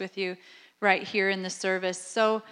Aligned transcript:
with 0.00 0.18
you 0.18 0.36
right 0.80 1.02
here 1.02 1.30
in 1.30 1.42
the 1.42 1.50
service. 1.50 2.00
So 2.00 2.42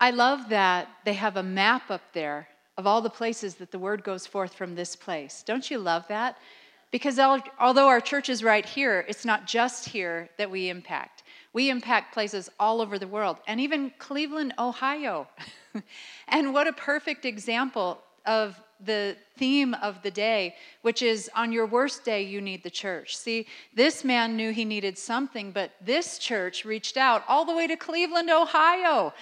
I 0.00 0.10
love 0.10 0.48
that 0.48 0.88
they 1.04 1.14
have 1.14 1.36
a 1.36 1.42
map 1.42 1.90
up 1.90 2.02
there 2.12 2.48
of 2.76 2.86
all 2.86 3.00
the 3.00 3.10
places 3.10 3.54
that 3.56 3.70
the 3.70 3.78
word 3.78 4.02
goes 4.02 4.26
forth 4.26 4.54
from 4.54 4.74
this 4.74 4.96
place. 4.96 5.44
Don't 5.46 5.70
you 5.70 5.78
love 5.78 6.06
that? 6.08 6.38
Because 6.90 7.18
although 7.18 7.88
our 7.88 8.00
church 8.00 8.28
is 8.28 8.44
right 8.44 8.66
here, 8.66 9.04
it's 9.08 9.24
not 9.24 9.46
just 9.46 9.88
here 9.88 10.28
that 10.36 10.50
we 10.50 10.68
impact. 10.68 11.22
We 11.52 11.70
impact 11.70 12.12
places 12.12 12.50
all 12.60 12.80
over 12.80 12.98
the 12.98 13.06
world, 13.06 13.38
and 13.46 13.60
even 13.60 13.92
Cleveland, 13.98 14.54
Ohio. 14.58 15.26
and 16.28 16.52
what 16.52 16.66
a 16.66 16.72
perfect 16.72 17.24
example 17.24 17.98
of 18.26 18.60
the 18.84 19.16
theme 19.36 19.74
of 19.74 20.02
the 20.02 20.10
day, 20.10 20.54
which 20.82 21.02
is 21.02 21.30
on 21.34 21.52
your 21.52 21.66
worst 21.66 22.04
day, 22.04 22.22
you 22.22 22.40
need 22.40 22.62
the 22.62 22.70
church. 22.70 23.16
See, 23.16 23.46
this 23.74 24.04
man 24.04 24.36
knew 24.36 24.52
he 24.52 24.64
needed 24.64 24.98
something, 24.98 25.52
but 25.52 25.72
this 25.80 26.18
church 26.18 26.64
reached 26.64 26.96
out 26.96 27.24
all 27.28 27.44
the 27.44 27.54
way 27.54 27.66
to 27.66 27.76
Cleveland, 27.76 28.30
Ohio. 28.30 29.12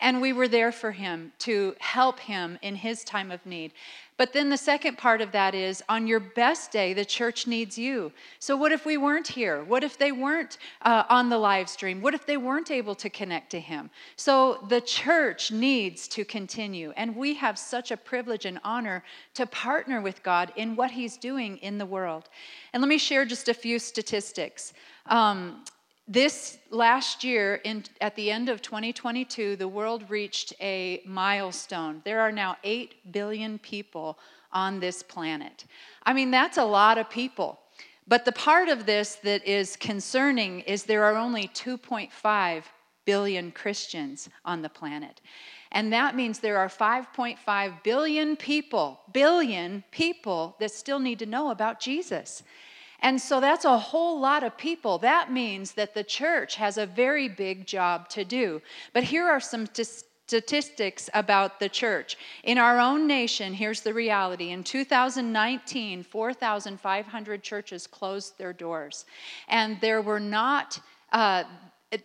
And 0.00 0.20
we 0.20 0.32
were 0.32 0.48
there 0.48 0.72
for 0.72 0.92
him 0.92 1.32
to 1.40 1.74
help 1.78 2.18
him 2.18 2.58
in 2.62 2.74
his 2.74 3.04
time 3.04 3.30
of 3.30 3.44
need. 3.46 3.72
But 4.16 4.32
then 4.32 4.48
the 4.48 4.56
second 4.56 4.96
part 4.96 5.20
of 5.20 5.32
that 5.32 5.56
is 5.56 5.82
on 5.88 6.06
your 6.06 6.20
best 6.20 6.70
day, 6.70 6.92
the 6.92 7.04
church 7.04 7.48
needs 7.48 7.76
you. 7.76 8.12
So, 8.38 8.56
what 8.56 8.70
if 8.70 8.86
we 8.86 8.96
weren't 8.96 9.26
here? 9.26 9.64
What 9.64 9.82
if 9.82 9.98
they 9.98 10.12
weren't 10.12 10.58
uh, 10.82 11.02
on 11.08 11.28
the 11.28 11.38
live 11.38 11.68
stream? 11.68 12.00
What 12.00 12.14
if 12.14 12.24
they 12.24 12.36
weren't 12.36 12.70
able 12.70 12.94
to 12.94 13.10
connect 13.10 13.50
to 13.50 13.60
Him? 13.60 13.90
So, 14.14 14.64
the 14.68 14.80
church 14.80 15.50
needs 15.50 16.06
to 16.08 16.24
continue. 16.24 16.92
And 16.96 17.16
we 17.16 17.34
have 17.34 17.58
such 17.58 17.90
a 17.90 17.96
privilege 17.96 18.44
and 18.44 18.60
honor 18.62 19.02
to 19.34 19.46
partner 19.46 20.00
with 20.00 20.22
God 20.22 20.52
in 20.54 20.76
what 20.76 20.92
He's 20.92 21.16
doing 21.16 21.56
in 21.56 21.76
the 21.76 21.86
world. 21.86 22.28
And 22.72 22.80
let 22.80 22.88
me 22.88 22.98
share 22.98 23.24
just 23.24 23.48
a 23.48 23.54
few 23.54 23.80
statistics. 23.80 24.74
Um, 25.06 25.64
this 26.06 26.58
last 26.70 27.24
year, 27.24 27.56
in, 27.64 27.84
at 28.00 28.14
the 28.14 28.30
end 28.30 28.48
of 28.48 28.60
2022, 28.60 29.56
the 29.56 29.68
world 29.68 30.04
reached 30.10 30.52
a 30.60 31.02
milestone. 31.06 32.02
There 32.04 32.20
are 32.20 32.32
now 32.32 32.56
8 32.62 33.12
billion 33.12 33.58
people 33.58 34.18
on 34.52 34.80
this 34.80 35.02
planet. 35.02 35.64
I 36.04 36.12
mean, 36.12 36.30
that's 36.30 36.58
a 36.58 36.64
lot 36.64 36.98
of 36.98 37.08
people. 37.08 37.58
But 38.06 38.26
the 38.26 38.32
part 38.32 38.68
of 38.68 38.84
this 38.84 39.16
that 39.16 39.46
is 39.46 39.76
concerning 39.76 40.60
is 40.60 40.84
there 40.84 41.04
are 41.04 41.16
only 41.16 41.48
2.5 41.48 42.64
billion 43.06 43.50
Christians 43.50 44.28
on 44.44 44.60
the 44.60 44.68
planet. 44.68 45.20
And 45.72 45.92
that 45.92 46.14
means 46.14 46.38
there 46.38 46.58
are 46.58 46.68
5.5 46.68 47.82
billion 47.82 48.36
people, 48.36 49.00
billion 49.12 49.82
people 49.90 50.54
that 50.60 50.70
still 50.70 50.98
need 50.98 51.18
to 51.18 51.26
know 51.26 51.50
about 51.50 51.80
Jesus. 51.80 52.42
And 53.04 53.20
so 53.20 53.38
that's 53.38 53.66
a 53.66 53.78
whole 53.78 54.18
lot 54.18 54.42
of 54.42 54.56
people. 54.56 54.96
That 54.96 55.30
means 55.30 55.72
that 55.72 55.92
the 55.92 56.02
church 56.02 56.56
has 56.56 56.78
a 56.78 56.86
very 56.86 57.28
big 57.28 57.66
job 57.66 58.08
to 58.08 58.24
do. 58.24 58.62
But 58.94 59.04
here 59.04 59.26
are 59.26 59.40
some 59.40 59.66
statistics 59.66 61.10
about 61.12 61.60
the 61.60 61.68
church. 61.68 62.16
In 62.44 62.56
our 62.56 62.80
own 62.80 63.06
nation, 63.06 63.52
here's 63.52 63.82
the 63.82 63.92
reality. 63.92 64.52
In 64.52 64.64
2019, 64.64 66.02
4,500 66.02 67.42
churches 67.42 67.86
closed 67.86 68.38
their 68.38 68.54
doors. 68.54 69.04
And 69.48 69.78
there 69.82 70.00
were 70.00 70.18
not 70.18 70.80
uh, 71.12 71.44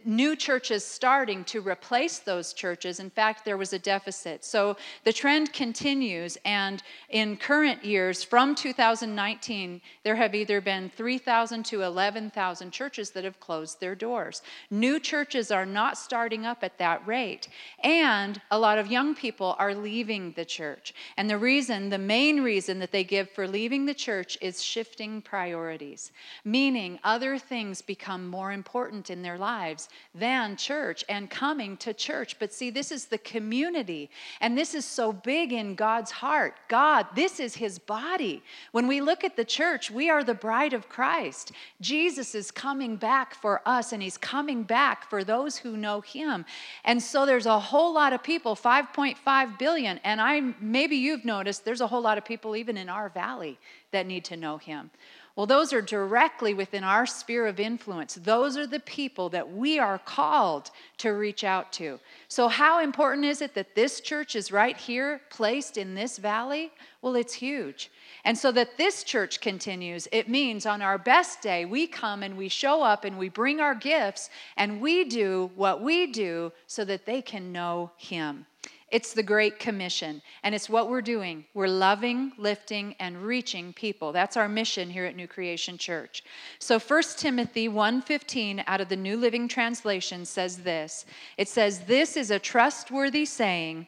new 0.05 0.35
churches 0.35 0.85
starting 0.85 1.43
to 1.45 1.61
replace 1.61 2.19
those 2.19 2.53
churches. 2.53 2.99
In 2.99 3.09
fact, 3.09 3.45
there 3.45 3.57
was 3.57 3.73
a 3.73 3.79
deficit. 3.79 4.43
So 4.43 4.77
the 5.03 5.13
trend 5.13 5.53
continues, 5.53 6.37
and 6.45 6.83
in 7.09 7.37
current 7.37 7.83
years, 7.83 8.23
from 8.23 8.55
2019, 8.55 9.81
there 10.03 10.15
have 10.15 10.35
either 10.35 10.61
been 10.61 10.89
3,000 10.89 11.63
to 11.65 11.83
11,000 11.83 12.71
churches 12.71 13.11
that 13.11 13.23
have 13.23 13.39
closed 13.39 13.79
their 13.79 13.95
doors. 13.95 14.41
New 14.69 14.99
churches 14.99 15.51
are 15.51 15.65
not 15.65 15.97
starting 15.97 16.45
up 16.45 16.63
at 16.63 16.77
that 16.77 17.05
rate, 17.07 17.47
and 17.83 18.41
a 18.51 18.59
lot 18.59 18.77
of 18.77 18.91
young 18.91 19.15
people 19.15 19.55
are 19.59 19.73
leaving 19.73 20.33
the 20.33 20.45
church. 20.45 20.93
And 21.17 21.29
the 21.29 21.37
reason, 21.37 21.89
the 21.89 21.97
main 21.97 22.41
reason 22.41 22.79
that 22.79 22.91
they 22.91 23.03
give 23.03 23.29
for 23.29 23.47
leaving 23.47 23.85
the 23.85 23.93
church 23.93 24.37
is 24.41 24.63
shifting 24.63 25.21
priorities, 25.21 26.11
meaning 26.43 26.99
other 27.03 27.37
things 27.37 27.81
become 27.81 28.27
more 28.27 28.51
important 28.51 29.09
in 29.09 29.21
their 29.21 29.37
lives 29.37 29.78
lives 29.79 29.89
than 30.15 30.57
church 30.57 31.05
and 31.07 31.29
coming 31.29 31.77
to 31.77 31.93
church. 31.93 32.37
But 32.39 32.53
see, 32.53 32.69
this 32.69 32.91
is 32.91 33.05
the 33.05 33.17
community, 33.17 34.09
and 34.41 34.57
this 34.57 34.73
is 34.73 34.85
so 34.85 35.13
big 35.13 35.53
in 35.53 35.75
God's 35.75 36.11
heart. 36.11 36.55
God, 36.67 37.07
this 37.15 37.39
is 37.39 37.55
his 37.55 37.79
body. 37.79 38.41
When 38.71 38.87
we 38.87 39.01
look 39.01 39.23
at 39.23 39.35
the 39.35 39.45
church, 39.45 39.89
we 39.89 40.09
are 40.09 40.23
the 40.23 40.33
bride 40.33 40.73
of 40.73 40.89
Christ. 40.89 41.51
Jesus 41.79 42.35
is 42.35 42.51
coming 42.51 42.95
back 42.95 43.33
for 43.33 43.61
us, 43.65 43.93
and 43.93 44.03
he's 44.03 44.17
coming 44.17 44.63
back 44.63 45.09
for 45.09 45.23
those 45.23 45.57
who 45.57 45.77
know 45.77 46.01
him. 46.01 46.45
And 46.83 47.01
so 47.01 47.25
there's 47.25 47.45
a 47.45 47.59
whole 47.59 47.93
lot 47.93 48.13
of 48.13 48.21
people, 48.21 48.55
5.5 48.55 49.57
billion, 49.57 49.99
and 50.03 50.19
I 50.19 50.53
maybe 50.59 50.95
you've 50.95 51.25
noticed 51.25 51.65
there's 51.65 51.81
a 51.81 51.87
whole 51.87 52.01
lot 52.01 52.17
of 52.17 52.25
people 52.25 52.55
even 52.55 52.77
in 52.77 52.89
our 52.89 53.09
valley 53.09 53.57
that 53.91 54.05
need 54.05 54.25
to 54.25 54.37
know 54.37 54.57
him. 54.57 54.91
Well, 55.39 55.45
those 55.45 55.71
are 55.71 55.81
directly 55.81 56.53
within 56.53 56.83
our 56.83 57.05
sphere 57.05 57.47
of 57.47 57.61
influence. 57.61 58.15
Those 58.15 58.57
are 58.57 58.67
the 58.67 58.81
people 58.81 59.29
that 59.29 59.49
we 59.49 59.79
are 59.79 59.97
called 59.97 60.69
to 60.97 61.11
reach 61.11 61.45
out 61.45 61.71
to. 61.79 62.01
So, 62.27 62.49
how 62.49 62.83
important 62.83 63.23
is 63.23 63.41
it 63.41 63.53
that 63.53 63.73
this 63.73 64.01
church 64.01 64.35
is 64.35 64.51
right 64.51 64.75
here, 64.75 65.21
placed 65.29 65.77
in 65.77 65.95
this 65.95 66.17
valley? 66.17 66.73
Well, 67.01 67.15
it's 67.15 67.35
huge. 67.35 67.89
And 68.25 68.37
so 68.37 68.51
that 68.51 68.75
this 68.75 69.05
church 69.05 69.39
continues, 69.39 70.09
it 70.11 70.27
means 70.27 70.65
on 70.65 70.81
our 70.81 70.97
best 70.97 71.41
day, 71.41 71.63
we 71.63 71.87
come 71.87 72.21
and 72.21 72.35
we 72.35 72.49
show 72.49 72.83
up 72.83 73.05
and 73.05 73.17
we 73.17 73.29
bring 73.29 73.61
our 73.61 73.75
gifts 73.75 74.29
and 74.57 74.81
we 74.81 75.05
do 75.05 75.51
what 75.55 75.81
we 75.81 76.07
do 76.07 76.51
so 76.67 76.83
that 76.83 77.05
they 77.05 77.21
can 77.21 77.53
know 77.53 77.91
Him. 77.95 78.45
It's 78.91 79.13
the 79.13 79.23
Great 79.23 79.59
Commission, 79.59 80.21
and 80.41 80.55
it's 80.55 80.69
what 80.69 80.89
we're 80.89 81.01
doing. 81.01 81.45
We're 81.53 81.67
loving, 81.67 82.31
lifting, 82.37 82.95
and 82.99 83.21
reaching 83.21 83.71
people. 83.73 84.11
That's 84.11 84.35
our 84.35 84.49
mission 84.49 84.89
here 84.89 85.05
at 85.05 85.15
New 85.15 85.27
Creation 85.27 85.77
Church. 85.77 86.23
So 86.57 86.79
1 86.79 87.17
Timothy 87.17 87.67
1:15 87.67 88.63
out 88.65 88.81
of 88.81 88.89
the 88.89 88.95
New 88.95 89.17
Living 89.17 89.47
Translation 89.47 90.25
says 90.25 90.59
this. 90.59 91.05
It 91.37 91.47
says, 91.47 91.81
"This 91.81 92.17
is 92.17 92.31
a 92.31 92.39
trustworthy 92.39 93.25
saying, 93.25 93.87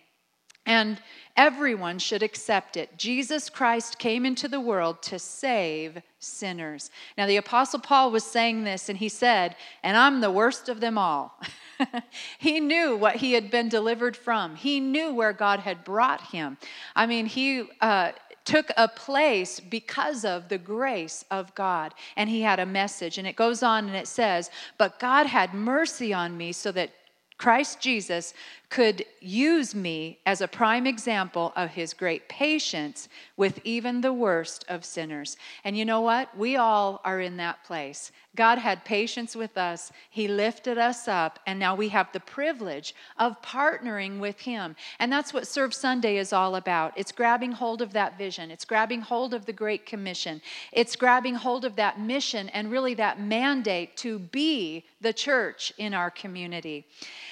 and 0.67 1.01
everyone 1.35 1.97
should 1.97 2.21
accept 2.21 2.77
it. 2.77 2.95
Jesus 2.97 3.49
Christ 3.49 3.97
came 3.97 4.25
into 4.25 4.47
the 4.47 4.59
world 4.59 5.01
to 5.03 5.17
save 5.17 6.03
sinners." 6.19 6.91
Now 7.17 7.25
the 7.25 7.37
apostle 7.37 7.79
Paul 7.79 8.11
was 8.11 8.23
saying 8.23 8.65
this 8.65 8.87
and 8.87 8.99
he 8.99 9.09
said, 9.09 9.55
"And 9.81 9.97
I'm 9.97 10.21
the 10.21 10.31
worst 10.31 10.69
of 10.69 10.79
them 10.79 10.97
all." 10.97 11.41
he 12.39 12.59
knew 12.59 12.95
what 12.95 13.17
he 13.17 13.33
had 13.33 13.51
been 13.51 13.69
delivered 13.69 14.15
from. 14.15 14.55
He 14.55 14.79
knew 14.79 15.13
where 15.13 15.33
God 15.33 15.59
had 15.59 15.83
brought 15.83 16.21
him. 16.21 16.57
I 16.95 17.05
mean, 17.05 17.25
he 17.25 17.63
uh, 17.81 18.11
took 18.45 18.71
a 18.77 18.87
place 18.87 19.59
because 19.59 20.25
of 20.25 20.49
the 20.49 20.57
grace 20.57 21.23
of 21.31 21.53
God, 21.55 21.93
and 22.15 22.29
he 22.29 22.41
had 22.41 22.59
a 22.59 22.65
message. 22.65 23.17
And 23.17 23.27
it 23.27 23.35
goes 23.35 23.63
on 23.63 23.87
and 23.87 23.95
it 23.95 24.07
says, 24.07 24.49
But 24.77 24.99
God 24.99 25.27
had 25.27 25.53
mercy 25.53 26.13
on 26.13 26.37
me 26.37 26.51
so 26.51 26.71
that 26.71 26.91
Christ 27.37 27.79
Jesus 27.79 28.33
could 28.71 29.05
use 29.19 29.75
me 29.75 30.17
as 30.25 30.39
a 30.39 30.47
prime 30.47 30.87
example 30.87 31.51
of 31.57 31.69
his 31.69 31.93
great 31.93 32.29
patience 32.29 33.09
with 33.35 33.59
even 33.65 33.99
the 33.99 34.13
worst 34.13 34.63
of 34.69 34.85
sinners. 34.85 35.35
And 35.65 35.77
you 35.77 35.83
know 35.83 35.99
what? 35.99 36.35
We 36.37 36.55
all 36.55 37.01
are 37.03 37.19
in 37.19 37.35
that 37.35 37.65
place. 37.65 38.13
God 38.35 38.59
had 38.59 38.85
patience 38.85 39.35
with 39.35 39.57
us, 39.57 39.91
He 40.09 40.27
lifted 40.27 40.77
us 40.77 41.09
up, 41.09 41.39
and 41.45 41.59
now 41.59 41.75
we 41.75 41.89
have 41.89 42.13
the 42.13 42.21
privilege 42.21 42.95
of 43.17 43.41
partnering 43.41 44.19
with 44.19 44.39
Him. 44.39 44.77
And 44.99 45.11
that's 45.11 45.33
what 45.33 45.47
Serve 45.47 45.73
Sunday 45.73 46.17
is 46.17 46.31
all 46.31 46.55
about. 46.55 46.93
It's 46.95 47.11
grabbing 47.11 47.51
hold 47.51 47.81
of 47.81 47.91
that 47.91 48.17
vision, 48.17 48.49
it's 48.49 48.63
grabbing 48.63 49.01
hold 49.01 49.33
of 49.33 49.45
the 49.45 49.53
Great 49.53 49.85
Commission, 49.85 50.41
it's 50.71 50.95
grabbing 50.95 51.35
hold 51.35 51.65
of 51.65 51.75
that 51.75 51.99
mission 51.99 52.47
and 52.49 52.71
really 52.71 52.93
that 52.93 53.19
mandate 53.19 53.97
to 53.97 54.17
be 54.17 54.85
the 55.01 55.11
church 55.11 55.73
in 55.77 55.93
our 55.93 56.09
community. 56.09 56.85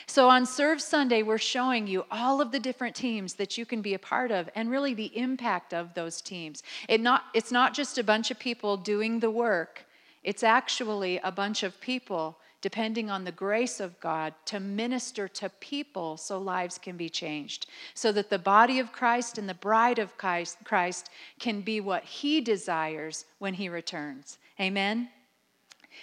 So 0.09 0.27
on 0.27 0.45
Serve 0.45 0.81
Sunday, 0.81 1.21
we're 1.21 1.37
showing 1.37 1.85
you 1.85 2.03
all 2.09 2.41
of 2.41 2.51
the 2.51 2.59
different 2.59 2.95
teams 2.95 3.35
that 3.35 3.57
you 3.57 3.65
can 3.65 3.81
be 3.81 3.93
a 3.93 3.99
part 3.99 4.31
of 4.31 4.49
and 4.55 4.71
really 4.71 4.93
the 4.93 5.15
impact 5.17 5.73
of 5.73 5.93
those 5.93 6.19
teams. 6.19 6.63
It 6.87 6.99
not, 6.99 7.25
it's 7.33 7.51
not 7.51 7.75
just 7.75 7.97
a 7.97 8.03
bunch 8.03 8.31
of 8.31 8.39
people 8.39 8.75
doing 8.75 9.19
the 9.19 9.29
work 9.29 9.85
it's 10.23 10.43
actually 10.43 11.19
a 11.19 11.31
bunch 11.31 11.63
of 11.63 11.79
people 11.79 12.37
depending 12.61 13.09
on 13.09 13.23
the 13.23 13.31
grace 13.31 13.79
of 13.79 13.97
God 14.01 14.33
to 14.45 14.59
minister 14.59 15.29
to 15.29 15.49
people 15.61 16.17
so 16.17 16.37
lives 16.37 16.77
can 16.77 16.97
be 16.97 17.07
changed, 17.07 17.67
so 17.93 18.11
that 18.11 18.29
the 18.29 18.37
body 18.37 18.79
of 18.79 18.91
Christ 18.91 19.37
and 19.37 19.47
the 19.47 19.53
bride 19.53 19.97
of 19.97 20.17
Christ 20.17 21.09
can 21.39 21.61
be 21.61 21.79
what 21.79 22.03
He 22.03 22.41
desires 22.41 23.25
when 23.37 23.53
He 23.53 23.69
returns. 23.69 24.39
Amen? 24.59 25.07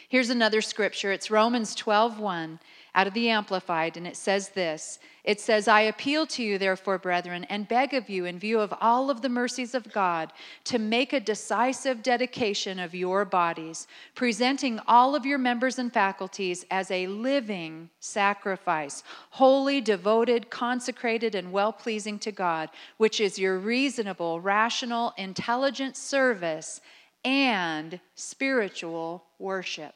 Here's 0.09 0.31
another 0.31 0.63
scripture. 0.63 1.13
It's 1.13 1.31
Romans 1.31 1.77
12:1 1.77 2.59
out 2.97 3.07
of 3.07 3.13
the 3.13 3.29
Amplified, 3.29 3.99
and 3.99 4.07
it 4.07 4.17
says 4.17 4.49
this 4.49 4.99
It 5.23 5.39
says, 5.39 5.69
I 5.69 5.83
appeal 5.83 6.27
to 6.29 6.43
you, 6.43 6.57
therefore, 6.57 6.97
brethren, 6.99 7.45
and 7.45 7.69
beg 7.69 7.93
of 7.93 8.09
you, 8.09 8.25
in 8.25 8.39
view 8.39 8.59
of 8.59 8.73
all 8.81 9.11
of 9.11 9.21
the 9.21 9.29
mercies 9.29 9.75
of 9.75 9.93
God, 9.93 10.33
to 10.65 10.79
make 10.79 11.13
a 11.13 11.21
decisive 11.21 12.03
dedication 12.03 12.79
of 12.79 12.95
your 12.95 13.27
bodies, 13.27 13.87
presenting 14.15 14.81
all 14.89 15.15
of 15.15 15.27
your 15.27 15.37
members 15.37 15.79
and 15.79 15.93
faculties 15.93 16.65
as 16.71 16.91
a 16.91 17.07
living 17.07 17.91
sacrifice, 18.01 19.03
holy, 19.29 19.83
devoted, 19.83 20.49
consecrated, 20.49 21.35
and 21.35 21.53
well 21.53 21.75
pleasing 21.75 22.19
to 22.21 22.33
God, 22.33 22.71
which 22.97 23.21
is 23.21 23.39
your 23.39 23.59
reasonable, 23.59 24.41
rational, 24.41 25.13
intelligent 25.19 25.99
service 25.99 26.81
and 27.27 28.01
spiritual 28.15 29.25
worship. 29.39 29.95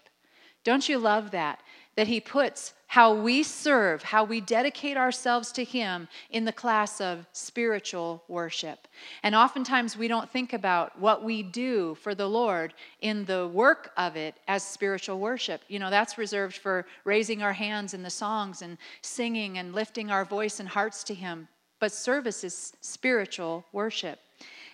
Don't 0.64 0.88
you 0.88 0.98
love 0.98 1.30
that? 1.30 1.60
That 2.00 2.08
he 2.08 2.18
puts 2.18 2.72
how 2.86 3.12
we 3.12 3.42
serve, 3.42 4.02
how 4.02 4.24
we 4.24 4.40
dedicate 4.40 4.96
ourselves 4.96 5.52
to 5.52 5.62
Him 5.62 6.08
in 6.30 6.46
the 6.46 6.50
class 6.50 6.98
of 6.98 7.26
spiritual 7.34 8.24
worship. 8.26 8.88
And 9.22 9.34
oftentimes 9.34 9.98
we 9.98 10.08
don't 10.08 10.30
think 10.30 10.54
about 10.54 10.98
what 10.98 11.22
we 11.22 11.42
do 11.42 11.94
for 11.96 12.14
the 12.14 12.26
Lord 12.26 12.72
in 13.02 13.26
the 13.26 13.48
work 13.48 13.92
of 13.98 14.16
it 14.16 14.36
as 14.48 14.62
spiritual 14.64 15.18
worship. 15.18 15.60
You 15.68 15.78
know, 15.78 15.90
that's 15.90 16.16
reserved 16.16 16.56
for 16.56 16.86
raising 17.04 17.42
our 17.42 17.52
hands 17.52 17.92
in 17.92 18.02
the 18.02 18.08
songs 18.08 18.62
and 18.62 18.78
singing 19.02 19.58
and 19.58 19.74
lifting 19.74 20.10
our 20.10 20.24
voice 20.24 20.58
and 20.58 20.70
hearts 20.70 21.04
to 21.04 21.12
Him. 21.12 21.48
But 21.80 21.92
service 21.92 22.44
is 22.44 22.72
spiritual 22.80 23.66
worship 23.74 24.20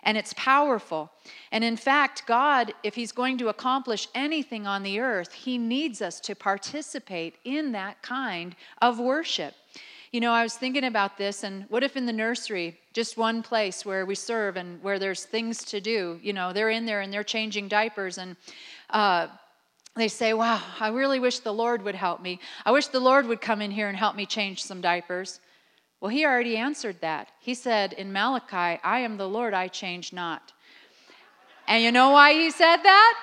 and 0.06 0.17
it's 0.17 0.32
powerful. 0.35 1.11
And 1.50 1.64
in 1.64 1.76
fact, 1.76 2.26
God, 2.26 2.73
if 2.85 2.94
He's 2.94 3.12
going 3.12 3.37
to 3.38 3.49
accomplish 3.49 4.08
anything 4.14 4.67
on 4.67 4.85
the 4.85 5.00
earth, 5.00 5.32
He 5.32 5.58
needs 5.58 6.00
us 6.00 6.20
to 6.20 6.35
participate 6.35 7.35
in 7.44 7.73
that 7.73 8.00
kind 8.03 8.55
of 8.81 8.99
worship. 8.99 9.55
You 10.12 10.20
know, 10.20 10.32
I 10.32 10.44
was 10.44 10.55
thinking 10.55 10.85
about 10.85 11.19
this, 11.19 11.43
and 11.43 11.64
what 11.69 11.82
if 11.82 11.97
in 11.97 12.06
the 12.06 12.12
nursery, 12.12 12.79
just 12.94 13.19
one 13.19 13.43
place 13.43 13.85
where 13.85 14.06
we 14.06 14.14
serve 14.14 14.56
and 14.56 14.81
where 14.82 15.00
there's 15.00 15.25
things 15.25 15.64
to 15.64 15.81
do, 15.81 16.20
you 16.23 16.32
know, 16.32 16.53
they're 16.53 16.70
in 16.70 16.87
there 16.87 17.00
and 17.00 17.12
they're 17.12 17.25
changing 17.25 17.67
diapers, 17.67 18.17
and 18.17 18.37
uh, 18.91 19.26
they 19.97 20.08
say, 20.08 20.32
Wow, 20.35 20.62
I 20.79 20.88
really 20.88 21.19
wish 21.19 21.41
the 21.41 21.53
Lord 21.53 21.82
would 21.82 21.97
help 21.97 22.23
me. 22.23 22.38
I 22.64 22.70
wish 22.70 22.87
the 22.87 23.00
Lord 23.00 23.26
would 23.26 23.41
come 23.41 23.61
in 23.61 23.73
here 23.73 23.88
and 23.88 23.97
help 23.99 24.14
me 24.14 24.25
change 24.25 24.62
some 24.62 24.81
diapers. 24.81 25.41
Well, 26.06 26.14
he 26.14 26.25
already 26.25 26.56
answered 26.56 27.00
that. 27.00 27.32
He 27.41 27.53
said 27.53 27.93
in 27.93 28.12
Malachi, 28.12 28.81
I 28.85 29.00
am 29.00 29.17
the 29.17 29.29
Lord, 29.29 29.55
I 29.55 29.67
change 29.67 30.12
not. 30.12 30.53
And 31.67 31.82
you 31.82 31.91
know 31.91 32.11
why 32.11 32.32
he 32.32 32.53
said 32.53 32.76
that? 32.76 33.19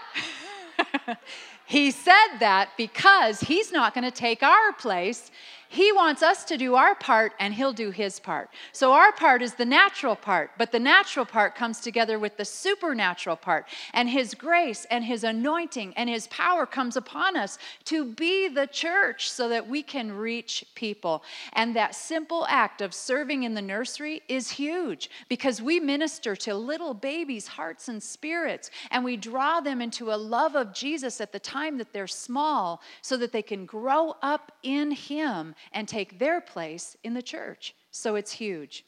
he 1.66 1.92
said 1.92 2.40
that 2.40 2.72
because 2.76 3.40
he's 3.40 3.72
not 3.72 3.94
going 3.94 4.04
to 4.04 4.12
take 4.12 4.44
our 4.44 4.74
place. 4.74 5.32
He 5.74 5.92
wants 5.92 6.22
us 6.22 6.44
to 6.46 6.56
do 6.56 6.76
our 6.76 6.94
part 6.94 7.34
and 7.40 7.52
He'll 7.52 7.74
do 7.74 7.90
His 7.90 8.20
part. 8.20 8.52
So, 8.74 8.94
our 8.94 9.12
part 9.12 9.42
is 9.42 9.56
the 9.56 9.66
natural 9.66 10.16
part, 10.16 10.52
but 10.56 10.72
the 10.72 10.80
natural 10.80 11.26
part 11.26 11.56
comes 11.56 11.80
together 11.80 12.20
with 12.20 12.38
the 12.38 12.46
supernatural 12.46 13.38
part. 13.38 13.66
And 13.92 14.08
His 14.08 14.36
grace 14.36 14.86
and 14.92 15.04
His 15.04 15.24
anointing 15.24 15.96
and 15.98 16.08
His 16.08 16.28
power 16.28 16.68
comes 16.68 16.96
upon 16.96 17.36
us 17.36 17.58
to 17.86 18.06
be 18.06 18.50
the 18.50 18.68
church 18.68 19.32
so 19.32 19.50
that 19.50 19.68
we 19.68 19.82
can 19.82 20.12
reach 20.12 20.64
people. 20.76 21.24
And 21.54 21.76
that 21.76 21.96
simple 21.96 22.46
act 22.50 22.80
of 22.82 22.94
serving 22.94 23.42
in 23.42 23.56
the 23.56 23.62
nursery 23.62 24.22
is 24.28 24.52
huge 24.52 25.10
because 25.28 25.60
we 25.60 25.80
minister 25.80 26.36
to 26.36 26.54
little 26.54 26.94
babies' 26.94 27.48
hearts 27.48 27.88
and 27.88 28.04
spirits, 28.04 28.70
and 28.92 29.04
we 29.04 29.18
draw 29.18 29.60
them 29.60 29.82
into 29.82 30.12
a 30.12 30.18
love 30.18 30.56
of 30.56 30.72
Jesus 30.72 31.20
at 31.20 31.32
the 31.32 31.40
time 31.40 31.80
that 31.80 31.94
they're 31.94 32.06
small 32.06 32.80
so 33.02 33.18
that 33.18 33.32
they 33.32 33.42
can 33.42 33.66
grow 33.66 34.16
up 34.22 34.52
in 34.62 34.92
Him 34.92 35.56
and 35.72 35.88
take 35.88 36.20
their 36.20 36.42
place 36.42 36.96
in 37.04 37.14
the 37.14 37.22
church. 37.22 37.76
So 37.92 38.16
it's 38.16 38.34
huge. 38.34 38.86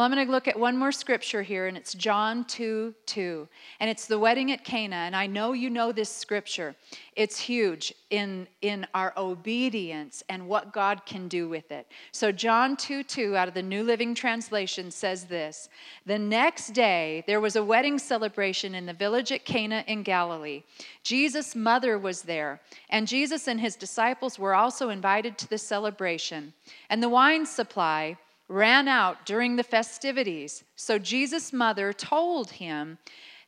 Well, 0.00 0.06
I'm 0.06 0.14
going 0.14 0.26
to 0.26 0.32
look 0.32 0.48
at 0.48 0.58
one 0.58 0.78
more 0.78 0.92
scripture 0.92 1.42
here, 1.42 1.66
and 1.66 1.76
it's 1.76 1.92
John 1.92 2.46
2 2.46 2.94
2. 3.04 3.48
And 3.80 3.90
it's 3.90 4.06
the 4.06 4.18
wedding 4.18 4.50
at 4.50 4.64
Cana. 4.64 4.96
And 4.96 5.14
I 5.14 5.26
know 5.26 5.52
you 5.52 5.68
know 5.68 5.92
this 5.92 6.08
scripture. 6.08 6.74
It's 7.16 7.38
huge 7.38 7.92
in, 8.08 8.48
in 8.62 8.86
our 8.94 9.12
obedience 9.18 10.22
and 10.30 10.48
what 10.48 10.72
God 10.72 11.04
can 11.04 11.28
do 11.28 11.50
with 11.50 11.70
it. 11.70 11.86
So, 12.12 12.32
John 12.32 12.78
2 12.78 13.02
2 13.02 13.36
out 13.36 13.46
of 13.46 13.52
the 13.52 13.62
New 13.62 13.84
Living 13.84 14.14
Translation 14.14 14.90
says 14.90 15.26
this 15.26 15.68
The 16.06 16.18
next 16.18 16.68
day, 16.68 17.22
there 17.26 17.42
was 17.42 17.56
a 17.56 17.62
wedding 17.62 17.98
celebration 17.98 18.74
in 18.74 18.86
the 18.86 18.94
village 18.94 19.30
at 19.32 19.44
Cana 19.44 19.84
in 19.86 20.02
Galilee. 20.02 20.62
Jesus' 21.02 21.54
mother 21.54 21.98
was 21.98 22.22
there, 22.22 22.62
and 22.88 23.06
Jesus 23.06 23.48
and 23.48 23.60
his 23.60 23.76
disciples 23.76 24.38
were 24.38 24.54
also 24.54 24.88
invited 24.88 25.36
to 25.36 25.48
the 25.50 25.58
celebration. 25.58 26.54
And 26.88 27.02
the 27.02 27.10
wine 27.10 27.44
supply, 27.44 28.16
ran 28.50 28.88
out 28.88 29.24
during 29.24 29.54
the 29.54 29.62
festivities. 29.62 30.64
So 30.74 30.98
Jesus' 30.98 31.52
mother 31.52 31.92
told 31.92 32.50
him, 32.50 32.98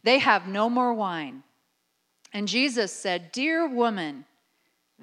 They 0.04 0.18
have 0.18 0.46
no 0.46 0.70
more 0.70 0.94
wine. 0.94 1.42
And 2.32 2.46
Jesus 2.46 2.92
said, 2.92 3.32
Dear 3.32 3.66
woman, 3.66 4.24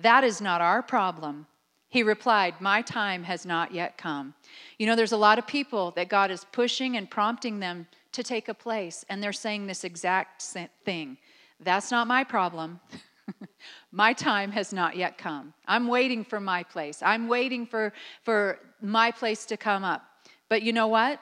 that 0.02 0.24
is 0.24 0.40
not 0.40 0.62
our 0.62 0.82
problem. 0.82 1.46
He 1.90 2.02
replied, 2.02 2.62
My 2.62 2.82
time 2.82 3.24
has 3.24 3.46
not 3.46 3.74
yet 3.74 3.98
come. 3.98 4.34
You 4.78 4.88
know, 4.88 4.96
there's 4.96 5.12
a 5.12 5.18
lot 5.18 5.38
of 5.38 5.46
people 5.46 5.92
that 5.92 6.08
God 6.08 6.32
is 6.32 6.46
pushing 6.52 6.96
and 6.96 7.10
prompting 7.10 7.60
them 7.60 7.86
to 8.14 8.24
take 8.24 8.48
a 8.48 8.54
place, 8.54 9.04
and 9.10 9.22
they're 9.22 9.34
saying 9.34 9.68
this 9.68 9.84
exact 9.84 10.42
thing. 10.86 11.18
That's 11.60 11.92
not 11.92 12.08
my 12.08 12.24
problem. 12.24 12.80
my 13.92 14.14
time 14.14 14.52
has 14.52 14.72
not 14.72 14.96
yet 14.96 15.18
come. 15.18 15.54
I'm 15.68 15.88
waiting 15.88 16.24
for 16.24 16.40
my 16.40 16.64
place. 16.64 17.02
I'm 17.04 17.28
waiting 17.28 17.66
for, 17.66 17.94
for 18.24 18.60
my 18.82 19.12
place 19.12 19.46
to 19.48 19.58
come 19.58 19.84
up. 19.84 20.04
But 20.48 20.62
you 20.62 20.74
know 20.74 20.88
what? 20.88 21.20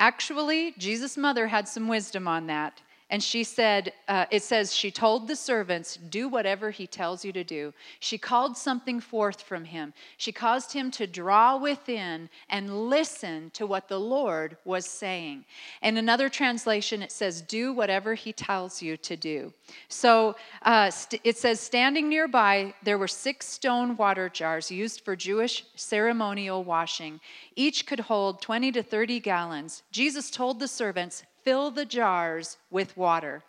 Actually, 0.00 0.74
Jesus' 0.78 1.16
mother 1.16 1.46
had 1.46 1.68
some 1.68 1.88
wisdom 1.88 2.28
on 2.28 2.46
that. 2.46 2.82
And 3.10 3.22
she 3.22 3.42
said, 3.42 3.94
uh, 4.06 4.26
it 4.30 4.42
says, 4.42 4.74
she 4.74 4.90
told 4.90 5.28
the 5.28 5.36
servants, 5.36 5.96
do 5.96 6.28
whatever 6.28 6.70
he 6.70 6.86
tells 6.86 7.24
you 7.24 7.32
to 7.32 7.42
do. 7.42 7.72
She 8.00 8.18
called 8.18 8.54
something 8.58 9.00
forth 9.00 9.40
from 9.40 9.64
him. 9.64 9.94
She 10.18 10.30
caused 10.30 10.74
him 10.74 10.90
to 10.92 11.06
draw 11.06 11.56
within 11.56 12.28
and 12.50 12.90
listen 12.90 13.50
to 13.54 13.66
what 13.66 13.88
the 13.88 13.98
Lord 13.98 14.58
was 14.66 14.84
saying. 14.84 15.46
In 15.80 15.96
another 15.96 16.28
translation, 16.28 17.00
it 17.00 17.10
says, 17.10 17.40
do 17.40 17.72
whatever 17.72 18.12
he 18.12 18.30
tells 18.34 18.82
you 18.82 18.98
to 18.98 19.16
do. 19.16 19.54
So 19.88 20.36
uh, 20.60 20.90
st- 20.90 21.22
it 21.24 21.38
says, 21.38 21.60
standing 21.60 22.10
nearby, 22.10 22.74
there 22.82 22.98
were 22.98 23.08
six 23.08 23.46
stone 23.46 23.96
water 23.96 24.28
jars 24.28 24.70
used 24.70 25.02
for 25.02 25.16
Jewish 25.16 25.64
ceremonial 25.76 26.62
washing. 26.62 27.20
Each 27.56 27.86
could 27.86 28.00
hold 28.00 28.42
20 28.42 28.70
to 28.72 28.82
30 28.82 29.20
gallons. 29.20 29.82
Jesus 29.90 30.30
told 30.30 30.60
the 30.60 30.68
servants, 30.68 31.24
fill 31.44 31.70
the 31.70 31.84
jars 31.84 32.56
with 32.70 32.96
water. 32.96 33.42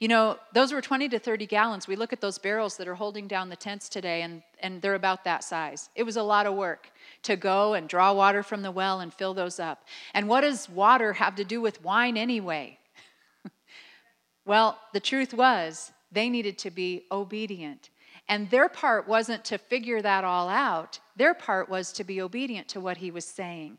You 0.00 0.08
know, 0.08 0.38
those 0.52 0.72
were 0.72 0.80
20 0.80 1.08
to 1.10 1.18
30 1.18 1.46
gallons. 1.46 1.86
We 1.86 1.96
look 1.96 2.12
at 2.12 2.20
those 2.20 2.38
barrels 2.38 2.76
that 2.76 2.88
are 2.88 2.94
holding 2.94 3.28
down 3.28 3.48
the 3.48 3.56
tents 3.56 3.88
today, 3.88 4.22
and, 4.22 4.42
and 4.60 4.82
they're 4.82 4.96
about 4.96 5.24
that 5.24 5.44
size. 5.44 5.88
It 5.94 6.02
was 6.02 6.16
a 6.16 6.22
lot 6.22 6.46
of 6.46 6.54
work 6.54 6.90
to 7.22 7.36
go 7.36 7.74
and 7.74 7.88
draw 7.88 8.12
water 8.12 8.42
from 8.42 8.62
the 8.62 8.70
well 8.70 9.00
and 9.00 9.14
fill 9.14 9.34
those 9.34 9.60
up. 9.60 9.86
And 10.12 10.28
what 10.28 10.40
does 10.40 10.68
water 10.68 11.12
have 11.14 11.36
to 11.36 11.44
do 11.44 11.60
with 11.60 11.82
wine 11.82 12.16
anyway? 12.16 12.78
well, 14.44 14.78
the 14.92 15.00
truth 15.00 15.32
was, 15.32 15.92
they 16.10 16.28
needed 16.28 16.58
to 16.58 16.70
be 16.70 17.04
obedient. 17.10 17.90
And 18.28 18.50
their 18.50 18.68
part 18.68 19.06
wasn't 19.06 19.44
to 19.46 19.58
figure 19.58 20.00
that 20.02 20.24
all 20.24 20.48
out, 20.48 20.98
their 21.16 21.34
part 21.34 21.68
was 21.68 21.92
to 21.92 22.04
be 22.04 22.20
obedient 22.20 22.68
to 22.68 22.80
what 22.80 22.96
he 22.96 23.10
was 23.10 23.24
saying. 23.24 23.78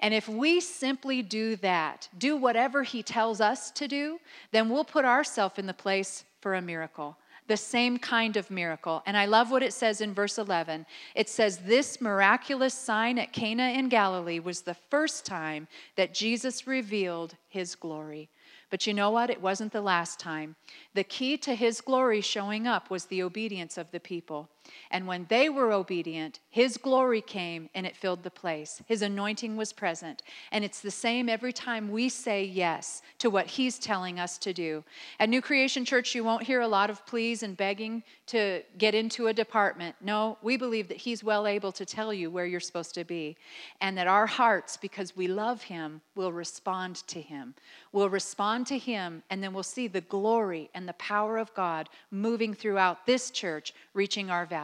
And 0.00 0.14
if 0.14 0.28
we 0.28 0.60
simply 0.60 1.22
do 1.22 1.56
that, 1.56 2.08
do 2.16 2.36
whatever 2.36 2.82
He 2.82 3.02
tells 3.02 3.40
us 3.40 3.70
to 3.72 3.88
do, 3.88 4.20
then 4.52 4.68
we'll 4.68 4.84
put 4.84 5.04
ourselves 5.04 5.58
in 5.58 5.66
the 5.66 5.74
place 5.74 6.24
for 6.40 6.54
a 6.54 6.62
miracle, 6.62 7.16
the 7.48 7.56
same 7.56 7.98
kind 7.98 8.36
of 8.36 8.50
miracle. 8.50 9.02
And 9.06 9.16
I 9.16 9.26
love 9.26 9.50
what 9.50 9.62
it 9.62 9.72
says 9.72 10.00
in 10.00 10.14
verse 10.14 10.38
11. 10.38 10.86
It 11.14 11.28
says, 11.28 11.58
This 11.58 12.00
miraculous 12.00 12.74
sign 12.74 13.18
at 13.18 13.32
Cana 13.32 13.70
in 13.70 13.88
Galilee 13.88 14.38
was 14.38 14.62
the 14.62 14.76
first 14.90 15.26
time 15.26 15.66
that 15.96 16.14
Jesus 16.14 16.66
revealed 16.66 17.34
His 17.48 17.74
glory. 17.74 18.28
But 18.70 18.86
you 18.86 18.92
know 18.92 19.10
what? 19.10 19.30
It 19.30 19.40
wasn't 19.40 19.72
the 19.72 19.80
last 19.80 20.20
time. 20.20 20.56
The 20.94 21.04
key 21.04 21.38
to 21.38 21.54
his 21.54 21.80
glory 21.80 22.20
showing 22.20 22.66
up 22.66 22.90
was 22.90 23.06
the 23.06 23.22
obedience 23.22 23.78
of 23.78 23.90
the 23.90 24.00
people. 24.00 24.50
And 24.90 25.06
when 25.06 25.26
they 25.28 25.48
were 25.48 25.72
obedient, 25.72 26.40
His 26.50 26.76
glory 26.76 27.20
came 27.20 27.68
and 27.74 27.86
it 27.86 27.96
filled 27.96 28.22
the 28.22 28.30
place. 28.30 28.82
His 28.86 29.02
anointing 29.02 29.56
was 29.56 29.72
present. 29.72 30.22
And 30.52 30.64
it's 30.64 30.80
the 30.80 30.90
same 30.90 31.28
every 31.28 31.52
time 31.52 31.90
we 31.90 32.08
say 32.08 32.44
yes 32.44 33.02
to 33.18 33.30
what 33.30 33.46
He's 33.46 33.78
telling 33.78 34.18
us 34.18 34.38
to 34.38 34.52
do. 34.52 34.84
At 35.20 35.28
New 35.28 35.42
Creation 35.42 35.84
Church, 35.84 36.14
you 36.14 36.24
won't 36.24 36.42
hear 36.42 36.60
a 36.60 36.68
lot 36.68 36.90
of 36.90 37.04
pleas 37.06 37.42
and 37.42 37.56
begging 37.56 38.02
to 38.26 38.62
get 38.76 38.94
into 38.94 39.28
a 39.28 39.32
department. 39.32 39.96
No, 40.00 40.38
we 40.42 40.56
believe 40.56 40.88
that 40.88 40.96
He's 40.96 41.24
well 41.24 41.46
able 41.46 41.72
to 41.72 41.84
tell 41.84 42.12
you 42.12 42.30
where 42.30 42.46
you're 42.46 42.60
supposed 42.60 42.94
to 42.94 43.04
be. 43.04 43.36
And 43.80 43.96
that 43.96 44.06
our 44.06 44.26
hearts, 44.26 44.76
because 44.76 45.16
we 45.16 45.28
love 45.28 45.62
Him, 45.62 46.00
will 46.14 46.32
respond 46.32 46.96
to 47.08 47.20
Him. 47.20 47.54
We'll 47.92 48.10
respond 48.10 48.66
to 48.68 48.78
Him, 48.78 49.22
and 49.30 49.42
then 49.42 49.52
we'll 49.52 49.62
see 49.62 49.88
the 49.88 50.00
glory 50.02 50.70
and 50.74 50.86
the 50.86 50.92
power 50.94 51.38
of 51.38 51.54
God 51.54 51.88
moving 52.10 52.54
throughout 52.54 53.06
this 53.06 53.30
church, 53.30 53.74
reaching 53.94 54.30
our 54.30 54.46
valley. 54.46 54.57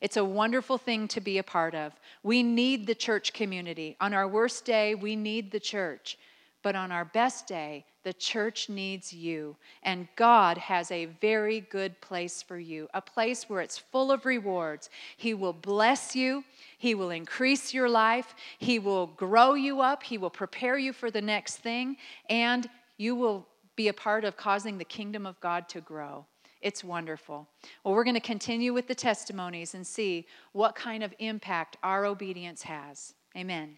It's 0.00 0.16
a 0.16 0.24
wonderful 0.24 0.78
thing 0.78 1.08
to 1.08 1.20
be 1.20 1.38
a 1.38 1.42
part 1.42 1.74
of. 1.74 1.92
We 2.22 2.42
need 2.42 2.86
the 2.86 2.94
church 2.94 3.32
community. 3.32 3.96
On 4.00 4.14
our 4.14 4.28
worst 4.28 4.64
day, 4.64 4.94
we 4.94 5.16
need 5.16 5.50
the 5.50 5.60
church. 5.60 6.18
But 6.62 6.76
on 6.76 6.90
our 6.90 7.04
best 7.04 7.46
day, 7.46 7.84
the 8.04 8.12
church 8.14 8.68
needs 8.68 9.12
you. 9.12 9.56
And 9.82 10.08
God 10.16 10.56
has 10.56 10.90
a 10.90 11.06
very 11.20 11.60
good 11.60 12.00
place 12.00 12.42
for 12.42 12.58
you, 12.58 12.88
a 12.94 13.02
place 13.02 13.48
where 13.48 13.60
it's 13.60 13.78
full 13.78 14.10
of 14.10 14.24
rewards. 14.24 14.88
He 15.16 15.34
will 15.34 15.52
bless 15.52 16.16
you, 16.16 16.44
He 16.78 16.94
will 16.94 17.10
increase 17.10 17.74
your 17.74 17.88
life, 17.88 18.34
He 18.58 18.78
will 18.78 19.08
grow 19.08 19.54
you 19.54 19.80
up, 19.80 20.02
He 20.02 20.16
will 20.16 20.30
prepare 20.30 20.78
you 20.78 20.92
for 20.92 21.10
the 21.10 21.22
next 21.22 21.56
thing, 21.56 21.96
and 22.30 22.68
you 22.96 23.14
will 23.14 23.46
be 23.76 23.88
a 23.88 23.94
part 23.94 24.24
of 24.24 24.36
causing 24.36 24.78
the 24.78 24.84
kingdom 24.84 25.26
of 25.26 25.40
God 25.40 25.68
to 25.70 25.80
grow. 25.80 26.24
It's 26.64 26.82
wonderful. 26.82 27.46
Well, 27.84 27.92
we're 27.92 28.04
going 28.04 28.14
to 28.14 28.20
continue 28.20 28.72
with 28.72 28.88
the 28.88 28.94
testimonies 28.94 29.74
and 29.74 29.86
see 29.86 30.26
what 30.52 30.74
kind 30.74 31.02
of 31.02 31.12
impact 31.18 31.76
our 31.82 32.06
obedience 32.06 32.62
has. 32.62 33.12
Amen. 33.36 33.76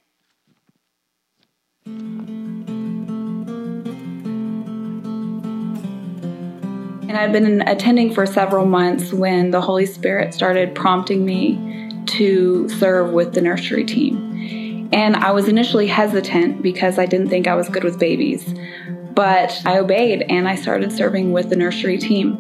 And 7.08 7.16
I've 7.16 7.32
been 7.32 7.62
attending 7.62 8.14
for 8.14 8.24
several 8.24 8.66
months 8.66 9.12
when 9.12 9.50
the 9.50 9.60
Holy 9.60 9.86
Spirit 9.86 10.32
started 10.32 10.72
prompting 10.76 11.24
me 11.24 11.90
to 12.06 12.68
serve 12.68 13.10
with 13.10 13.34
the 13.34 13.40
nursery 13.40 13.84
team. 13.84 14.88
And 14.92 15.16
I 15.16 15.32
was 15.32 15.48
initially 15.48 15.88
hesitant 15.88 16.62
because 16.62 17.00
I 17.00 17.06
didn't 17.06 17.30
think 17.30 17.48
I 17.48 17.56
was 17.56 17.68
good 17.68 17.82
with 17.82 17.98
babies. 17.98 18.54
But 19.12 19.60
I 19.64 19.78
obeyed 19.78 20.24
and 20.28 20.46
I 20.46 20.54
started 20.54 20.92
serving 20.92 21.32
with 21.32 21.48
the 21.48 21.56
nursery 21.56 21.98
team. 21.98 22.38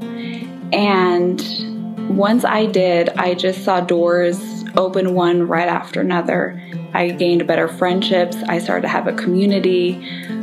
And 0.72 2.16
once 2.16 2.44
I 2.44 2.66
did, 2.66 3.10
I 3.10 3.34
just 3.34 3.64
saw 3.64 3.80
doors 3.80 4.55
open 4.76 5.14
one 5.14 5.46
right 5.46 5.68
after 5.68 6.00
another. 6.00 6.60
I 6.94 7.10
gained 7.10 7.46
better 7.46 7.68
friendships. 7.68 8.36
I 8.48 8.58
started 8.58 8.82
to 8.82 8.88
have 8.88 9.06
a 9.06 9.12
community. 9.12 10.02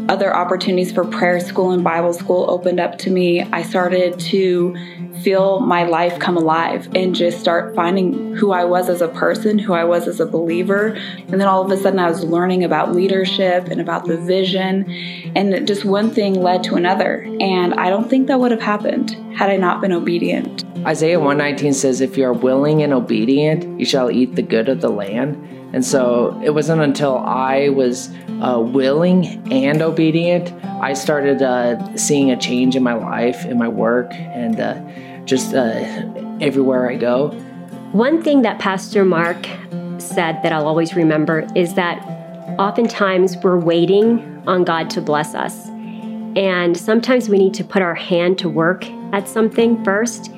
Other 0.09 0.35
opportunities 0.35 0.91
for 0.91 1.05
prayer 1.05 1.39
school 1.39 1.71
and 1.71 1.83
Bible 1.83 2.13
school 2.13 2.49
opened 2.49 2.79
up 2.79 2.97
to 2.99 3.09
me. 3.09 3.41
I 3.41 3.63
started 3.63 4.19
to 4.19 4.75
feel 5.21 5.61
my 5.61 5.83
life 5.83 6.19
come 6.19 6.35
alive 6.35 6.89
and 6.93 7.15
just 7.15 7.39
start 7.39 7.73
finding 7.73 8.35
who 8.35 8.51
I 8.51 8.65
was 8.65 8.89
as 8.89 9.01
a 9.01 9.07
person, 9.07 9.57
who 9.57 9.73
I 9.73 9.85
was 9.85 10.07
as 10.07 10.19
a 10.19 10.25
believer. 10.25 10.87
And 10.87 11.39
then 11.39 11.47
all 11.47 11.63
of 11.63 11.71
a 11.71 11.77
sudden, 11.77 11.99
I 11.99 12.09
was 12.09 12.23
learning 12.23 12.63
about 12.63 12.93
leadership 12.93 13.67
and 13.67 13.79
about 13.79 14.05
the 14.05 14.17
vision. 14.17 14.89
And 15.35 15.65
just 15.65 15.85
one 15.85 16.11
thing 16.11 16.33
led 16.33 16.63
to 16.65 16.75
another. 16.75 17.25
And 17.39 17.73
I 17.75 17.89
don't 17.89 18.09
think 18.09 18.27
that 18.27 18.39
would 18.39 18.51
have 18.51 18.61
happened 18.61 19.11
had 19.35 19.49
I 19.49 19.57
not 19.57 19.79
been 19.79 19.93
obedient. 19.93 20.65
Isaiah 20.85 21.17
119 21.17 21.73
says, 21.73 22.01
If 22.01 22.17
you 22.17 22.25
are 22.25 22.33
willing 22.33 22.83
and 22.83 22.91
obedient, 22.91 23.79
you 23.79 23.85
shall 23.85 24.11
eat 24.11 24.35
the 24.35 24.41
good 24.41 24.67
of 24.67 24.81
the 24.81 24.89
land. 24.89 25.35
And 25.73 25.83
so 25.83 26.39
it 26.43 26.49
wasn't 26.49 26.81
until 26.81 27.17
I 27.19 27.69
was 27.69 28.13
uh, 28.41 28.59
willing 28.59 29.25
and 29.51 29.81
obedient, 29.81 30.51
I 30.63 30.91
started 30.93 31.41
uh, 31.41 31.95
seeing 31.95 32.31
a 32.31 32.37
change 32.37 32.75
in 32.75 32.83
my 32.83 32.95
life, 32.95 33.45
in 33.45 33.57
my 33.57 33.69
work, 33.69 34.11
and 34.13 34.59
uh, 34.59 35.23
just 35.23 35.53
uh, 35.53 35.79
everywhere 36.41 36.89
I 36.89 36.97
go. 36.97 37.29
One 37.93 38.21
thing 38.21 38.41
that 38.41 38.59
Pastor 38.59 39.05
Mark 39.05 39.47
said 39.99 40.43
that 40.43 40.51
I'll 40.51 40.67
always 40.67 40.95
remember 40.95 41.47
is 41.55 41.75
that 41.75 42.03
oftentimes 42.59 43.37
we're 43.37 43.57
waiting 43.57 44.43
on 44.47 44.65
God 44.65 44.89
to 44.91 45.01
bless 45.01 45.33
us. 45.33 45.67
And 46.35 46.75
sometimes 46.75 47.29
we 47.29 47.37
need 47.37 47.53
to 47.53 47.63
put 47.63 47.81
our 47.81 47.95
hand 47.95 48.37
to 48.39 48.49
work 48.49 48.85
at 49.13 49.29
something 49.29 49.81
first 49.85 50.29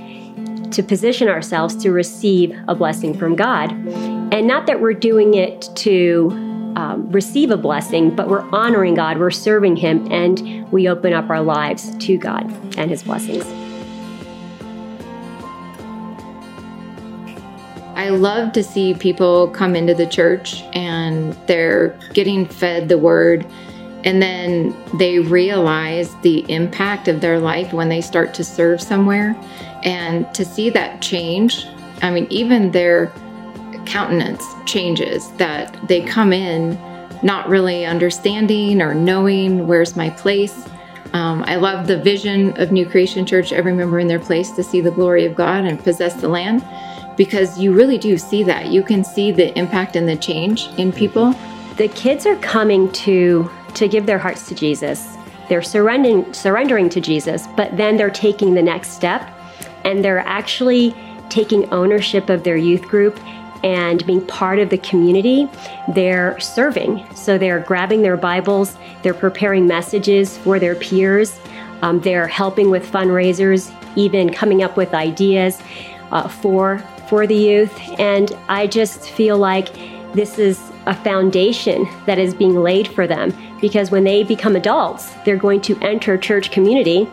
to 0.72 0.84
position 0.84 1.28
ourselves 1.28 1.76
to 1.78 1.92
receive 1.92 2.58
a 2.68 2.76
blessing 2.76 3.18
from 3.18 3.36
God. 3.36 3.72
And 3.72 4.48
not 4.48 4.68
that 4.68 4.82
we're 4.82 4.94
doing 4.94 5.34
it 5.34 5.70
to 5.76 6.30
um, 6.76 7.10
receive 7.12 7.52
a 7.52 7.58
blessing, 7.58 8.16
but 8.16 8.28
we're 8.28 8.48
honoring 8.52 8.96
God, 8.96 9.18
we're 9.18 9.32
serving 9.32 9.78
Him, 9.78 10.12
and 10.12 10.70
we 10.72 10.90
open 10.90 11.14
up 11.14 11.30
our 11.30 11.42
lives 11.42 11.96
to 11.98 12.18
God 12.18 12.52
and 12.78 12.90
His 12.90 13.04
blessings. 13.04 13.46
I 17.96 18.10
love 18.10 18.52
to 18.54 18.64
see 18.64 18.94
people 18.94 19.48
come 19.48 19.76
into 19.76 19.96
the 19.96 20.06
church 20.06 20.62
and 20.74 21.34
they're 21.48 21.98
getting 22.14 22.46
fed 22.46 22.90
the 22.90 22.98
word 22.98 23.48
and 24.06 24.22
then 24.22 24.76
they 24.98 25.20
realize 25.20 26.16
the 26.22 26.50
impact 26.50 27.08
of 27.08 27.22
their 27.22 27.40
life 27.40 27.74
when 27.74 27.90
they 27.90 28.02
start 28.02 28.34
to 28.36 28.44
serve 28.44 28.80
somewhere 28.80 29.36
and 29.84 30.32
to 30.36 30.46
see 30.46 30.70
that 30.70 31.02
change. 31.02 31.66
I 32.02 32.12
mean, 32.12 32.28
even 32.30 32.72
their 32.72 33.12
countenance 33.86 34.46
changes 34.66 35.32
that 35.34 35.76
they 35.88 36.02
come 36.02 36.32
in 36.32 36.80
not 37.24 37.50
really 37.50 37.86
understanding 37.86 38.82
or 38.82 38.94
knowing 38.94 39.68
where's 39.68 39.96
my 39.96 40.12
place. 40.12 40.68
Um, 41.14 41.44
I 41.48 41.56
love 41.56 41.88
the 41.88 41.98
vision 41.98 42.60
of 42.62 42.72
New 42.72 42.86
Creation 42.86 43.26
Church, 43.26 43.52
every 43.52 43.74
member 43.74 44.00
in 44.00 44.08
their 44.08 44.20
place 44.20 44.52
to 44.52 44.64
see 44.64 44.82
the 44.82 44.92
glory 44.92 45.26
of 45.26 45.34
God 45.34 45.66
and 45.66 45.82
possess 45.82 46.14
the 46.16 46.28
land 46.28 46.64
because 47.18 47.58
you 47.58 47.74
really 47.74 47.98
do 47.98 48.18
see 48.18 48.44
that. 48.44 48.68
You 48.68 48.84
can 48.84 49.04
see 49.04 49.32
the 49.32 49.58
impact 49.58 49.96
and 49.96 50.08
the 50.08 50.18
change 50.18 50.68
in 50.78 50.92
people. 50.92 51.34
The 51.78 51.88
kids 51.88 52.26
are 52.26 52.36
coming 52.38 52.92
to 52.92 53.50
to 53.76 53.88
give 53.88 54.06
their 54.06 54.20
hearts 54.20 54.48
to 54.50 54.56
Jesus. 54.56 55.16
They're 55.50 55.62
surrendering 55.62 56.34
surrendering 56.34 56.90
to 56.90 57.02
Jesus, 57.02 57.48
but 57.56 57.76
then 57.78 57.98
they're 57.98 58.10
taking 58.10 58.54
the 58.54 58.62
next 58.62 58.92
step 58.92 59.30
and 59.84 60.04
they're 60.04 60.20
actually 60.20 60.96
taking 61.30 61.72
ownership 61.72 62.30
of 62.30 62.44
their 62.44 62.58
youth 62.58 62.82
group 62.84 63.20
and 63.64 64.06
being 64.06 64.26
part 64.28 64.60
of 64.60 64.70
the 64.70 64.78
community. 64.80 65.50
They're 65.94 66.40
serving. 66.40 67.06
So 67.16 67.38
they're 67.38 67.62
grabbing 67.62 68.02
their 68.02 68.18
Bibles, 68.18 68.78
they're 69.02 69.14
preparing 69.14 69.68
messages 69.68 70.38
for 70.38 70.60
their 70.60 70.76
peers, 70.76 71.40
um, 71.82 72.00
they're 72.00 72.28
helping 72.28 72.70
with 72.70 72.90
fundraisers, 72.92 73.74
even 73.96 74.32
coming 74.32 74.64
up 74.64 74.78
with 74.78 74.94
ideas 74.94 75.62
uh, 76.12 76.28
for 76.28 76.80
for 77.10 77.28
the 77.28 77.36
youth. 77.36 77.80
And 78.00 78.32
I 78.50 78.66
just 78.66 79.10
feel 79.12 79.38
like 79.38 79.74
this 80.14 80.40
is 80.40 80.60
a 80.88 80.96
foundation 80.96 81.88
that 82.06 82.18
is 82.18 82.34
being 82.34 82.56
laid 82.56 82.88
for 82.88 83.06
them 83.06 83.32
because 83.66 83.90
when 83.90 84.04
they 84.04 84.22
become 84.22 84.56
adults, 84.56 85.10
they're 85.26 85.36
going 85.36 85.60
to 85.60 85.76
enter 85.80 86.20
church 86.20 86.52
community, 86.52 87.10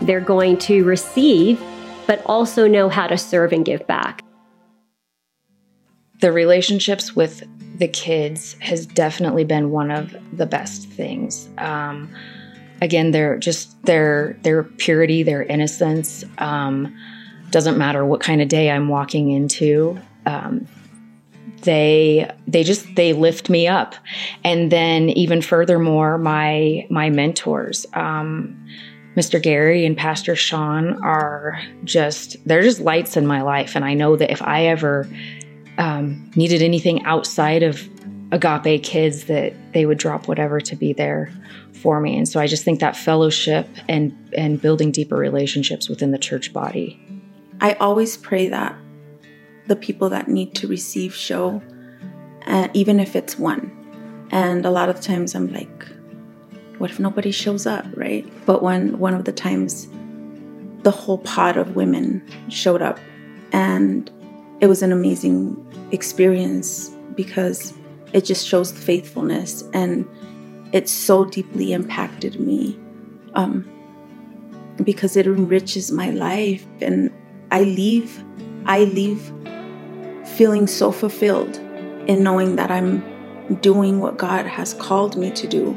they're 0.00 0.18
going 0.18 0.58
to 0.58 0.82
receive, 0.82 1.62
but 2.08 2.20
also 2.26 2.66
know 2.66 2.88
how 2.88 3.06
to 3.06 3.16
serve 3.16 3.52
and 3.52 3.64
give 3.64 3.86
back. 3.86 4.20
The 6.18 6.32
relationships 6.32 7.14
with 7.14 7.44
the 7.78 7.86
kids 7.86 8.56
has 8.58 8.84
definitely 8.84 9.44
been 9.44 9.70
one 9.70 9.92
of 9.92 10.12
the 10.36 10.44
best 10.44 10.88
things. 10.88 11.48
Um, 11.58 12.12
again, 12.80 13.12
they're 13.12 13.38
just 13.38 13.80
their 13.84 14.36
their 14.42 14.64
purity, 14.64 15.22
their 15.22 15.44
innocence. 15.44 16.24
Um, 16.38 16.98
doesn't 17.50 17.78
matter 17.78 18.04
what 18.04 18.20
kind 18.20 18.42
of 18.42 18.48
day 18.48 18.72
I'm 18.72 18.88
walking 18.88 19.30
into. 19.30 20.00
Um, 20.26 20.66
they 21.62 22.30
they 22.46 22.64
just 22.64 22.94
they 22.94 23.12
lift 23.12 23.48
me 23.48 23.66
up. 23.66 23.94
And 24.44 24.70
then 24.70 25.08
even 25.10 25.42
furthermore 25.42 26.18
my 26.18 26.86
my 26.90 27.10
mentors 27.10 27.86
um, 27.94 28.66
mr 29.16 29.42
gary 29.42 29.84
and 29.84 29.96
pastor 29.96 30.34
sean 30.34 31.02
are 31.02 31.60
just 31.84 32.36
they're 32.46 32.62
just 32.62 32.80
lights 32.80 33.16
in 33.16 33.26
my 33.26 33.42
life. 33.42 33.74
And 33.76 33.84
i 33.84 33.94
know 33.94 34.16
that 34.16 34.30
if 34.30 34.42
i 34.42 34.66
ever 34.66 35.08
um, 35.78 36.30
needed 36.36 36.62
anything 36.62 37.04
outside 37.04 37.62
of 37.62 37.88
agape 38.30 38.82
kids 38.82 39.24
that 39.24 39.54
they 39.72 39.84
would 39.84 39.98
drop 39.98 40.28
whatever 40.28 40.60
to 40.60 40.76
be 40.76 40.92
there 40.92 41.30
for 41.82 42.00
me. 42.00 42.16
And 42.16 42.28
so 42.28 42.40
i 42.40 42.46
just 42.46 42.64
think 42.64 42.80
that 42.80 42.96
fellowship 42.96 43.68
and 43.88 44.16
and 44.36 44.60
building 44.60 44.90
deeper 44.90 45.16
relationships 45.16 45.88
within 45.88 46.10
the 46.10 46.18
church 46.18 46.52
body. 46.52 46.98
I 47.60 47.74
always 47.74 48.16
pray 48.16 48.48
that 48.48 48.74
the 49.72 49.76
people 49.76 50.10
that 50.10 50.28
need 50.28 50.54
to 50.54 50.68
receive 50.68 51.14
show, 51.14 51.62
uh, 52.46 52.68
even 52.74 53.00
if 53.00 53.16
it's 53.16 53.38
one. 53.38 53.72
And 54.30 54.66
a 54.66 54.70
lot 54.70 54.90
of 54.90 55.00
times 55.00 55.34
I'm 55.34 55.50
like, 55.50 55.86
what 56.76 56.90
if 56.90 57.00
nobody 57.00 57.30
shows 57.30 57.66
up, 57.66 57.86
right? 57.94 58.30
But 58.44 58.62
when 58.62 58.98
one 58.98 59.14
of 59.14 59.24
the 59.24 59.32
times 59.32 59.88
the 60.82 60.90
whole 60.90 61.18
pod 61.18 61.56
of 61.56 61.74
women 61.74 62.22
showed 62.50 62.82
up 62.82 62.98
and 63.52 64.10
it 64.60 64.66
was 64.66 64.82
an 64.82 64.92
amazing 64.92 65.56
experience 65.90 66.90
because 67.14 67.72
it 68.12 68.26
just 68.26 68.46
shows 68.46 68.74
the 68.74 68.80
faithfulness 68.80 69.64
and 69.72 70.06
it 70.72 70.86
so 70.86 71.24
deeply 71.24 71.72
impacted 71.72 72.38
me 72.38 72.78
um, 73.34 73.66
because 74.84 75.16
it 75.16 75.26
enriches 75.26 75.90
my 75.90 76.10
life 76.10 76.66
and 76.82 77.10
I 77.50 77.62
leave 77.62 78.22
I 78.66 78.84
leave 78.84 79.32
feeling 80.36 80.66
so 80.66 80.90
fulfilled 80.92 81.56
in 82.06 82.22
knowing 82.22 82.56
that 82.56 82.70
I'm 82.70 83.04
doing 83.60 84.00
what 84.00 84.16
God 84.16 84.46
has 84.46 84.74
called 84.74 85.16
me 85.16 85.30
to 85.32 85.46
do. 85.46 85.72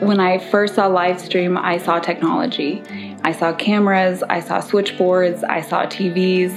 When 0.00 0.20
I 0.20 0.38
first 0.38 0.74
saw 0.74 0.86
live 0.86 1.20
stream, 1.20 1.56
I 1.56 1.78
saw 1.78 1.98
technology. 2.00 2.82
I 3.22 3.32
saw 3.32 3.54
cameras, 3.54 4.22
I 4.28 4.40
saw 4.40 4.60
switchboards, 4.60 5.42
I 5.44 5.62
saw 5.62 5.86
TVs, 5.86 6.52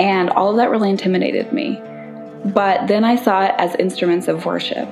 and 0.00 0.28
all 0.30 0.50
of 0.50 0.56
that 0.56 0.70
really 0.70 0.90
intimidated 0.90 1.52
me. 1.52 1.80
But 2.46 2.88
then 2.88 3.04
I 3.04 3.16
saw 3.16 3.44
it 3.44 3.54
as 3.58 3.74
instruments 3.76 4.26
of 4.26 4.44
worship. 4.44 4.88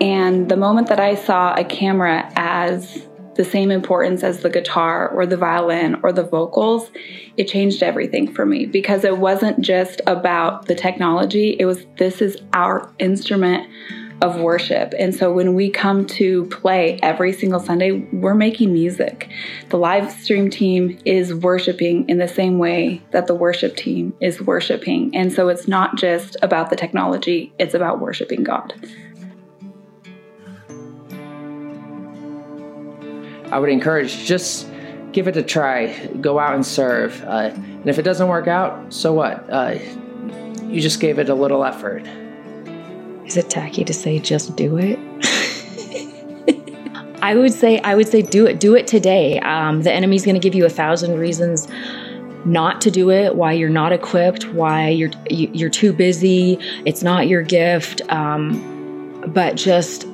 And 0.00 0.48
the 0.48 0.56
moment 0.56 0.88
that 0.88 0.98
I 0.98 1.14
saw 1.14 1.54
a 1.54 1.64
camera 1.64 2.28
as 2.34 3.06
the 3.34 3.44
same 3.44 3.70
importance 3.70 4.22
as 4.22 4.40
the 4.40 4.50
guitar 4.50 5.08
or 5.08 5.26
the 5.26 5.36
violin 5.36 6.00
or 6.02 6.12
the 6.12 6.22
vocals, 6.22 6.90
it 7.36 7.48
changed 7.48 7.82
everything 7.82 8.32
for 8.32 8.44
me 8.44 8.66
because 8.66 9.04
it 9.04 9.18
wasn't 9.18 9.60
just 9.60 10.00
about 10.06 10.66
the 10.66 10.74
technology. 10.74 11.56
It 11.58 11.64
was 11.64 11.84
this 11.96 12.20
is 12.20 12.36
our 12.52 12.92
instrument 12.98 13.68
of 14.22 14.38
worship. 14.38 14.94
And 14.96 15.12
so 15.12 15.32
when 15.32 15.54
we 15.54 15.68
come 15.68 16.06
to 16.06 16.44
play 16.46 16.98
every 17.02 17.32
single 17.32 17.58
Sunday, 17.58 17.90
we're 18.12 18.36
making 18.36 18.72
music. 18.72 19.28
The 19.70 19.78
live 19.78 20.12
stream 20.12 20.48
team 20.48 20.96
is 21.04 21.34
worshiping 21.34 22.08
in 22.08 22.18
the 22.18 22.28
same 22.28 22.58
way 22.58 23.02
that 23.10 23.26
the 23.26 23.34
worship 23.34 23.76
team 23.76 24.14
is 24.20 24.40
worshiping. 24.40 25.16
And 25.16 25.32
so 25.32 25.48
it's 25.48 25.66
not 25.66 25.96
just 25.96 26.36
about 26.40 26.70
the 26.70 26.76
technology, 26.76 27.52
it's 27.58 27.74
about 27.74 28.00
worshiping 28.00 28.44
God. 28.44 28.74
I 33.52 33.58
would 33.58 33.68
encourage 33.68 34.24
just 34.24 34.66
give 35.12 35.28
it 35.28 35.36
a 35.36 35.42
try. 35.42 36.06
Go 36.22 36.38
out 36.38 36.54
and 36.54 36.64
serve. 36.64 37.22
Uh, 37.22 37.50
and 37.54 37.86
if 37.86 37.98
it 37.98 38.02
doesn't 38.02 38.26
work 38.26 38.48
out, 38.48 38.90
so 38.92 39.12
what? 39.12 39.44
Uh, 39.50 39.78
you 40.64 40.80
just 40.80 41.00
gave 41.00 41.18
it 41.18 41.28
a 41.28 41.34
little 41.34 41.62
effort. 41.62 42.06
Is 43.26 43.36
it 43.36 43.50
tacky 43.50 43.84
to 43.84 43.92
say 43.92 44.18
just 44.18 44.56
do 44.56 44.78
it? 44.78 44.98
I 47.22 47.34
would 47.34 47.52
say 47.52 47.78
I 47.80 47.94
would 47.94 48.08
say 48.08 48.22
do 48.22 48.46
it. 48.46 48.58
Do 48.58 48.74
it 48.74 48.86
today. 48.86 49.38
Um, 49.40 49.82
the 49.82 49.92
enemy's 49.92 50.24
going 50.24 50.34
to 50.34 50.40
give 50.40 50.54
you 50.54 50.64
a 50.64 50.70
thousand 50.70 51.18
reasons 51.18 51.68
not 52.46 52.80
to 52.80 52.90
do 52.90 53.10
it. 53.10 53.36
Why 53.36 53.52
you're 53.52 53.68
not 53.68 53.92
equipped. 53.92 54.50
Why 54.52 54.88
you're 54.88 55.10
you're 55.28 55.68
too 55.68 55.92
busy. 55.92 56.58
It's 56.86 57.02
not 57.02 57.28
your 57.28 57.42
gift. 57.42 58.00
Um, 58.10 59.20
but 59.26 59.56
just 59.56 60.06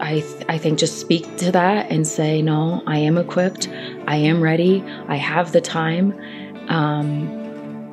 I, 0.00 0.20
th- 0.20 0.44
I 0.48 0.58
think 0.58 0.78
just 0.78 1.00
speak 1.00 1.36
to 1.38 1.52
that 1.52 1.90
and 1.90 2.06
say, 2.06 2.40
no, 2.42 2.82
I 2.86 2.98
am 2.98 3.18
equipped. 3.18 3.68
I 4.06 4.16
am 4.16 4.40
ready. 4.42 4.82
I 5.08 5.16
have 5.16 5.52
the 5.52 5.60
time. 5.60 6.12
Um, 6.68 7.28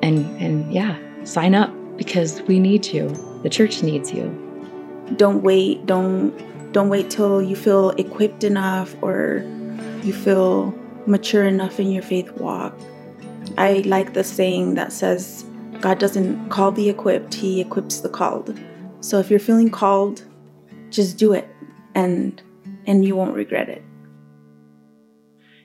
and, 0.03 0.25
and 0.41 0.71
yeah, 0.71 0.97
sign 1.23 1.55
up 1.55 1.73
because 1.97 2.41
we 2.43 2.59
need 2.59 2.85
you. 2.87 3.09
The 3.43 3.49
church 3.49 3.81
needs 3.81 4.11
you. 4.13 4.29
Don't 5.15 5.41
wait. 5.41 5.85
Don't, 5.85 6.33
don't 6.71 6.89
wait 6.89 7.09
till 7.09 7.41
you 7.41 7.55
feel 7.55 7.91
equipped 7.91 8.43
enough 8.43 8.95
or 9.01 9.43
you 10.03 10.13
feel 10.13 10.73
mature 11.07 11.45
enough 11.45 11.79
in 11.79 11.91
your 11.91 12.03
faith 12.03 12.31
walk. 12.33 12.77
I 13.57 13.83
like 13.85 14.13
the 14.13 14.23
saying 14.23 14.75
that 14.75 14.91
says, 14.91 15.45
God 15.81 15.99
doesn't 15.99 16.49
call 16.49 16.71
the 16.71 16.89
equipped, 16.89 17.33
He 17.33 17.61
equips 17.61 18.01
the 18.01 18.09
called. 18.09 18.59
So 19.01 19.19
if 19.19 19.29
you're 19.29 19.39
feeling 19.39 19.69
called, 19.69 20.23
just 20.89 21.17
do 21.17 21.33
it 21.33 21.47
and 21.95 22.41
and 22.85 23.03
you 23.03 23.15
won't 23.15 23.35
regret 23.35 23.69
it. 23.69 23.81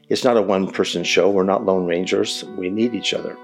It's 0.08 0.24
not 0.24 0.36
a 0.36 0.42
one 0.42 0.70
person 0.70 1.04
show. 1.04 1.30
We're 1.30 1.44
not 1.44 1.66
lone 1.66 1.86
rangers. 1.86 2.44
We 2.56 2.70
need 2.70 2.94
each 2.94 3.12
other. 3.14 3.36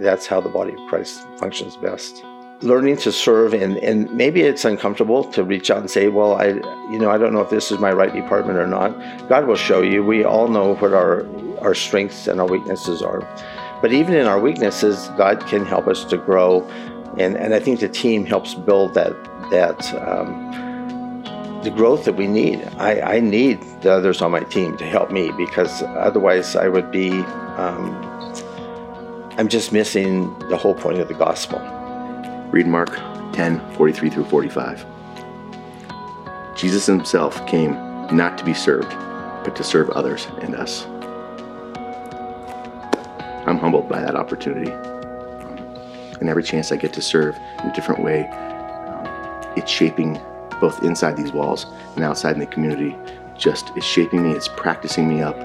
That's 0.00 0.26
how 0.26 0.40
the 0.40 0.48
body 0.48 0.72
of 0.72 0.88
Christ 0.88 1.26
functions 1.38 1.76
best. 1.76 2.24
Learning 2.62 2.96
to 2.98 3.12
serve 3.12 3.52
and, 3.52 3.76
and 3.78 4.10
maybe 4.12 4.40
it's 4.40 4.64
uncomfortable 4.64 5.24
to 5.24 5.44
reach 5.44 5.70
out 5.70 5.78
and 5.78 5.90
say, 5.90 6.08
Well, 6.08 6.36
I 6.36 6.46
you 6.90 6.98
know, 6.98 7.10
I 7.10 7.18
don't 7.18 7.34
know 7.34 7.42
if 7.42 7.50
this 7.50 7.70
is 7.70 7.78
my 7.78 7.92
right 7.92 8.12
department 8.12 8.58
or 8.58 8.66
not. 8.66 9.28
God 9.28 9.46
will 9.46 9.56
show 9.56 9.82
you. 9.82 10.02
We 10.02 10.24
all 10.24 10.48
know 10.48 10.74
what 10.76 10.94
our 10.94 11.26
our 11.58 11.74
strengths 11.74 12.26
and 12.28 12.40
our 12.40 12.46
weaknesses 12.46 13.02
are. 13.02 13.20
But 13.82 13.92
even 13.92 14.14
in 14.14 14.26
our 14.26 14.40
weaknesses, 14.40 15.08
God 15.18 15.46
can 15.46 15.66
help 15.66 15.86
us 15.86 16.04
to 16.06 16.16
grow. 16.16 16.66
And, 17.18 17.36
and 17.36 17.54
I 17.54 17.60
think 17.60 17.80
the 17.80 17.88
team 17.88 18.24
helps 18.24 18.54
build 18.54 18.94
that 18.94 19.12
that 19.50 19.94
um, 19.94 20.65
the 21.66 21.72
growth 21.72 22.04
that 22.04 22.12
we 22.12 22.28
need. 22.28 22.62
I, 22.78 23.16
I, 23.16 23.20
need 23.20 23.60
the 23.82 23.90
others 23.90 24.22
on 24.22 24.30
my 24.30 24.44
team 24.44 24.76
to 24.76 24.86
help 24.86 25.10
me 25.10 25.32
because 25.32 25.82
otherwise 25.82 26.54
I 26.54 26.68
would 26.68 26.92
be, 26.92 27.10
um, 27.10 27.90
I'm 29.36 29.48
just 29.48 29.72
missing 29.72 30.38
the 30.48 30.56
whole 30.56 30.76
point 30.76 31.00
of 31.00 31.08
the 31.08 31.14
gospel. 31.14 31.58
Read 32.52 32.68
Mark 32.68 32.94
10 33.32 33.58
43 33.74 34.10
through 34.10 34.26
45. 34.26 34.86
Jesus 36.54 36.86
himself 36.86 37.44
came 37.48 37.72
not 38.14 38.38
to 38.38 38.44
be 38.44 38.54
served, 38.54 38.90
but 39.44 39.56
to 39.56 39.64
serve 39.64 39.90
others 39.90 40.28
and 40.42 40.54
us. 40.54 40.86
I'm 43.44 43.58
humbled 43.58 43.88
by 43.88 44.00
that 44.00 44.14
opportunity. 44.14 44.70
And 46.20 46.28
every 46.28 46.44
chance 46.44 46.70
I 46.70 46.76
get 46.76 46.92
to 46.92 47.02
serve 47.02 47.36
in 47.58 47.70
a 47.70 47.74
different 47.74 48.04
way, 48.04 48.30
it's 49.56 49.70
shaping 49.70 50.20
both 50.60 50.82
inside 50.82 51.16
these 51.16 51.32
walls 51.32 51.66
and 51.94 52.04
outside 52.04 52.34
in 52.34 52.40
the 52.40 52.46
community, 52.46 52.96
just 53.36 53.76
is 53.76 53.84
shaping 53.84 54.22
me, 54.22 54.32
it's 54.32 54.48
practicing 54.48 55.08
me 55.08 55.22
up, 55.22 55.36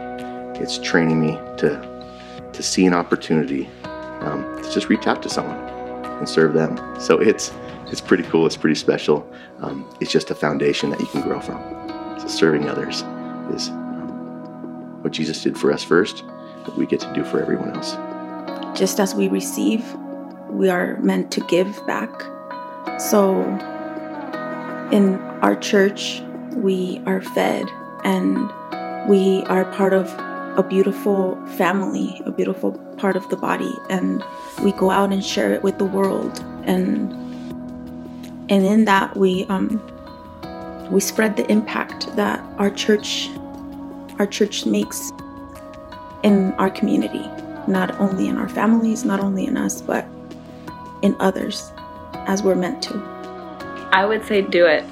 it's 0.56 0.78
training 0.78 1.20
me 1.20 1.34
to 1.58 1.90
to 2.54 2.62
see 2.62 2.86
an 2.86 2.94
opportunity 2.94 3.70
um, 4.22 4.44
to 4.62 4.72
just 4.74 4.90
reach 4.90 5.08
out 5.08 5.24
to 5.24 5.30
someone 5.30 5.58
and 6.20 6.28
serve 6.28 6.54
them. 6.54 6.78
So 7.00 7.18
it's 7.20 7.52
it's 7.88 8.02
pretty 8.02 8.24
cool. 8.24 8.46
It's 8.46 8.56
pretty 8.56 8.76
special. 8.76 9.30
Um, 9.60 9.88
it's 10.00 10.12
just 10.12 10.32
a 10.32 10.36
foundation 10.36 10.90
that 10.92 11.00
you 11.00 11.08
can 11.08 11.22
grow 11.22 11.42
from. 11.42 11.60
So 12.20 12.28
serving 12.28 12.70
others 12.70 13.02
is 13.54 13.70
um, 13.70 15.04
what 15.04 15.12
Jesus 15.12 15.44
did 15.44 15.58
for 15.58 15.74
us 15.74 15.84
first, 15.84 16.24
that 16.66 16.78
we 16.78 16.86
get 16.86 17.02
to 17.02 17.14
do 17.14 17.26
for 17.26 17.42
everyone 17.42 17.72
else. 17.72 17.98
Just 18.78 19.00
as 19.00 19.14
we 19.14 19.28
receive, 19.28 19.84
we 20.50 20.70
are 20.70 20.98
meant 21.02 21.32
to 21.32 21.42
give 21.42 21.86
back. 21.86 22.24
So 23.00 23.44
in 24.92 25.16
our 25.42 25.56
church, 25.56 26.22
we 26.54 27.02
are 27.06 27.22
fed 27.22 27.66
and 28.04 28.52
we 29.08 29.44
are 29.44 29.66
part 29.74 29.94
of 29.94 30.14
a 30.58 30.64
beautiful 30.64 31.36
family, 31.58 32.22
a 32.26 32.32
beautiful 32.32 32.74
part 32.98 33.16
of 33.16 33.28
the 33.30 33.38
body, 33.38 33.74
and 33.90 34.24
we 34.64 34.74
go 34.74 34.92
out 34.92 35.14
and 35.14 35.24
share 35.24 35.54
it 35.54 35.64
with 35.64 35.78
the 35.78 35.86
world. 35.86 36.40
And 36.66 37.12
and 38.52 38.66
in 38.66 38.86
that 38.86 39.16
we 39.16 39.46
um, 39.46 39.82
we 40.92 41.00
spread 41.00 41.38
the 41.38 41.50
impact 41.50 42.14
that 42.18 42.40
our 42.58 42.70
church 42.70 43.30
our 44.20 44.28
church 44.28 44.66
makes 44.66 45.12
in 46.24 46.52
our 46.54 46.70
community, 46.70 47.26
not 47.66 47.98
only 48.00 48.28
in 48.28 48.38
our 48.38 48.50
families, 48.50 49.06
not 49.06 49.22
only 49.22 49.46
in 49.46 49.58
us, 49.58 49.82
but 49.82 50.06
in 51.02 51.16
others, 51.20 51.72
as 52.28 52.44
we're 52.44 52.56
meant 52.56 52.84
to. 52.84 53.21
I 53.92 54.06
would 54.06 54.26
say 54.26 54.42
do 54.42 54.66
it. 54.66 54.84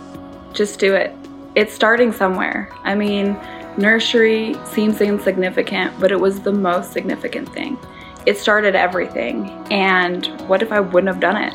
Just 0.54 0.80
do 0.80 0.94
it. 0.96 1.16
It's 1.56 1.74
starting 1.74 2.12
somewhere. 2.12 2.72
I 2.84 2.96
mean, 2.96 3.38
nursery 3.78 4.56
seems 4.66 5.02
insignificant, 5.02 6.00
but 6.00 6.12
it 6.12 6.20
was 6.20 6.42
the 6.42 6.52
most 6.52 6.92
significant 6.92 7.52
thing. 7.54 7.78
It 8.26 8.38
started 8.38 8.76
everything. 8.76 9.50
And 9.72 10.28
what 10.48 10.62
if 10.62 10.72
I 10.72 10.80
wouldn't 10.80 11.12
have 11.12 11.22
done 11.22 11.38
it? 11.38 11.54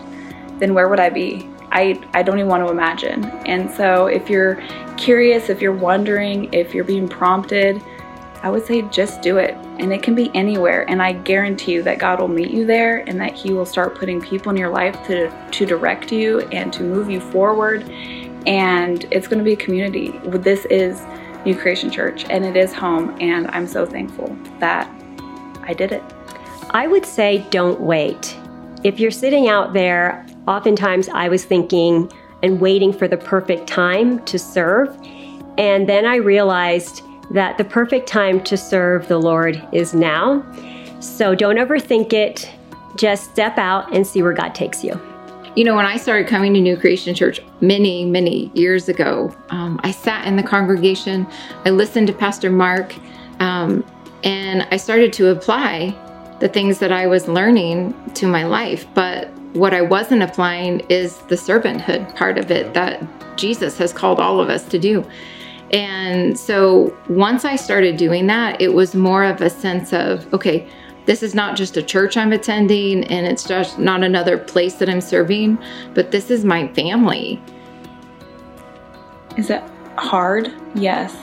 Then 0.59 0.75
where 0.75 0.89
would 0.89 1.01
I 1.01 1.11
be? 1.11 1.49
I, 1.71 2.01
I 2.15 2.23
don't 2.23 2.39
even 2.39 2.49
want 2.49 2.65
to 2.67 2.73
imagine. 2.73 3.25
And 3.47 3.71
so 3.71 4.07
if 4.07 4.31
you're 4.31 4.63
curious, 4.97 5.51
if 5.51 5.61
you're 5.61 5.73
wondering, 5.73 6.53
if 6.55 6.73
you're 6.73 6.85
being 6.85 7.09
prompted, 7.09 7.83
I 8.45 8.51
would 8.51 8.67
say 8.67 8.83
just 8.83 9.23
do 9.23 9.39
it. 9.39 9.55
And 9.79 9.91
it 9.91 10.03
can 10.03 10.15
be 10.15 10.31
anywhere. 10.35 10.85
And 10.91 11.01
I 11.01 11.13
guarantee 11.13 11.73
you 11.73 11.83
that 11.85 11.99
God 11.99 12.21
will 12.21 12.29
meet 12.29 12.51
you 12.51 12.67
there 12.67 12.99
and 13.09 13.19
that 13.19 13.33
He 13.33 13.55
will 13.55 13.65
start 13.65 13.95
putting 13.95 14.21
people 14.21 14.51
in 14.51 14.59
your 14.59 14.69
life 14.69 14.95
to, 15.07 15.31
to 15.51 15.65
direct 15.65 16.13
you 16.13 16.41
and 16.53 16.71
to 16.75 16.83
move 16.83 17.09
you 17.09 17.21
forward. 17.21 17.89
And 18.47 19.07
it's 19.11 19.27
going 19.27 19.39
to 19.39 19.45
be 19.45 19.55
a 19.55 19.57
community. 19.57 20.11
This 20.25 20.67
is 20.67 21.01
New 21.47 21.57
Creation 21.57 21.91
Church 21.91 22.27
and 22.29 22.45
it 22.45 22.55
is 22.55 22.75
home. 22.75 23.17
And 23.19 23.49
I'm 23.49 23.67
so 23.67 23.87
thankful 23.87 24.37
that 24.59 24.93
I 25.63 25.73
did 25.73 25.93
it. 25.93 26.03
I 26.69 26.87
would 26.87 27.07
say 27.07 27.47
don't 27.49 27.81
wait. 27.81 28.37
If 28.83 29.01
you're 29.01 29.11
sitting 29.11 29.49
out 29.49 29.73
there, 29.73 30.27
oftentimes 30.47 31.09
I 31.09 31.31
was 31.31 31.47
thinking 31.47 32.13
and 32.43 32.61
waiting 32.61 32.93
for 32.93 33.09
the 33.09 33.17
perfect 33.17 33.67
time 33.67 34.23
to 34.27 34.39
serve. 34.39 34.95
And 35.57 35.89
then 35.89 36.05
I 36.05 36.17
realized 36.17 37.03
that 37.31 37.59
the 37.59 37.65
perfect 37.65 38.07
time 38.07 38.43
to 38.45 38.57
serve 38.57 39.09
the 39.09 39.19
Lord 39.19 39.67
is 39.73 39.95
now. 39.95 40.45
So 41.01 41.35
don't 41.35 41.57
overthink 41.57 42.13
it. 42.13 42.51
just 42.97 43.31
step 43.33 43.59
out 43.59 43.93
and 43.93 44.07
see 44.07 44.23
where 44.23 44.33
God 44.33 44.55
takes 44.55 44.85
you. 44.85 45.01
You 45.57 45.65
know, 45.65 45.77
when 45.77 45.87
I 45.87 45.97
started 45.97 46.27
coming 46.27 46.55
to 46.55 46.61
New 46.61 46.77
Creation 46.77 47.15
Church 47.15 47.41
many, 47.61 48.05
many 48.05 48.51
years 48.55 48.89
ago, 48.89 49.35
um, 49.51 49.81
I 49.83 49.91
sat 49.91 50.27
in 50.27 50.37
the 50.37 50.43
congregation, 50.43 51.27
I 51.65 51.71
listened 51.71 52.07
to 52.09 52.13
Pastor 52.13 52.51
Mark, 52.51 52.95
um, 53.41 53.85
and 54.25 54.67
I 54.71 54.77
started 54.77 55.13
to 55.15 55.29
apply 55.29 55.97
the 56.41 56.49
things 56.49 56.79
that 56.81 56.91
I 56.91 57.07
was 57.07 57.29
learning 57.29 57.95
to 58.15 58.27
my 58.27 58.45
life. 58.45 58.87
But 58.95 59.31
what 59.55 59.73
I 59.73 59.83
wasn't 59.83 60.23
applying 60.23 60.81
is 60.89 61.19
the 61.29 61.37
servanthood 61.37 62.17
part 62.17 62.37
of 62.39 62.51
it 62.51 62.75
that 62.75 63.03
Jesus 63.37 63.79
has 63.79 63.93
called 63.93 64.19
all 64.19 64.41
of 64.41 64.49
us 64.49 64.65
to 64.69 64.79
do. 64.79 65.05
And 65.75 66.39
so 66.39 66.97
once 67.09 67.45
I 67.45 67.57
started 67.57 67.97
doing 67.97 68.29
that, 68.29 68.61
it 68.61 68.73
was 68.73 68.95
more 68.95 69.25
of 69.25 69.41
a 69.41 69.51
sense 69.51 69.93
of, 69.93 70.33
okay, 70.33 70.69
this 71.07 71.21
is 71.21 71.35
not 71.35 71.57
just 71.57 71.77
a 71.77 71.83
church 71.83 72.17
I'm 72.17 72.33
attending 72.33 73.03
and 73.05 73.27
it's 73.27 73.43
just 73.43 73.77
not 73.77 74.05
another 74.05 74.39
place 74.39 74.75
that 74.77 74.89
I'm 74.89 75.01
serving, 75.01 75.59
but 75.93 76.13
this 76.13 76.31
is 76.31 76.45
my 76.45 76.69
family. 76.75 77.43
Is 79.37 79.51
it 79.51 79.65
hard? 79.99 80.53
Yes. 80.77 81.17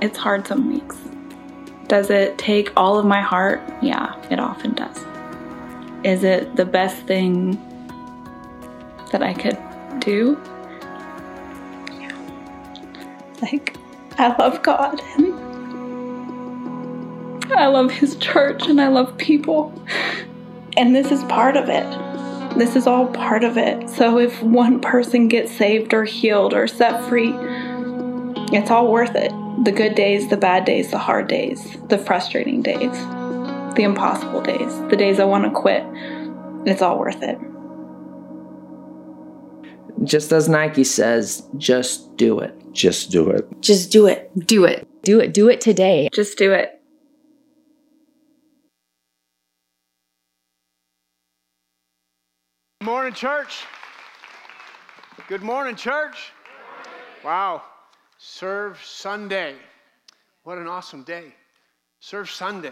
It's 0.00 0.16
hard 0.16 0.46
some 0.46 0.72
weeks. 0.72 0.96
Does 1.86 2.08
it 2.08 2.38
take 2.38 2.72
all 2.78 2.98
of 2.98 3.04
my 3.04 3.20
heart? 3.20 3.60
Yeah, 3.82 4.14
it 4.30 4.40
often 4.40 4.72
does. 4.72 5.04
Is 6.02 6.24
it 6.24 6.56
the 6.56 6.64
best 6.64 6.96
thing 7.06 7.60
that 9.12 9.22
I 9.22 9.34
could 9.34 9.58
do? 10.00 10.40
Yeah. 12.00 12.16
Like, 13.42 13.76
I 14.20 14.34
love 14.36 14.64
God 14.64 15.00
and 15.16 15.34
I 17.52 17.68
love 17.68 17.92
His 17.92 18.16
church 18.16 18.66
and 18.66 18.80
I 18.80 18.88
love 18.88 19.16
people. 19.16 19.72
And 20.76 20.94
this 20.94 21.12
is 21.12 21.22
part 21.24 21.56
of 21.56 21.68
it. 21.68 21.86
This 22.58 22.74
is 22.74 22.88
all 22.88 23.06
part 23.06 23.44
of 23.44 23.56
it. 23.56 23.88
So 23.88 24.18
if 24.18 24.42
one 24.42 24.80
person 24.80 25.28
gets 25.28 25.52
saved 25.52 25.94
or 25.94 26.02
healed 26.04 26.52
or 26.52 26.66
set 26.66 27.08
free, 27.08 27.32
it's 28.52 28.72
all 28.72 28.90
worth 28.90 29.14
it. 29.14 29.32
The 29.64 29.70
good 29.70 29.94
days, 29.94 30.28
the 30.28 30.36
bad 30.36 30.64
days, 30.64 30.90
the 30.90 30.98
hard 30.98 31.28
days, 31.28 31.76
the 31.88 31.98
frustrating 31.98 32.60
days, 32.60 32.90
the 33.76 33.82
impossible 33.84 34.40
days, 34.40 34.76
the 34.88 34.96
days 34.96 35.20
I 35.20 35.24
want 35.26 35.44
to 35.44 35.50
quit. 35.50 35.84
It's 36.66 36.82
all 36.82 36.98
worth 36.98 37.22
it. 37.22 37.38
Just 40.02 40.32
as 40.32 40.48
Nike 40.48 40.84
says, 40.84 41.48
just 41.56 42.16
do 42.16 42.40
it. 42.40 42.57
Just 42.78 43.10
do 43.10 43.28
it. 43.30 43.44
Just 43.60 43.90
do 43.90 44.06
it. 44.06 44.30
Do 44.46 44.64
it. 44.64 44.86
Do 45.02 45.18
it. 45.18 45.34
Do 45.34 45.48
it 45.48 45.60
today. 45.60 46.08
Just 46.14 46.38
do 46.38 46.52
it. 46.52 46.80
Good 52.80 52.86
morning, 52.86 53.14
church. 53.14 53.64
Good 55.26 55.42
morning, 55.42 55.74
church. 55.74 56.30
Wow. 57.24 57.62
Serve 58.16 58.78
Sunday. 58.84 59.56
What 60.44 60.58
an 60.58 60.68
awesome 60.68 61.02
day. 61.02 61.34
Serve 61.98 62.30
Sunday. 62.30 62.70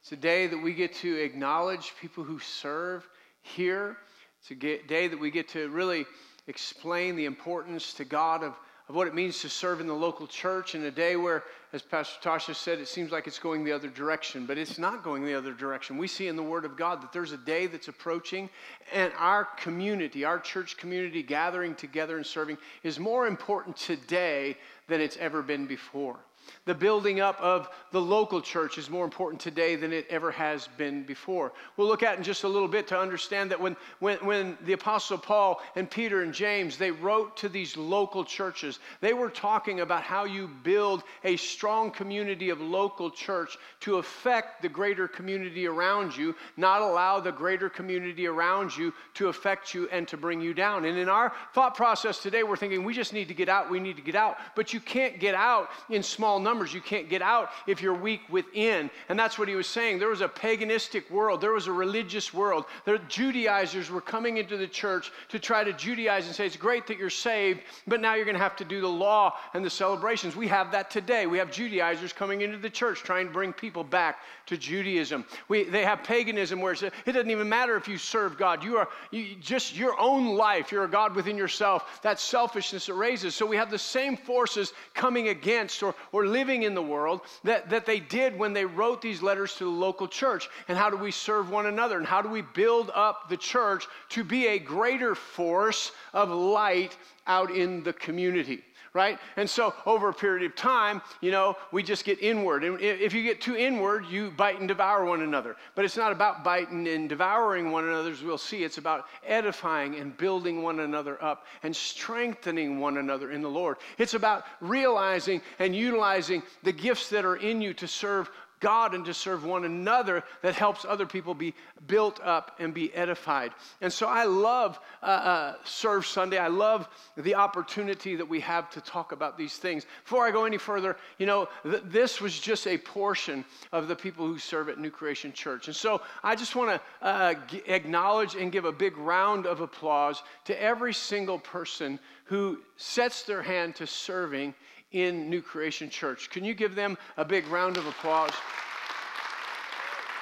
It's 0.00 0.12
a 0.12 0.16
day 0.16 0.46
that 0.46 0.56
we 0.56 0.72
get 0.72 0.94
to 0.94 1.14
acknowledge 1.16 1.92
people 2.00 2.24
who 2.24 2.38
serve 2.38 3.06
here. 3.42 3.98
It's 4.40 4.50
a 4.50 4.54
day 4.54 5.08
that 5.08 5.20
we 5.20 5.30
get 5.30 5.46
to 5.48 5.68
really 5.68 6.06
explain 6.46 7.16
the 7.16 7.26
importance 7.26 7.92
to 7.94 8.06
God 8.06 8.42
of, 8.42 8.54
of 8.92 8.96
what 8.96 9.06
it 9.06 9.14
means 9.14 9.40
to 9.40 9.48
serve 9.48 9.80
in 9.80 9.86
the 9.86 9.94
local 9.94 10.26
church 10.26 10.74
in 10.74 10.84
a 10.84 10.90
day 10.90 11.16
where, 11.16 11.44
as 11.72 11.80
Pastor 11.80 12.28
Tasha 12.28 12.54
said, 12.54 12.78
it 12.78 12.86
seems 12.86 13.10
like 13.10 13.26
it's 13.26 13.38
going 13.38 13.64
the 13.64 13.72
other 13.72 13.88
direction, 13.88 14.44
but 14.44 14.58
it's 14.58 14.78
not 14.78 15.02
going 15.02 15.24
the 15.24 15.32
other 15.32 15.54
direction. 15.54 15.96
We 15.96 16.06
see 16.06 16.28
in 16.28 16.36
the 16.36 16.42
Word 16.42 16.66
of 16.66 16.76
God 16.76 17.02
that 17.02 17.10
there's 17.10 17.32
a 17.32 17.38
day 17.38 17.66
that's 17.66 17.88
approaching, 17.88 18.50
and 18.92 19.10
our 19.16 19.46
community, 19.56 20.26
our 20.26 20.38
church 20.38 20.76
community 20.76 21.22
gathering 21.22 21.74
together 21.74 22.18
and 22.18 22.26
serving, 22.26 22.58
is 22.82 23.00
more 23.00 23.26
important 23.26 23.78
today 23.78 24.58
than 24.88 25.00
it's 25.00 25.16
ever 25.16 25.40
been 25.40 25.64
before. 25.64 26.18
The 26.64 26.74
building 26.74 27.20
up 27.20 27.40
of 27.40 27.68
the 27.90 28.00
local 28.00 28.40
church 28.40 28.78
is 28.78 28.88
more 28.88 29.04
important 29.04 29.40
today 29.40 29.74
than 29.74 29.92
it 29.92 30.06
ever 30.08 30.30
has 30.30 30.68
been 30.76 31.02
before. 31.02 31.52
We'll 31.76 31.88
look 31.88 32.04
at 32.04 32.16
in 32.18 32.22
just 32.22 32.44
a 32.44 32.48
little 32.48 32.68
bit 32.68 32.86
to 32.88 32.98
understand 32.98 33.50
that 33.50 33.60
when, 33.60 33.76
when, 33.98 34.18
when 34.18 34.56
the 34.64 34.74
Apostle 34.74 35.18
Paul 35.18 35.60
and 35.74 35.90
Peter 35.90 36.22
and 36.22 36.32
James, 36.32 36.76
they 36.78 36.92
wrote 36.92 37.36
to 37.38 37.48
these 37.48 37.76
local 37.76 38.24
churches, 38.24 38.78
they 39.00 39.12
were 39.12 39.28
talking 39.28 39.80
about 39.80 40.02
how 40.02 40.24
you 40.24 40.48
build 40.62 41.02
a 41.24 41.36
strong 41.36 41.90
community 41.90 42.50
of 42.50 42.60
local 42.60 43.10
church 43.10 43.58
to 43.80 43.96
affect 43.96 44.62
the 44.62 44.68
greater 44.68 45.08
community 45.08 45.66
around 45.66 46.16
you, 46.16 46.34
not 46.56 46.80
allow 46.80 47.18
the 47.18 47.32
greater 47.32 47.68
community 47.68 48.28
around 48.28 48.76
you 48.76 48.94
to 49.14 49.28
affect 49.28 49.74
you 49.74 49.88
and 49.90 50.06
to 50.06 50.16
bring 50.16 50.40
you 50.40 50.54
down. 50.54 50.84
And 50.84 50.96
in 50.96 51.08
our 51.08 51.32
thought 51.54 51.74
process 51.74 52.22
today, 52.22 52.44
we're 52.44 52.56
thinking 52.56 52.84
we 52.84 52.94
just 52.94 53.12
need 53.12 53.28
to 53.28 53.34
get 53.34 53.48
out, 53.48 53.68
we 53.68 53.80
need 53.80 53.96
to 53.96 54.02
get 54.02 54.14
out. 54.14 54.36
But 54.54 54.72
you 54.72 54.78
can't 54.78 55.18
get 55.18 55.34
out 55.34 55.70
in 55.90 56.02
small 56.02 56.31
numbers 56.38 56.62
numbers. 56.62 56.74
You 56.74 56.80
can't 56.80 57.08
get 57.08 57.22
out 57.22 57.50
if 57.66 57.82
you're 57.82 57.94
weak 57.94 58.20
within. 58.28 58.90
And 59.08 59.18
that's 59.18 59.38
what 59.38 59.48
he 59.48 59.54
was 59.54 59.66
saying. 59.66 59.98
There 59.98 60.08
was 60.08 60.20
a 60.20 60.28
paganistic 60.28 61.10
world, 61.10 61.40
there 61.40 61.52
was 61.52 61.66
a 61.66 61.72
religious 61.72 62.32
world. 62.32 62.66
The 62.84 63.00
Judaizers 63.08 63.90
were 63.90 64.00
coming 64.00 64.36
into 64.36 64.56
the 64.56 64.66
church 64.66 65.10
to 65.30 65.38
try 65.38 65.64
to 65.64 65.72
Judaize 65.72 66.26
and 66.26 66.34
say, 66.34 66.46
It's 66.46 66.56
great 66.56 66.86
that 66.86 66.98
you're 66.98 67.10
saved, 67.10 67.60
but 67.86 68.00
now 68.00 68.14
you're 68.14 68.24
going 68.24 68.36
to 68.36 68.42
have 68.42 68.56
to 68.56 68.64
do 68.64 68.80
the 68.80 68.88
law 68.88 69.36
and 69.54 69.64
the 69.64 69.70
celebrations. 69.70 70.36
We 70.36 70.46
have 70.48 70.70
that 70.72 70.90
today. 70.90 71.26
We 71.26 71.38
have 71.38 71.50
Judaizers 71.50 72.12
coming 72.12 72.42
into 72.42 72.58
the 72.58 72.70
church 72.70 73.02
trying 73.02 73.26
to 73.26 73.32
bring 73.32 73.52
people 73.52 73.82
back 73.82 74.18
to 74.46 74.56
Judaism. 74.56 75.24
We, 75.48 75.64
they 75.64 75.84
have 75.84 76.02
paganism 76.04 76.60
where 76.60 76.72
it 76.72 76.92
doesn't 77.06 77.30
even 77.30 77.48
matter 77.48 77.76
if 77.76 77.88
you 77.88 77.96
serve 77.96 78.36
God. 78.36 78.62
You 78.62 78.76
are 78.76 78.88
you, 79.10 79.36
just 79.40 79.76
your 79.76 79.98
own 79.98 80.36
life. 80.36 80.70
You're 80.70 80.84
a 80.84 80.90
God 80.90 81.16
within 81.16 81.36
yourself. 81.36 82.00
That 82.02 82.20
selfishness 82.20 82.88
erases. 82.88 83.34
So 83.34 83.46
we 83.46 83.56
have 83.56 83.70
the 83.70 83.78
same 83.78 84.16
forces 84.16 84.72
coming 84.94 85.28
against 85.28 85.82
or, 85.82 85.94
or 86.12 86.21
living 86.26 86.52
living 86.52 86.64
in 86.64 86.74
the 86.74 86.82
world 86.82 87.20
that, 87.44 87.70
that 87.70 87.86
they 87.86 88.00
did 88.00 88.38
when 88.38 88.52
they 88.52 88.64
wrote 88.64 89.00
these 89.00 89.22
letters 89.22 89.54
to 89.54 89.64
the 89.64 89.70
local 89.70 90.06
church. 90.06 90.48
And 90.68 90.76
how 90.76 90.90
do 90.90 90.96
we 90.96 91.10
serve 91.10 91.50
one 91.50 91.66
another? 91.66 91.96
And 91.96 92.06
how 92.06 92.20
do 92.20 92.28
we 92.28 92.42
build 92.42 92.90
up 92.94 93.28
the 93.28 93.36
church 93.36 93.86
to 94.10 94.24
be 94.24 94.48
a 94.48 94.58
greater 94.58 95.14
force 95.14 95.92
of 96.12 96.30
light 96.30 96.96
out 97.26 97.50
in 97.50 97.82
the 97.82 97.92
community? 97.92 98.62
Right? 98.94 99.18
And 99.36 99.48
so 99.48 99.74
over 99.86 100.10
a 100.10 100.14
period 100.14 100.44
of 100.44 100.54
time, 100.54 101.00
you 101.20 101.30
know, 101.30 101.56
we 101.70 101.82
just 101.82 102.04
get 102.04 102.20
inward. 102.20 102.62
And 102.64 102.80
if 102.80 103.14
you 103.14 103.22
get 103.22 103.40
too 103.40 103.56
inward, 103.56 104.06
you 104.06 104.30
bite 104.30 104.58
and 104.58 104.68
devour 104.68 105.04
one 105.04 105.22
another. 105.22 105.56
But 105.74 105.84
it's 105.84 105.96
not 105.96 106.12
about 106.12 106.44
biting 106.44 106.86
and 106.86 107.08
devouring 107.08 107.70
one 107.70 107.84
another, 107.84 108.10
as 108.10 108.22
we'll 108.22 108.38
see. 108.38 108.64
It's 108.64 108.78
about 108.78 109.06
edifying 109.26 109.96
and 109.96 110.16
building 110.16 110.62
one 110.62 110.80
another 110.80 111.22
up 111.22 111.46
and 111.62 111.74
strengthening 111.74 112.78
one 112.78 112.98
another 112.98 113.30
in 113.30 113.40
the 113.40 113.48
Lord. 113.48 113.78
It's 113.98 114.14
about 114.14 114.44
realizing 114.60 115.40
and 115.58 115.74
utilizing 115.74 116.42
the 116.62 116.72
gifts 116.72 117.08
that 117.10 117.24
are 117.24 117.36
in 117.36 117.62
you 117.62 117.72
to 117.74 117.88
serve 117.88 118.30
God 118.62 118.94
and 118.94 119.04
to 119.04 119.12
serve 119.12 119.44
one 119.44 119.64
another 119.64 120.22
that 120.40 120.54
helps 120.54 120.86
other 120.86 121.04
people 121.04 121.34
be 121.34 121.52
built 121.86 122.20
up 122.22 122.56
and 122.60 122.72
be 122.72 122.94
edified. 122.94 123.52
And 123.82 123.92
so 123.92 124.06
I 124.06 124.24
love 124.24 124.78
uh, 125.02 125.06
uh, 125.06 125.54
Serve 125.64 126.06
Sunday. 126.06 126.38
I 126.38 126.46
love 126.46 126.88
the 127.16 127.34
opportunity 127.34 128.16
that 128.16 128.28
we 128.28 128.40
have 128.40 128.70
to 128.70 128.80
talk 128.80 129.12
about 129.12 129.36
these 129.36 129.56
things. 129.58 129.84
Before 130.04 130.24
I 130.24 130.30
go 130.30 130.44
any 130.44 130.58
further, 130.58 130.96
you 131.18 131.26
know, 131.26 131.48
th- 131.64 131.82
this 131.84 132.20
was 132.20 132.38
just 132.38 132.66
a 132.66 132.78
portion 132.78 133.44
of 133.72 133.88
the 133.88 133.96
people 133.96 134.26
who 134.26 134.38
serve 134.38 134.68
at 134.68 134.78
New 134.78 134.90
Creation 134.90 135.32
Church. 135.32 135.66
And 135.66 135.76
so 135.76 136.00
I 136.22 136.36
just 136.36 136.54
want 136.54 136.70
to 136.70 137.06
uh, 137.06 137.34
g- 137.48 137.62
acknowledge 137.66 138.36
and 138.36 138.52
give 138.52 138.64
a 138.64 138.72
big 138.72 138.96
round 138.96 139.44
of 139.46 139.60
applause 139.60 140.22
to 140.44 140.62
every 140.62 140.94
single 140.94 141.40
person 141.40 141.98
who 142.26 142.58
sets 142.76 143.24
their 143.24 143.42
hand 143.42 143.74
to 143.76 143.86
serving 143.86 144.54
in 144.92 145.28
New 145.28 145.42
Creation 145.42 145.90
Church. 145.90 146.30
Can 146.30 146.44
you 146.44 146.54
give 146.54 146.74
them 146.74 146.96
a 147.16 147.24
big 147.24 147.46
round 147.48 147.76
of 147.76 147.86
applause? 147.86 148.32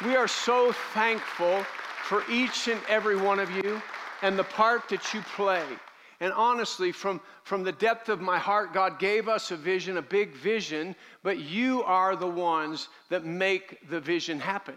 We 0.05 0.17
are 0.17 0.29
so 0.29 0.73
thankful 0.95 1.63
for 2.05 2.25
each 2.31 2.69
and 2.69 2.81
every 2.89 3.17
one 3.17 3.39
of 3.39 3.51
you 3.51 3.83
and 4.23 4.39
the 4.39 4.45
part 4.45 4.89
that 4.89 5.13
you 5.13 5.21
play. 5.37 5.65
And 6.21 6.33
honestly, 6.33 6.93
from, 6.93 7.21
from 7.45 7.65
the 7.65 7.73
depth 7.73 8.09
of 8.09 8.21
my 8.21 8.39
heart, 8.39 8.75
God 8.75 8.99
gave 8.99 9.29
us 9.29 9.51
a 9.51 9.57
vision, 9.57 9.97
a 9.97 10.03
big 10.03 10.35
vision, 10.35 10.95
but 11.23 11.39
you 11.39 11.83
are 11.85 12.15
the 12.15 12.27
ones 12.27 12.89
that 13.09 13.25
make 13.25 13.89
the 13.89 14.01
vision 14.01 14.39
happen 14.39 14.77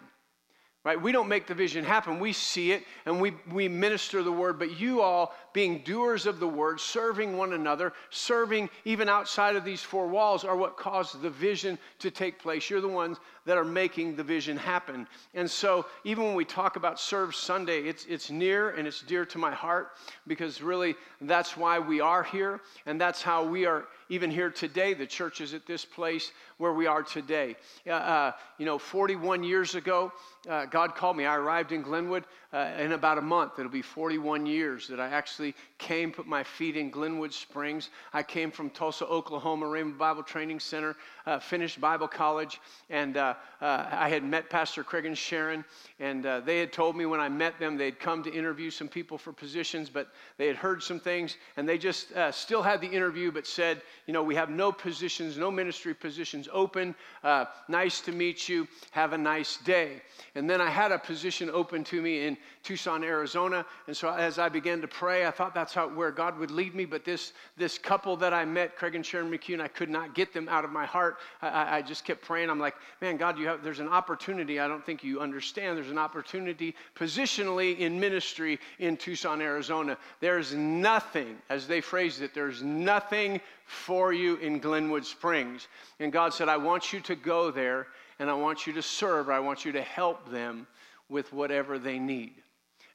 right? 0.84 1.02
We 1.02 1.13
don't 1.13 1.30
make 1.30 1.48
the 1.48 1.54
vision 1.54 1.86
happen. 1.86 2.19
We 2.19 2.34
see 2.34 2.74
it 2.74 2.84
and 3.06 3.22
we, 3.22 3.34
we 3.52 3.69
minister 3.69 4.22
the 4.22 4.32
word 4.32 4.60
but 4.60 4.80
you 4.80 5.02
all 5.02 5.34
being 5.54 5.80
doers 5.80 6.26
of 6.26 6.39
the 6.39 6.48
word 6.48 6.80
serving 6.80 7.38
one 7.38 7.54
another 7.54 7.93
serving 8.10 8.69
even 8.84 9.08
outside 9.08 9.56
of 9.56 9.63
these 9.63 9.82
four 9.82 10.08
walls 10.08 10.43
are 10.43 10.58
what 10.58 10.76
caused 10.76 11.22
the 11.22 11.30
vision 11.30 11.78
to 12.00 12.12
take 12.12 12.39
place. 12.39 12.69
You're 12.69 12.82
the 12.82 12.88
ones 12.88 13.17
that 13.46 13.58
are 13.58 13.63
making 13.63 14.15
the 14.15 14.24
vision 14.24 14.58
happen. 14.58 15.08
And 15.34 15.50
so 15.50 15.86
even 16.04 16.26
when 16.26 16.36
we 16.36 16.46
talk 16.46 16.76
about 16.76 17.00
serve 17.00 17.36
sunday 17.36 17.82
it's, 17.84 18.06
it's 18.06 18.30
near 18.30 18.72
and 18.72 18.88
it's 18.88 19.02
dear 19.02 19.26
to 19.26 19.38
my 19.38 19.52
heart 19.52 19.91
because 20.28 20.62
really 20.62 20.96
that's 21.22 21.56
why 21.56 21.80
we 21.80 22.02
are 22.02 22.24
here 22.24 22.60
and 22.86 23.00
that's 23.00 23.22
how 23.22 23.46
we 23.46 23.65
are 23.65 23.86
even 24.10 24.30
here 24.30 24.52
today, 24.52 24.93
the 24.93 25.08
church 25.08 25.41
is 25.41 25.56
at 25.56 25.65
this 25.65 25.86
place 25.86 26.34
where 26.58 26.74
we 26.74 26.88
are 26.88 27.04
today. 27.04 27.56
Uh, 27.89 28.32
you 28.58 28.66
know, 28.66 28.78
41 28.78 29.44
years 29.44 29.76
ago, 29.76 30.12
uh, 30.50 30.66
God 30.66 30.96
called 30.96 31.16
me. 31.16 31.26
I 31.26 31.36
arrived 31.36 31.72
in 31.72 31.82
Glenwood 31.82 32.26
uh, 32.52 32.72
in 32.78 32.92
about 32.92 33.18
a 33.18 33.22
month. 33.22 33.54
It'll 33.58 33.72
be 33.72 33.82
41 33.82 34.46
years 34.46 34.88
that 34.89 35.00
I 35.00 35.08
actually 35.08 35.56
came, 35.78 36.12
put 36.12 36.28
my 36.28 36.44
feet 36.44 36.76
in 36.76 36.89
Glenwood 36.89 37.34
Springs. 37.34 37.89
I 38.12 38.24
came 38.24 38.52
from 38.52 38.70
Tulsa, 38.70 39.06
Oklahoma, 39.06 39.66
Rhema 39.66 39.98
Bible 39.98 40.22
Training 40.24 40.60
Center, 40.60 40.96
uh, 41.26 41.39
finished 41.39 41.80
Bible 41.80 42.08
college, 42.08 42.60
and 42.89 43.18
uh, 43.18 43.36
uh 43.62 43.88
I 43.92 44.10
had 44.10 44.24
met 44.24 44.50
Pastor 44.50 44.84
Craig 44.84 45.06
and 45.06 45.18
Sharon, 45.18 45.63
and 46.00 46.26
they 46.46 46.60
had 46.60 46.74
told 46.74 46.96
me 46.96 47.06
when 47.06 47.20
I 47.20 47.30
met 47.30 47.58
them 47.60 47.78
they'd 47.78 48.00
come 48.00 48.22
to 48.24 48.34
interview 48.34 48.70
some 48.70 48.88
people 48.88 49.18
for 49.18 49.32
positions, 49.32 49.89
but 49.89 50.10
they 50.38 50.48
had 50.48 50.58
heard 50.58 50.84
some 50.84 51.00
things, 51.00 51.38
and 51.56 51.68
they 51.68 51.78
just 51.78 52.12
still 52.32 52.62
had 52.62 52.82
the 52.82 52.88
interview, 52.88 53.32
but 53.32 53.48
said, 53.48 53.82
you 54.08 54.13
know, 54.13 54.24
we 54.24 54.36
have 54.36 54.50
no 54.50 54.72
positions, 54.72 55.38
no 55.38 55.50
ministry 55.50 55.94
positions 55.94 56.48
open. 56.54 56.96
Uh, 57.24 57.46
nice 57.68 58.00
to 58.02 58.12
meet 58.12 58.48
you. 58.48 58.68
Have 58.92 59.13
a 59.13 59.18
nice 59.18 59.58
day. 59.58 60.02
And 60.36 60.50
then 60.50 60.62
I 60.62 60.70
had 60.70 60.92
a 60.92 61.00
position 61.00 61.50
open 61.50 61.84
to 61.86 62.02
me 62.02 62.26
in 62.26 62.38
Tucson, 62.63 63.04
Arizona. 63.04 63.65
And 63.88 63.95
so 63.95 64.10
as 64.10 64.39
I 64.39 64.47
began 64.47 64.80
to 64.82 64.88
pray, 64.88 65.26
I 65.26 65.32
thought 65.32 65.54
that's 65.54 65.73
how, 65.73 65.89
where 65.89 66.12
God 66.12 66.39
would 66.39 66.49
lead 66.49 66.73
me. 66.73 66.86
But 66.86 67.04
this, 67.04 67.34
this 67.58 67.78
couple 67.78 68.15
that 68.17 68.34
I 68.34 68.45
met, 68.45 68.78
Craig 68.78 68.95
and 68.95 69.06
Sharon 69.06 69.30
McCune, 69.30 69.60
I 69.60 69.67
could 69.67 69.89
not 69.89 70.15
get 70.15 70.34
them 70.34 70.47
out 70.47 70.63
of 70.63 70.71
my 70.71 70.86
heart. 70.86 71.17
I, 71.41 71.78
I 71.78 71.82
just 71.82 72.06
kept 72.06 72.21
praying. 72.21 72.49
I'm 72.49 72.60
like, 72.60 72.76
man, 73.02 73.17
God, 73.17 73.38
you 73.38 73.47
have, 73.47 73.63
there's 73.63 73.80
an 73.80 73.89
opportunity. 73.89 74.60
I 74.60 74.67
don't 74.67 74.86
think 74.86 75.04
you 75.04 75.19
understand. 75.19 75.78
There's 75.78 75.91
an 75.91 75.97
opportunity 75.97 76.73
positionally 76.95 77.78
in 77.80 77.99
ministry 77.99 78.60
in 78.80 78.95
Tucson, 78.95 79.41
Arizona. 79.41 79.97
There's 80.21 80.54
nothing, 80.54 81.38
as 81.49 81.67
they 81.67 81.82
phrased 81.82 82.21
it, 82.21 82.34
there's 82.34 82.63
nothing 82.63 83.41
for 83.65 84.13
you 84.13 84.36
in 84.38 84.60
Glenwood 84.60 85.06
Springs. 85.06 85.67
And 85.99 86.13
God 86.13 86.34
said, 86.34 86.47
I 86.47 86.58
want 86.58 86.93
you 86.93 87.02
to 87.02 87.15
go 87.15 87.52
there 87.52 87.88
and 88.19 88.30
I 88.30 88.34
want 88.34 88.65
you 88.65 88.73
to 88.73 88.82
serve. 88.82 89.30
I 89.30 89.39
want 89.39 89.65
you 89.65 89.73
to 89.73 89.82
help 89.82 90.30
them 90.30 90.67
with 91.10 91.34
whatever 91.34 91.78
they 91.78 91.99
need. 91.99 92.42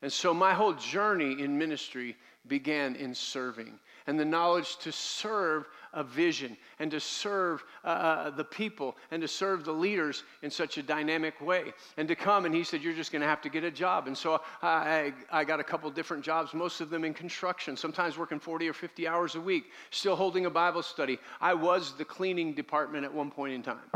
And 0.02 0.12
so 0.12 0.32
my 0.32 0.54
whole 0.54 0.74
journey 0.74 1.42
in 1.42 1.58
ministry 1.58 2.16
began 2.46 2.96
in 2.96 3.14
serving 3.14 3.78
and 4.08 4.18
the 4.18 4.24
knowledge 4.24 4.78
to 4.78 4.90
serve 4.90 5.68
a 5.92 6.02
vision 6.02 6.56
and 6.78 6.90
to 6.90 6.98
serve 6.98 7.62
uh, 7.84 7.88
uh, 7.88 8.30
the 8.30 8.44
people 8.44 8.96
and 9.10 9.20
to 9.20 9.28
serve 9.28 9.66
the 9.66 9.72
leaders 9.72 10.22
in 10.42 10.50
such 10.50 10.78
a 10.78 10.82
dynamic 10.82 11.38
way. 11.42 11.74
And 11.98 12.08
to 12.08 12.16
come, 12.16 12.46
and 12.46 12.54
he 12.54 12.64
said, 12.64 12.82
You're 12.82 12.94
just 12.94 13.12
going 13.12 13.20
to 13.20 13.28
have 13.28 13.42
to 13.42 13.50
get 13.50 13.64
a 13.64 13.70
job. 13.70 14.06
And 14.06 14.16
so 14.16 14.40
I, 14.62 15.12
I 15.30 15.44
got 15.44 15.60
a 15.60 15.64
couple 15.64 15.90
different 15.90 16.24
jobs, 16.24 16.54
most 16.54 16.80
of 16.80 16.88
them 16.88 17.04
in 17.04 17.12
construction, 17.12 17.76
sometimes 17.76 18.16
working 18.16 18.40
40 18.40 18.66
or 18.68 18.72
50 18.72 19.06
hours 19.06 19.34
a 19.34 19.40
week, 19.40 19.64
still 19.90 20.16
holding 20.16 20.46
a 20.46 20.50
Bible 20.50 20.82
study. 20.82 21.18
I 21.38 21.52
was 21.52 21.92
the 21.92 22.04
cleaning 22.04 22.54
department 22.54 23.04
at 23.04 23.12
one 23.12 23.30
point 23.30 23.52
in 23.52 23.62
time. 23.62 23.90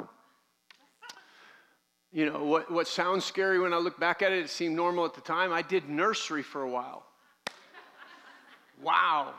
You 2.13 2.31
know, 2.31 2.45
what, 2.45 2.71
what 2.71 2.87
sounds 2.87 3.25
scary 3.25 3.59
when 3.59 3.73
I 3.73 3.79
look 3.79 3.99
back 3.99 4.21
at 4.21 4.33
it, 4.33 4.41
it 4.41 4.51
seemed 4.51 4.77
normal 4.77 5.07
at 5.07 5.15
the 5.15 5.23
time. 5.23 5.51
I 5.53 5.63
did 5.63 5.89
nursery 5.89 6.43
for 6.43 6.63
a 6.63 6.69
while. 6.69 7.07
wow. 8.83 9.33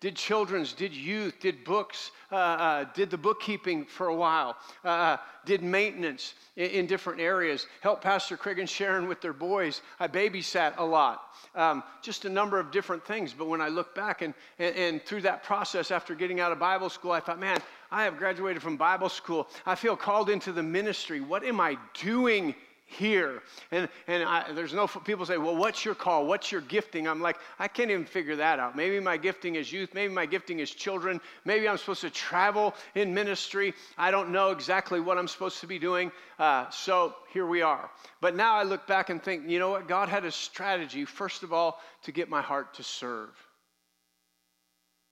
Did 0.00 0.16
children's, 0.16 0.72
did 0.72 0.94
youth, 0.94 1.40
did 1.40 1.62
books, 1.62 2.12
uh, 2.32 2.36
uh, 2.36 2.84
did 2.94 3.10
the 3.10 3.18
bookkeeping 3.18 3.84
for 3.84 4.06
a 4.06 4.14
while, 4.14 4.56
uh, 4.82 5.18
did 5.44 5.62
maintenance 5.62 6.34
in, 6.56 6.70
in, 6.70 6.86
different 6.86 7.20
areas, 7.20 7.66
helped 7.82 8.02
Pastor 8.02 8.38
Craig 8.38 8.58
and 8.58 8.70
Sharon 8.70 9.08
with 9.08 9.20
their 9.20 9.34
boys. 9.34 9.82
I 9.98 10.08
babysat 10.08 10.78
a 10.78 10.84
lot. 10.84 11.34
Um, 11.54 11.82
just 12.00 12.24
a 12.24 12.30
number 12.30 12.58
of 12.58 12.70
different 12.70 13.04
things. 13.04 13.34
But 13.34 13.48
when 13.48 13.60
I 13.60 13.68
look 13.68 13.94
back 13.94 14.22
and, 14.22 14.32
and, 14.58 14.74
and 14.74 15.02
through 15.02 15.20
that 15.22 15.42
process 15.42 15.90
after 15.90 16.14
getting 16.14 16.40
out 16.40 16.50
of 16.50 16.58
Bible 16.58 16.88
school, 16.88 17.12
I 17.12 17.20
thought, 17.20 17.38
man, 17.38 17.58
I 17.90 18.04
have 18.04 18.18
graduated 18.18 18.62
from 18.62 18.76
Bible 18.76 19.08
school. 19.08 19.48
I 19.66 19.74
feel 19.74 19.96
called 19.96 20.30
into 20.30 20.52
the 20.52 20.62
ministry. 20.62 21.20
What 21.20 21.44
am 21.44 21.60
I 21.60 21.76
doing 22.00 22.54
here? 22.86 23.42
And, 23.70 23.88
and 24.08 24.24
I, 24.24 24.52
there's 24.52 24.72
no, 24.74 24.86
people 24.86 25.24
say, 25.24 25.38
well, 25.38 25.56
what's 25.56 25.84
your 25.84 25.94
call? 25.94 26.26
What's 26.26 26.50
your 26.50 26.60
gifting? 26.60 27.06
I'm 27.06 27.20
like, 27.20 27.36
I 27.58 27.68
can't 27.68 27.90
even 27.90 28.04
figure 28.04 28.36
that 28.36 28.58
out. 28.58 28.76
Maybe 28.76 28.98
my 29.00 29.16
gifting 29.16 29.54
is 29.54 29.72
youth. 29.72 29.94
Maybe 29.94 30.12
my 30.12 30.26
gifting 30.26 30.58
is 30.58 30.70
children. 30.70 31.20
Maybe 31.44 31.68
I'm 31.68 31.78
supposed 31.78 32.00
to 32.02 32.10
travel 32.10 32.74
in 32.94 33.14
ministry. 33.14 33.74
I 33.96 34.10
don't 34.10 34.30
know 34.30 34.50
exactly 34.50 35.00
what 35.00 35.18
I'm 35.18 35.28
supposed 35.28 35.60
to 35.60 35.66
be 35.66 35.78
doing. 35.78 36.10
Uh, 36.38 36.68
so 36.70 37.14
here 37.32 37.46
we 37.46 37.62
are. 37.62 37.90
But 38.20 38.34
now 38.34 38.54
I 38.54 38.64
look 38.64 38.86
back 38.86 39.10
and 39.10 39.22
think, 39.22 39.48
you 39.48 39.58
know 39.58 39.70
what? 39.70 39.86
God 39.86 40.08
had 40.08 40.24
a 40.24 40.32
strategy, 40.32 41.04
first 41.04 41.42
of 41.44 41.52
all, 41.52 41.80
to 42.02 42.12
get 42.12 42.28
my 42.28 42.42
heart 42.42 42.74
to 42.74 42.82
serve. 42.82 43.30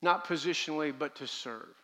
Not 0.02 0.26
positionally, 0.26 0.92
but 0.96 1.14
to 1.16 1.26
serve. 1.26 1.74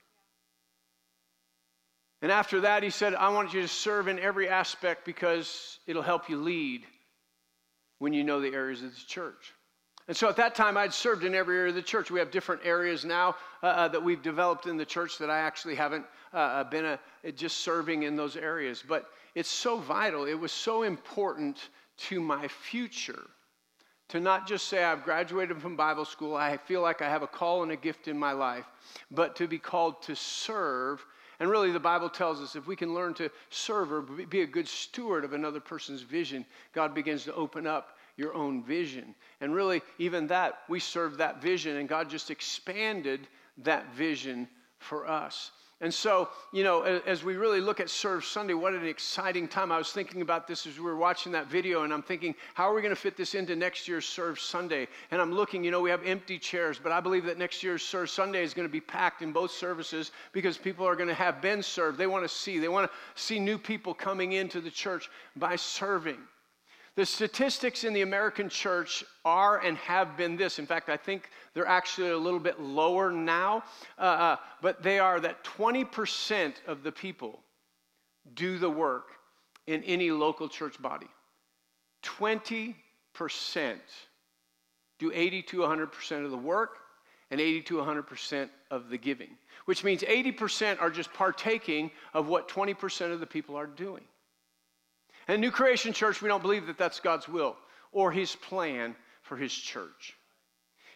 And 2.24 2.32
after 2.32 2.62
that, 2.62 2.82
he 2.82 2.88
said, 2.88 3.14
I 3.14 3.28
want 3.28 3.52
you 3.52 3.60
to 3.60 3.68
serve 3.68 4.08
in 4.08 4.18
every 4.18 4.48
aspect 4.48 5.04
because 5.04 5.78
it'll 5.87 6.00
help 6.00 6.30
you 6.30 6.38
lead 6.38 6.87
when 7.98 8.14
you 8.14 8.24
know 8.24 8.40
the 8.40 8.54
areas 8.54 8.82
of 8.82 8.94
the 8.94 9.00
church. 9.06 9.52
And 10.08 10.16
so 10.16 10.30
at 10.30 10.37
that 10.37 10.54
time, 10.54 10.78
I'd 10.78 10.94
served 10.94 11.22
in 11.22 11.34
every 11.34 11.58
area 11.58 11.68
of 11.68 11.74
the 11.74 11.82
church. 11.82 12.10
We 12.10 12.20
have 12.20 12.30
different 12.30 12.62
areas 12.64 13.04
now 13.04 13.37
uh, 13.62 13.66
uh, 13.66 13.88
that 13.88 14.02
we've 14.02 14.22
developed 14.22 14.64
in 14.64 14.78
the 14.78 14.87
church 14.87 15.18
that 15.18 15.28
I 15.28 15.40
actually 15.40 15.74
haven't 15.74 16.06
uh, 16.32 16.37
uh 16.38 16.64
been 16.64 16.87
a, 16.87 16.98
uh, 17.28 17.30
just 17.32 17.58
serving 17.58 18.04
in 18.04 18.16
those 18.16 18.37
areas. 18.37 18.82
But 18.88 19.04
it's 19.34 19.50
so 19.50 19.76
vital. 19.76 20.24
It 20.24 20.40
was 20.40 20.50
so 20.50 20.82
important 20.82 21.58
to 22.08 22.22
my 22.22 22.48
future 22.48 23.20
to 24.08 24.18
not 24.18 24.46
just 24.46 24.68
say 24.68 24.82
I've 24.82 25.04
graduated 25.04 25.60
from 25.60 25.76
Bible 25.76 26.06
school, 26.06 26.37
I 26.37 26.56
feel 26.56 26.80
like 26.80 27.02
I 27.02 27.10
have 27.10 27.22
a 27.22 27.26
call 27.26 27.64
and 27.64 27.72
a 27.72 27.76
gift 27.76 28.08
in 28.08 28.18
my 28.18 28.32
life, 28.32 28.64
but 29.10 29.37
to 29.37 29.46
be 29.46 29.58
called 29.58 30.00
to 30.04 30.16
serve 30.16 31.04
and 31.40 31.51
really, 31.51 31.73
the 31.73 31.81
Bible 31.81 32.09
tells 32.09 32.40
us 32.40 32.55
if 32.55 32.66
we 32.66 32.77
can 32.77 32.94
learn 32.94 33.14
to 33.14 33.31
serve 33.51 33.92
or 33.92 34.03
be 34.03 34.42
a 34.42 34.47
good 34.47 34.68
steward 34.68 35.25
of 35.25 35.33
another 35.33 35.61
person's 35.61 36.03
vision, 36.03 36.47
God 36.73 36.94
begins 36.94 37.25
to 37.25 37.35
open 37.35 37.66
up 37.66 37.97
your 38.16 38.35
own 38.35 38.62
vision. 38.62 39.14
And 39.40 39.55
really, 39.55 39.83
even 39.99 40.29
that, 40.29 40.61
we 40.68 40.79
serve 40.79 41.16
that 41.18 41.42
vision, 41.42 41.77
and 41.77 41.88
God 41.88 42.09
just 42.09 42.31
expanded 42.31 43.27
that 43.59 43.92
vision 43.94 44.49
for 44.79 45.09
us. 45.09 45.51
And 45.80 45.92
so, 45.92 46.28
you 46.52 46.62
know, 46.62 46.82
as 46.82 47.24
we 47.24 47.34
really 47.34 47.60
look 47.60 47.80
at 47.80 47.90
Serve 47.90 48.24
Sunday, 48.24 48.54
what 48.54 48.74
an 48.74 48.87
exciting 48.87 49.48
time. 49.48 49.72
I 49.72 49.76
was 49.76 49.92
thinking 49.92 50.22
about 50.22 50.46
this 50.46 50.66
as 50.66 50.78
we 50.78 50.84
were 50.84 50.96
watching 50.96 51.32
that 51.32 51.48
video, 51.48 51.82
and 51.82 51.92
I'm 51.92 52.02
thinking, 52.02 52.34
how 52.54 52.70
are 52.70 52.74
we 52.74 52.80
going 52.80 52.94
to 52.94 53.00
fit 53.00 53.16
this 53.16 53.34
into 53.34 53.56
next 53.56 53.88
year's 53.88 54.06
Serve 54.06 54.38
Sunday? 54.38 54.87
And 55.10 55.20
I'm 55.20 55.32
looking, 55.32 55.64
you 55.64 55.72
know, 55.72 55.80
we 55.80 55.90
have 55.90 56.04
empty 56.06 56.38
chairs, 56.38 56.78
but 56.80 56.92
I 56.92 57.00
believe 57.00 57.24
that 57.26 57.38
next 57.38 57.62
year's 57.62 57.82
Serve 57.82 58.08
Sunday 58.08 58.44
is 58.44 58.54
going 58.54 58.68
to 58.68 58.72
be 58.72 58.80
packed 58.80 59.20
in 59.20 59.32
both 59.32 59.50
services 59.50 60.12
because 60.32 60.56
people 60.56 60.87
are 60.87 60.94
going 60.94 61.08
to 61.08 61.14
have 61.14 61.42
been 61.42 61.62
served. 61.62 61.98
They 61.98 62.06
want 62.06 62.24
to 62.24 62.28
see, 62.28 62.60
they 62.60 62.68
want 62.68 62.90
to 62.90 63.20
see 63.20 63.40
new 63.40 63.58
people 63.58 63.94
coming 63.94 64.32
into 64.32 64.60
the 64.60 64.70
church 64.70 65.10
by 65.34 65.56
serving. 65.56 66.18
The 66.96 67.04
statistics 67.04 67.83
in 67.83 67.92
the 67.92 68.02
American 68.02 68.48
church 68.48 69.04
are 69.24 69.59
and 69.59 69.76
have 69.78 70.16
been 70.16 70.37
this. 70.37 70.61
In 70.61 70.66
fact, 70.66 70.88
I 70.88 70.96
think 70.96 71.28
they're 71.52 71.66
actually 71.66 72.11
a 72.11 72.18
little 72.18 72.38
bit 72.38 72.61
lower 72.61 73.11
now, 73.11 73.64
uh, 73.98 74.02
uh, 74.02 74.37
but 74.62 74.83
they 74.83 75.00
are 75.00 75.18
that 75.20 75.42
20% 75.42 76.52
of 76.68 76.85
the 76.85 76.92
people 76.92 77.40
do 78.35 78.59
the 78.59 78.70
work 78.70 79.09
in 79.66 79.83
any 79.85 80.12
local 80.12 80.48
church 80.48 80.80
body. 80.80 81.09
20% 82.04 82.74
do 85.00 85.11
80 85.12 85.42
to 85.42 85.57
100% 85.59 86.24
of 86.24 86.30
the 86.30 86.37
work 86.37 86.78
and 87.30 87.40
80 87.40 87.62
to 87.62 87.74
100% 87.76 88.48
of 88.70 88.88
the 88.88 88.98
giving, 88.98 89.30
which 89.64 89.83
means 89.83 90.02
80% 90.02 90.80
are 90.80 90.90
just 90.90 91.12
partaking 91.12 91.90
of 92.12 92.28
what 92.28 92.48
20% 92.48 93.12
of 93.12 93.18
the 93.18 93.26
people 93.26 93.57
are 93.57 93.66
doing. 93.66 94.04
And 95.28 95.40
New 95.40 95.50
Creation 95.50 95.92
Church, 95.92 96.20
we 96.20 96.28
don't 96.28 96.42
believe 96.42 96.66
that 96.66 96.78
that's 96.78 97.00
God's 97.00 97.28
will 97.28 97.56
or 97.92 98.12
His 98.12 98.37
plan 98.37 98.94
for 99.22 99.37
His 99.37 99.52
church. 99.52 100.16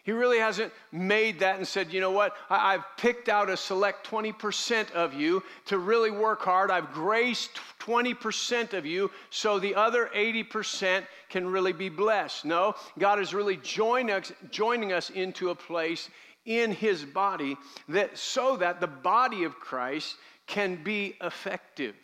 He 0.03 0.11
really 0.13 0.39
hasn't 0.39 0.73
made 0.91 1.39
that 1.39 1.57
and 1.57 1.67
said, 1.67 1.93
you 1.93 2.01
know 2.01 2.11
what, 2.11 2.35
I, 2.49 2.71
have 2.71 2.85
picked 2.97 3.29
out 3.29 3.49
a 3.49 3.57
select 3.57 4.09
20% 4.09 4.91
of 4.93 5.13
you 5.13 5.43
to 5.65 5.77
really 5.77 6.09
work 6.09 6.41
hard. 6.41 6.71
I've 6.71 6.91
graced 6.93 7.51
20% 7.79 8.73
of 8.73 8.85
you 8.85 9.11
so 9.29 9.59
the 9.59 9.75
other 9.75 10.09
80% 10.15 11.05
can 11.29 11.47
really 11.47 11.73
be 11.73 11.89
blessed. 11.89 12.45
No, 12.45 12.75
God 12.97 13.19
is 13.19 13.33
really 13.33 13.57
join 13.57 14.09
us, 14.09 14.31
joining 14.49 14.93
us 14.93 15.09
into 15.09 15.49
a 15.49 15.55
place 15.55 16.09
in 16.45 16.71
His 16.71 17.05
body 17.05 17.57
that 17.89 18.17
so 18.17 18.57
that 18.57 18.79
the 18.79 18.87
body 18.87 19.43
of 19.43 19.59
Christ 19.59 20.15
can 20.47 20.83
be 20.83 21.17
effective. 21.21 21.95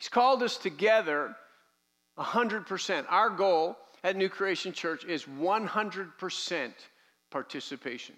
He's 0.00 0.08
called 0.08 0.42
us 0.42 0.56
together 0.56 1.36
100%. 2.18 3.04
Our 3.10 3.28
goal 3.28 3.76
at 4.02 4.16
New 4.16 4.30
Creation 4.30 4.72
Church 4.72 5.04
is 5.04 5.24
100% 5.24 6.72
participation. 7.30 8.14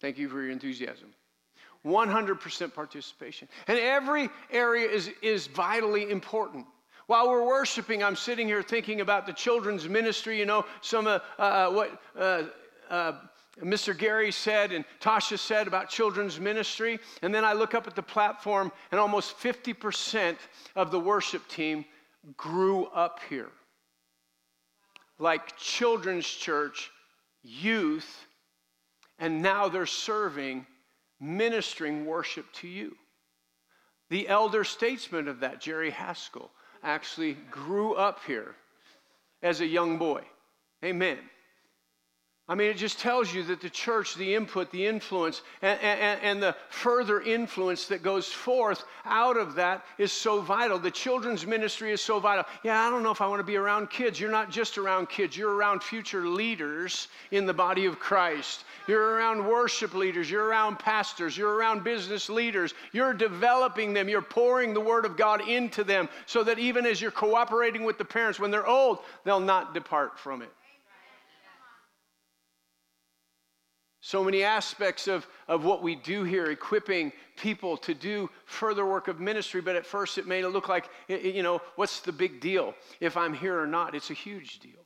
Thank 0.00 0.16
you 0.16 0.28
for 0.28 0.40
your 0.40 0.52
enthusiasm. 0.52 1.08
100% 1.84 2.72
participation. 2.72 3.48
And 3.66 3.78
every 3.80 4.30
area 4.52 4.88
is, 4.88 5.10
is 5.22 5.48
vitally 5.48 6.08
important. 6.08 6.66
While 7.08 7.30
we're 7.30 7.46
worshiping, 7.46 8.04
I'm 8.04 8.16
sitting 8.16 8.46
here 8.46 8.62
thinking 8.62 9.00
about 9.00 9.26
the 9.26 9.32
children's 9.32 9.88
ministry, 9.88 10.38
you 10.38 10.46
know, 10.46 10.64
some 10.82 11.08
of 11.08 11.20
uh, 11.38 11.42
uh, 11.42 11.70
what. 11.70 12.00
Uh, 12.16 12.42
uh 12.90 13.12
Mr. 13.62 13.96
Gary 13.96 14.30
said 14.30 14.72
and 14.72 14.84
Tasha 15.00 15.38
said 15.38 15.66
about 15.66 15.88
children's 15.88 16.38
ministry. 16.38 16.98
And 17.22 17.34
then 17.34 17.44
I 17.44 17.52
look 17.52 17.74
up 17.74 17.86
at 17.86 17.96
the 17.96 18.02
platform, 18.02 18.72
and 18.90 19.00
almost 19.00 19.38
50% 19.38 20.36
of 20.76 20.90
the 20.90 21.00
worship 21.00 21.46
team 21.48 21.84
grew 22.36 22.86
up 22.86 23.20
here. 23.28 23.50
Like 25.18 25.56
children's 25.56 26.26
church, 26.26 26.90
youth, 27.42 28.26
and 29.18 29.42
now 29.42 29.68
they're 29.68 29.86
serving, 29.86 30.66
ministering 31.20 32.06
worship 32.06 32.46
to 32.54 32.68
you. 32.68 32.96
The 34.10 34.28
elder 34.28 34.64
statesman 34.64 35.28
of 35.28 35.40
that, 35.40 35.60
Jerry 35.60 35.90
Haskell, 35.90 36.50
actually 36.82 37.34
grew 37.50 37.94
up 37.94 38.20
here 38.26 38.54
as 39.42 39.60
a 39.60 39.66
young 39.66 39.98
boy. 39.98 40.22
Amen. 40.84 41.18
I 42.50 42.54
mean, 42.54 42.70
it 42.70 42.78
just 42.78 42.98
tells 42.98 43.34
you 43.34 43.42
that 43.44 43.60
the 43.60 43.68
church, 43.68 44.14
the 44.14 44.34
input, 44.34 44.70
the 44.70 44.86
influence, 44.86 45.42
and, 45.60 45.78
and, 45.82 46.20
and, 46.22 46.42
the 46.42 46.56
further 46.70 47.20
influence 47.20 47.88
that 47.88 48.02
goes 48.02 48.26
forth 48.26 48.84
out 49.04 49.36
of 49.36 49.54
that 49.56 49.84
is 49.98 50.12
so 50.12 50.40
vital. 50.40 50.78
The 50.78 50.90
children's 50.90 51.46
ministry 51.46 51.92
is 51.92 52.00
so 52.00 52.18
vital. 52.18 52.44
Yeah, 52.64 52.86
I 52.86 52.88
don't 52.88 53.02
know 53.02 53.10
if 53.10 53.20
I 53.20 53.26
want 53.26 53.40
to 53.40 53.44
be 53.44 53.56
around 53.56 53.90
kids. 53.90 54.18
You're 54.18 54.30
not 54.30 54.50
just 54.50 54.78
around 54.78 55.10
kids, 55.10 55.36
you're 55.36 55.52
around 55.52 55.82
future 55.82 56.26
leaders 56.26 57.08
in 57.32 57.44
the 57.44 57.52
body 57.52 57.84
of 57.84 57.98
Christ. 57.98 58.64
You're 58.86 59.16
around 59.16 59.46
worship 59.46 59.92
leaders, 59.92 60.30
you're 60.30 60.46
around 60.46 60.78
pastors, 60.78 61.36
you're 61.36 61.52
around 61.52 61.84
business 61.84 62.30
leaders. 62.30 62.72
You're 62.92 63.12
developing 63.12 63.92
them, 63.92 64.08
you're 64.08 64.22
pouring 64.22 64.72
the 64.72 64.80
Word 64.80 65.04
of 65.04 65.18
God 65.18 65.46
into 65.46 65.84
them 65.84 66.08
so 66.24 66.42
that 66.44 66.58
even 66.58 66.86
as 66.86 66.98
you're 66.98 67.10
cooperating 67.10 67.84
with 67.84 67.98
the 67.98 68.06
parents, 68.06 68.40
when 68.40 68.50
they're 68.50 68.66
old, 68.66 69.00
they'll 69.24 69.38
not 69.38 69.74
depart 69.74 70.18
from 70.18 70.40
it. 70.40 70.50
So 74.08 74.24
many 74.24 74.42
aspects 74.42 75.06
of, 75.06 75.26
of 75.48 75.66
what 75.66 75.82
we 75.82 75.94
do 75.94 76.24
here, 76.24 76.46
equipping 76.46 77.12
people 77.36 77.76
to 77.76 77.92
do 77.92 78.30
further 78.46 78.86
work 78.86 79.06
of 79.06 79.20
ministry, 79.20 79.60
but 79.60 79.76
at 79.76 79.84
first 79.84 80.16
it 80.16 80.26
may 80.26 80.42
look 80.46 80.66
like, 80.66 80.88
you 81.08 81.42
know, 81.42 81.60
what's 81.76 82.00
the 82.00 82.10
big 82.10 82.40
deal 82.40 82.74
if 83.00 83.18
I'm 83.18 83.34
here 83.34 83.60
or 83.60 83.66
not? 83.66 83.94
It's 83.94 84.08
a 84.08 84.14
huge 84.14 84.60
deal. 84.60 84.80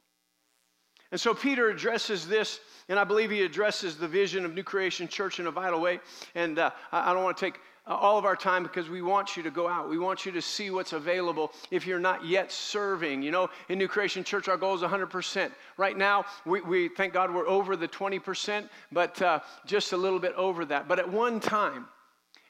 And 1.12 1.20
so 1.20 1.34
Peter 1.34 1.70
addresses 1.70 2.26
this, 2.26 2.58
and 2.88 2.98
I 2.98 3.04
believe 3.04 3.30
he 3.30 3.42
addresses 3.42 3.96
the 3.96 4.08
vision 4.08 4.44
of 4.44 4.54
New 4.54 4.64
Creation 4.64 5.06
Church 5.06 5.38
in 5.38 5.46
a 5.46 5.52
vital 5.52 5.80
way. 5.80 6.00
And 6.34 6.58
uh, 6.58 6.70
I 6.90 7.12
don't 7.12 7.22
want 7.22 7.36
to 7.36 7.44
take 7.44 7.60
all 7.86 8.16
of 8.16 8.24
our 8.24 8.36
time 8.36 8.62
because 8.62 8.88
we 8.88 9.02
want 9.02 9.36
you 9.36 9.42
to 9.42 9.50
go 9.50 9.66
out. 9.68 9.88
We 9.88 9.98
want 9.98 10.24
you 10.24 10.32
to 10.32 10.42
see 10.42 10.70
what's 10.70 10.92
available 10.92 11.52
if 11.70 11.86
you're 11.86 11.98
not 11.98 12.24
yet 12.24 12.52
serving. 12.52 13.22
You 13.22 13.30
know, 13.32 13.50
in 13.68 13.78
New 13.78 13.88
Creation 13.88 14.22
Church, 14.22 14.48
our 14.48 14.56
goal 14.56 14.74
is 14.74 14.82
100%. 14.82 15.50
Right 15.76 15.96
now, 15.96 16.24
we, 16.46 16.60
we 16.60 16.88
thank 16.88 17.12
God 17.12 17.34
we're 17.34 17.48
over 17.48 17.74
the 17.76 17.88
20%, 17.88 18.68
but 18.92 19.20
uh, 19.20 19.40
just 19.66 19.92
a 19.92 19.96
little 19.96 20.20
bit 20.20 20.34
over 20.34 20.64
that. 20.66 20.86
But 20.86 21.00
at 21.00 21.10
one 21.10 21.40
time, 21.40 21.86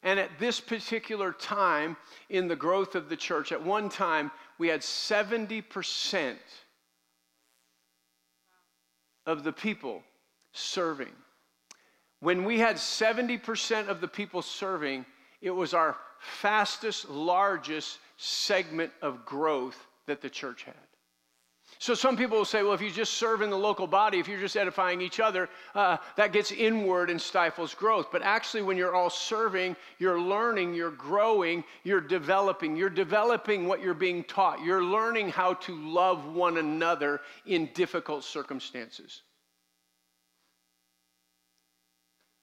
and 0.02 0.18
at 0.18 0.30
this 0.38 0.60
particular 0.60 1.32
time 1.32 1.96
in 2.28 2.48
the 2.48 2.56
growth 2.56 2.94
of 2.94 3.08
the 3.08 3.16
church, 3.16 3.52
at 3.52 3.62
one 3.62 3.88
time, 3.88 4.30
we 4.58 4.68
had 4.68 4.80
70% 4.80 6.34
of 9.26 9.44
the 9.44 9.52
people 9.52 10.02
serving. 10.52 11.12
When 12.20 12.44
we 12.44 12.58
had 12.58 12.76
70% 12.76 13.88
of 13.88 14.00
the 14.00 14.08
people 14.08 14.42
serving, 14.42 15.06
it 15.42 15.50
was 15.50 15.74
our 15.74 15.96
fastest, 16.18 17.10
largest 17.10 17.98
segment 18.16 18.92
of 19.02 19.26
growth 19.26 19.86
that 20.06 20.22
the 20.22 20.30
church 20.30 20.62
had. 20.62 20.74
So 21.78 21.94
some 21.94 22.16
people 22.16 22.38
will 22.38 22.44
say, 22.44 22.62
well, 22.62 22.74
if 22.74 22.80
you 22.80 22.92
just 22.92 23.14
serve 23.14 23.42
in 23.42 23.50
the 23.50 23.58
local 23.58 23.88
body, 23.88 24.20
if 24.20 24.28
you're 24.28 24.38
just 24.38 24.56
edifying 24.56 25.00
each 25.00 25.18
other, 25.18 25.48
uh, 25.74 25.96
that 26.16 26.32
gets 26.32 26.52
inward 26.52 27.10
and 27.10 27.20
stifles 27.20 27.74
growth. 27.74 28.06
But 28.12 28.22
actually, 28.22 28.62
when 28.62 28.76
you're 28.76 28.94
all 28.94 29.10
serving, 29.10 29.74
you're 29.98 30.20
learning, 30.20 30.74
you're 30.74 30.92
growing, 30.92 31.64
you're 31.82 32.00
developing. 32.00 32.76
You're 32.76 32.88
developing 32.88 33.66
what 33.66 33.82
you're 33.82 33.94
being 33.94 34.22
taught. 34.24 34.62
You're 34.62 34.84
learning 34.84 35.30
how 35.30 35.54
to 35.54 35.74
love 35.74 36.24
one 36.26 36.58
another 36.58 37.20
in 37.46 37.68
difficult 37.74 38.22
circumstances. 38.22 39.22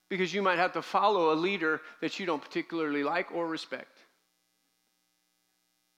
Because 0.10 0.34
you 0.34 0.41
might 0.41 0.58
have 0.58 0.74
to 0.74 0.82
follow 0.82 1.32
a 1.32 1.36
leader 1.36 1.82
that 2.02 2.19
you 2.19 2.26
don't 2.26 2.41
particularly 2.41 3.04
like 3.04 3.32
or 3.32 3.48
respect. 3.48 4.00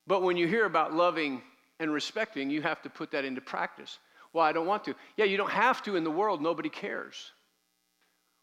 But 0.07 0.23
when 0.23 0.37
you 0.37 0.47
hear 0.47 0.65
about 0.65 0.93
loving 0.93 1.41
and 1.79 1.91
respecting, 1.91 2.49
you 2.49 2.61
have 2.61 2.81
to 2.81 2.89
put 2.89 3.11
that 3.11 3.25
into 3.25 3.41
practice. 3.41 3.97
Well, 4.33 4.45
I 4.45 4.51
don't 4.51 4.67
want 4.67 4.83
to. 4.85 4.95
Yeah, 5.17 5.25
you 5.25 5.37
don't 5.37 5.51
have 5.51 5.81
to 5.83 5.95
in 5.95 6.03
the 6.03 6.11
world, 6.11 6.41
nobody 6.41 6.69
cares. 6.69 7.31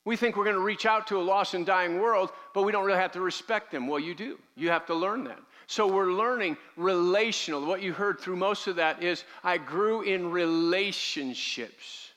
We 0.04 0.16
think 0.16 0.36
we're 0.36 0.44
going 0.44 0.56
to 0.56 0.62
reach 0.62 0.86
out 0.86 1.06
to 1.08 1.20
a 1.20 1.22
lost 1.22 1.52
and 1.52 1.66
dying 1.66 2.00
world, 2.00 2.30
but 2.54 2.62
we 2.62 2.72
don't 2.72 2.86
really 2.86 2.98
have 2.98 3.12
to 3.12 3.20
respect 3.20 3.70
them. 3.70 3.86
Well, 3.86 4.00
you 4.00 4.14
do. 4.14 4.38
You 4.56 4.70
have 4.70 4.86
to 4.86 4.94
learn 4.94 5.24
that. 5.24 5.38
So 5.66 5.86
we're 5.86 6.12
learning 6.12 6.56
relational. 6.76 7.66
What 7.66 7.82
you 7.82 7.92
heard 7.92 8.18
through 8.18 8.36
most 8.36 8.66
of 8.68 8.76
that 8.76 9.02
is 9.02 9.24
I 9.44 9.58
grew 9.58 10.00
in 10.00 10.30
relationships. 10.30 12.07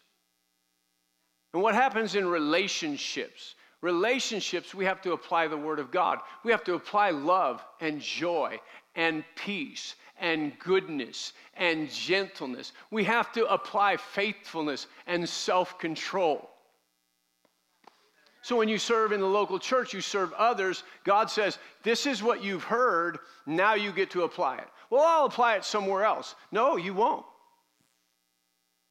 And 1.54 1.62
what 1.62 1.76
happens 1.76 2.16
in 2.16 2.26
relationships? 2.28 3.56
Relationships, 3.82 4.74
we 4.74 4.86
have 4.86 5.02
to 5.02 5.14
apply 5.14 5.48
the 5.48 5.58
Word 5.58 5.80
of 5.80 5.92
God. 5.92 6.20
We 6.44 6.52
have 6.52 6.64
to 6.66 6.76
apply 6.76 7.10
love 7.10 7.64
and 7.80 8.00
joy 8.00 8.60
and 8.96 9.24
peace 9.36 9.96
and 10.20 10.58
goodness 10.60 11.34
and 11.56 11.90
gentleness. 11.90 12.74
We 12.92 13.04
have 13.06 13.32
to 13.34 13.46
apply 13.48 13.98
faithfulness 13.98 14.88
and 15.08 15.28
self 15.28 15.80
control. 15.80 16.48
So 18.44 18.56
when 18.56 18.70
you 18.70 18.78
serve 18.78 19.12
in 19.12 19.20
the 19.20 19.28
local 19.28 19.60
church, 19.60 19.94
you 19.94 20.02
serve 20.02 20.34
others, 20.34 20.84
God 21.04 21.30
says, 21.30 21.58
This 21.84 22.06
is 22.06 22.24
what 22.24 22.44
you've 22.44 22.64
heard, 22.64 23.20
now 23.46 23.76
you 23.76 23.92
get 23.92 24.12
to 24.12 24.24
apply 24.24 24.58
it. 24.58 24.68
Well, 24.90 25.04
I'll 25.04 25.26
apply 25.26 25.56
it 25.56 25.66
somewhere 25.66 26.04
else. 26.04 26.36
No, 26.52 26.76
you 26.76 26.94
won't. 26.94 27.26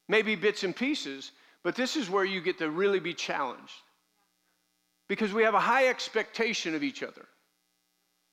Maybe 0.09 0.35
bits 0.35 0.65
and 0.65 0.75
pieces, 0.75 1.33
but 1.63 1.75
this 1.75 1.97
is 1.97 2.09
where 2.09 2.25
you 2.25 2.41
get 2.41 2.59
to 2.59 2.71
really 2.71 3.01
be 3.01 3.15
challenged 3.15 3.73
because 5.09 5.33
we 5.33 5.43
have 5.43 5.55
a 5.55 5.61
high 5.61 5.89
expectation 5.89 6.75
of 6.75 6.83
each 6.83 7.03
other. 7.03 7.27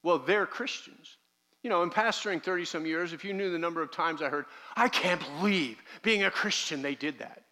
Well, 0.03 0.19
they're 0.19 0.45
Christians. 0.45 1.17
You 1.63 1.69
know, 1.69 1.83
in 1.83 1.89
pastoring 1.89 2.41
30 2.41 2.65
some 2.65 2.85
years, 2.85 3.13
if 3.13 3.25
you 3.25 3.33
knew 3.33 3.51
the 3.51 3.57
number 3.57 3.81
of 3.81 3.91
times 3.91 4.21
I 4.21 4.29
heard, 4.29 4.45
I 4.75 4.87
can't 4.87 5.21
believe 5.39 5.81
being 6.03 6.23
a 6.23 6.31
Christian, 6.31 6.81
they 6.81 6.95
did 6.95 7.19
that. 7.19 7.43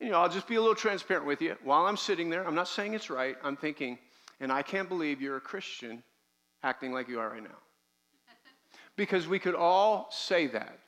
You 0.00 0.10
know, 0.10 0.20
I'll 0.20 0.28
just 0.28 0.48
be 0.48 0.56
a 0.56 0.60
little 0.60 0.74
transparent 0.74 1.26
with 1.26 1.40
you. 1.40 1.56
While 1.62 1.86
I'm 1.86 1.96
sitting 1.96 2.28
there, 2.28 2.46
I'm 2.46 2.54
not 2.54 2.68
saying 2.68 2.94
it's 2.94 3.10
right, 3.10 3.36
I'm 3.44 3.56
thinking, 3.56 3.98
and 4.40 4.50
I 4.50 4.62
can't 4.62 4.88
believe 4.88 5.20
you're 5.20 5.36
a 5.36 5.40
Christian 5.40 6.02
acting 6.62 6.92
like 6.92 7.08
you 7.08 7.20
are 7.20 7.30
right 7.30 7.42
now. 7.42 7.58
Because 8.96 9.28
we 9.28 9.38
could 9.38 9.54
all 9.54 10.08
say 10.10 10.46
that. 10.48 10.78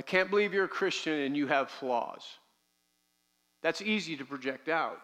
I 0.00 0.02
can't 0.02 0.30
believe 0.30 0.54
you're 0.54 0.64
a 0.64 0.66
Christian 0.66 1.12
and 1.12 1.36
you 1.36 1.46
have 1.48 1.68
flaws. 1.68 2.22
That's 3.62 3.82
easy 3.82 4.16
to 4.16 4.24
project 4.24 4.70
out. 4.70 4.98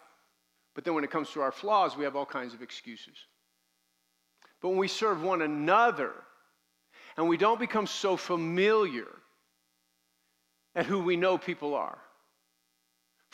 But 0.74 0.84
then 0.84 0.94
when 0.94 1.04
it 1.04 1.10
comes 1.10 1.28
to 1.32 1.42
our 1.42 1.52
flaws, 1.52 1.98
we 1.98 2.04
have 2.04 2.16
all 2.16 2.24
kinds 2.24 2.54
of 2.54 2.62
excuses. 2.62 3.18
But 4.62 4.70
when 4.70 4.78
we 4.78 4.88
serve 4.88 5.22
one 5.22 5.42
another 5.42 6.14
and 7.18 7.28
we 7.28 7.36
don't 7.36 7.60
become 7.60 7.86
so 7.86 8.16
familiar 8.16 9.08
at 10.74 10.86
who 10.86 11.00
we 11.00 11.18
know 11.18 11.36
people 11.36 11.74
are, 11.74 11.98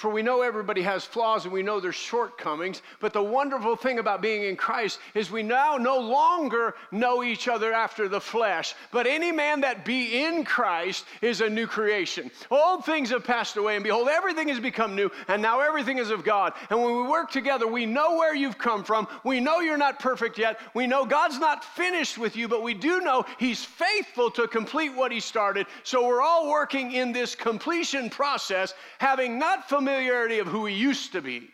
for 0.02 0.10
we 0.10 0.20
know 0.20 0.42
everybody 0.42 0.82
has 0.82 1.04
flaws 1.04 1.44
and 1.44 1.52
we 1.54 1.62
know 1.62 1.78
there's 1.78 1.94
shortcomings. 1.94 2.82
But 2.98 3.12
the 3.12 3.22
wonderful 3.22 3.76
thing 3.76 4.00
about 4.00 4.20
being 4.20 4.42
in 4.42 4.56
Christ 4.56 4.98
is 5.14 5.30
we 5.30 5.44
now 5.44 5.76
no 5.76 5.96
longer 6.00 6.74
know 6.90 7.22
each 7.22 7.46
other 7.46 7.72
after 7.72 8.08
the 8.08 8.20
flesh. 8.20 8.74
But 8.90 9.06
any 9.06 9.30
man 9.30 9.60
that 9.60 9.84
be 9.84 10.24
in 10.24 10.44
Christ 10.44 11.04
is 11.20 11.40
a 11.40 11.48
new 11.48 11.68
creation. 11.68 12.32
Old 12.50 12.84
things 12.84 13.10
have 13.10 13.22
passed 13.22 13.56
away, 13.56 13.76
and 13.76 13.84
behold, 13.84 14.08
everything 14.08 14.48
has 14.48 14.58
become 14.58 14.96
new, 14.96 15.08
and 15.28 15.40
now 15.40 15.60
everything 15.60 15.98
is 15.98 16.10
of 16.10 16.24
God. 16.24 16.54
And 16.68 16.82
when 16.82 16.96
we 16.96 17.02
work 17.02 17.30
together, 17.30 17.68
we 17.68 17.86
know 17.86 18.16
where 18.16 18.34
you've 18.34 18.58
come 18.58 18.82
from. 18.82 19.06
We 19.22 19.38
know 19.38 19.60
you're 19.60 19.78
not 19.78 20.00
perfect 20.00 20.36
yet. 20.36 20.58
We 20.74 20.88
know 20.88 21.06
God's 21.06 21.38
not 21.38 21.64
finished 21.64 22.18
with 22.18 22.34
you, 22.34 22.48
but 22.48 22.64
we 22.64 22.74
do 22.74 23.02
know 23.02 23.24
He's 23.38 23.64
faithful 23.64 24.32
to 24.32 24.48
complete 24.48 24.96
what 24.96 25.12
He 25.12 25.20
started. 25.20 25.68
So 25.84 26.04
we're 26.04 26.22
all 26.22 26.50
working 26.50 26.90
in 26.90 27.12
this 27.12 27.36
completion 27.36 28.10
process, 28.10 28.74
having 28.98 29.38
not 29.38 29.68
familiar 29.68 29.91
familiarity 29.92 30.38
of 30.38 30.46
who 30.46 30.62
we 30.62 30.72
used 30.72 31.12
to 31.12 31.20
be, 31.20 31.48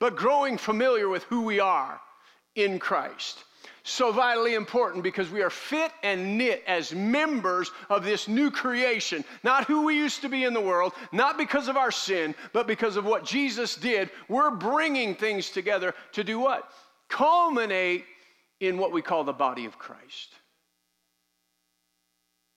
but 0.00 0.16
growing 0.16 0.58
familiar 0.58 1.08
with 1.08 1.22
who 1.24 1.42
we 1.42 1.60
are 1.60 2.00
in 2.56 2.80
Christ. 2.80 3.44
So 3.84 4.10
vitally 4.10 4.54
important 4.54 5.04
because 5.04 5.30
we 5.30 5.40
are 5.40 5.50
fit 5.50 5.92
and 6.02 6.36
knit 6.36 6.64
as 6.66 6.92
members 6.92 7.70
of 7.88 8.02
this 8.02 8.26
new 8.26 8.50
creation. 8.50 9.24
Not 9.44 9.66
who 9.66 9.84
we 9.84 9.94
used 9.94 10.20
to 10.22 10.28
be 10.28 10.42
in 10.42 10.52
the 10.52 10.60
world, 10.60 10.94
not 11.12 11.38
because 11.38 11.68
of 11.68 11.76
our 11.76 11.92
sin, 11.92 12.34
but 12.52 12.66
because 12.66 12.96
of 12.96 13.04
what 13.04 13.24
Jesus 13.24 13.76
did. 13.76 14.10
We're 14.28 14.50
bringing 14.50 15.14
things 15.14 15.50
together 15.50 15.94
to 16.12 16.24
do 16.24 16.40
what? 16.40 16.68
Culminate 17.08 18.04
in 18.58 18.78
what 18.78 18.90
we 18.90 19.00
call 19.00 19.22
the 19.22 19.32
body 19.32 19.64
of 19.64 19.78
Christ. 19.78 20.34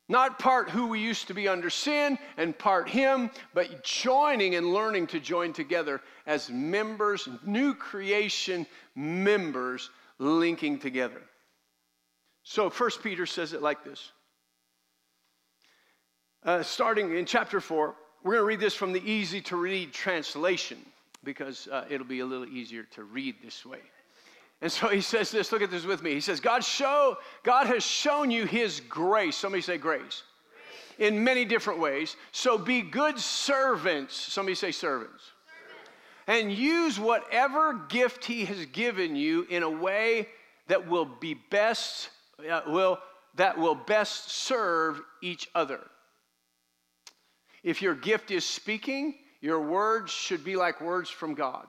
Not 0.09 0.39
part 0.39 0.69
who 0.69 0.87
we 0.87 0.99
used 0.99 1.27
to 1.27 1.33
be 1.33 1.47
under 1.47 1.69
sin 1.69 2.17
and 2.37 2.57
part 2.57 2.87
Him, 2.87 3.29
but 3.53 3.83
joining 3.83 4.55
and 4.55 4.73
learning 4.73 5.07
to 5.07 5.19
join 5.19 5.51
together 5.51 6.01
as 6.25 6.49
members, 6.49 7.27
new 7.45 7.73
creation 7.73 8.65
members 8.95 9.89
linking 10.17 10.79
together. 10.79 11.21
So, 12.43 12.69
First 12.69 13.03
Peter 13.03 13.25
says 13.25 13.51
it 13.51 13.61
like 13.61 13.83
this. 13.83 14.11
Uh, 16.43 16.63
starting 16.63 17.17
in 17.17 17.25
chapter 17.25 17.59
4, 17.59 17.93
we're 18.23 18.31
going 18.31 18.41
to 18.41 18.45
read 18.45 18.59
this 18.61 18.75
from 18.75 18.93
the 18.93 19.11
easy 19.11 19.41
to 19.41 19.57
read 19.57 19.91
translation 19.91 20.77
because 21.25 21.67
uh, 21.67 21.83
it'll 21.89 22.07
be 22.07 22.21
a 22.21 22.25
little 22.25 22.47
easier 22.47 22.83
to 22.83 23.03
read 23.03 23.35
this 23.43 23.65
way. 23.65 23.81
And 24.61 24.71
so 24.71 24.87
he 24.87 25.01
says 25.01 25.29
this, 25.29 25.51
look 25.51 25.61
at 25.61 25.69
this 25.69 25.85
with 25.85 26.01
me. 26.01 26.13
He 26.13 26.21
says, 26.21 26.39
God 26.39 26.63
show, 26.63 27.17
God 27.43 27.67
has 27.67 27.83
shown 27.83 28.31
you 28.31 28.45
his 28.45 28.79
grace. 28.89 29.35
Somebody 29.35 29.61
say 29.61 29.77
grace. 29.77 30.23
In 30.97 31.23
many 31.23 31.45
different 31.45 31.79
ways. 31.79 32.15
So 32.31 32.57
be 32.57 32.81
good 32.81 33.19
servants. 33.19 34.15
Somebody 34.15 34.55
say 34.55 34.71
servants. 34.71 35.31
And 36.25 36.51
use 36.51 36.99
whatever 36.99 37.85
gift 37.87 38.25
he 38.25 38.45
has 38.45 38.65
given 38.67 39.15
you 39.15 39.45
in 39.49 39.61
a 39.63 39.69
way 39.69 40.27
that 40.67 40.87
will 40.87 41.05
be 41.05 41.35
best, 41.35 42.09
uh, 42.49 42.61
will, 42.67 42.97
that 43.35 43.57
will 43.57 43.75
best 43.75 44.31
serve 44.31 44.99
each 45.21 45.49
other. 45.53 45.79
If 47.63 47.81
your 47.81 47.95
gift 47.95 48.31
is 48.31 48.43
speaking, 48.43 49.15
your 49.39 49.61
words 49.61 50.11
should 50.11 50.43
be 50.43 50.55
like 50.55 50.81
words 50.81 51.09
from 51.09 51.35
God. 51.35 51.67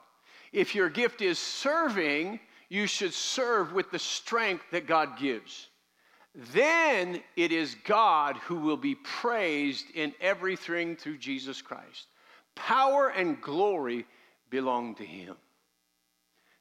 If 0.52 0.74
your 0.74 0.88
gift 0.88 1.20
is 1.20 1.38
serving, 1.38 2.40
you 2.68 2.86
should 2.86 3.14
serve 3.14 3.72
with 3.72 3.90
the 3.90 3.98
strength 3.98 4.64
that 4.72 4.86
God 4.86 5.18
gives. 5.18 5.68
Then 6.52 7.22
it 7.36 7.50
is 7.50 7.76
God 7.84 8.36
who 8.36 8.56
will 8.56 8.76
be 8.76 8.94
praised 8.94 9.86
in 9.94 10.12
everything 10.20 10.94
through 10.94 11.18
Jesus 11.18 11.62
Christ. 11.62 12.06
Power 12.54 13.08
and 13.08 13.40
glory 13.40 14.06
belong 14.50 14.94
to 14.96 15.04
Him. 15.04 15.36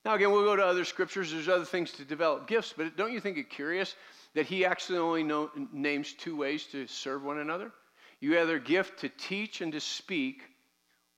Now, 0.06 0.16
again, 0.16 0.32
we'll 0.32 0.46
go 0.46 0.56
to 0.56 0.66
other 0.66 0.86
scriptures. 0.86 1.32
There's 1.32 1.50
other 1.50 1.66
things 1.66 1.92
to 1.94 2.06
develop 2.06 2.48
gifts, 2.48 2.74
but 2.76 2.96
don't 2.96 3.12
you 3.12 3.20
think 3.20 3.38
it 3.38 3.50
curious 3.50 3.96
that 4.36 4.46
He 4.46 4.66
actually 4.66 5.00
only 5.00 5.24
know, 5.24 5.52
names 5.74 6.14
two 6.14 6.38
ways 6.38 6.66
to 6.72 6.88
serve 6.88 7.24
one 7.24 7.40
another? 7.40 7.72
You 8.20 8.40
either 8.40 8.58
gift 8.58 9.00
to 9.02 9.10
teach 9.10 9.62
and 9.62 9.72
to 9.74 9.80
speak, 9.80 10.44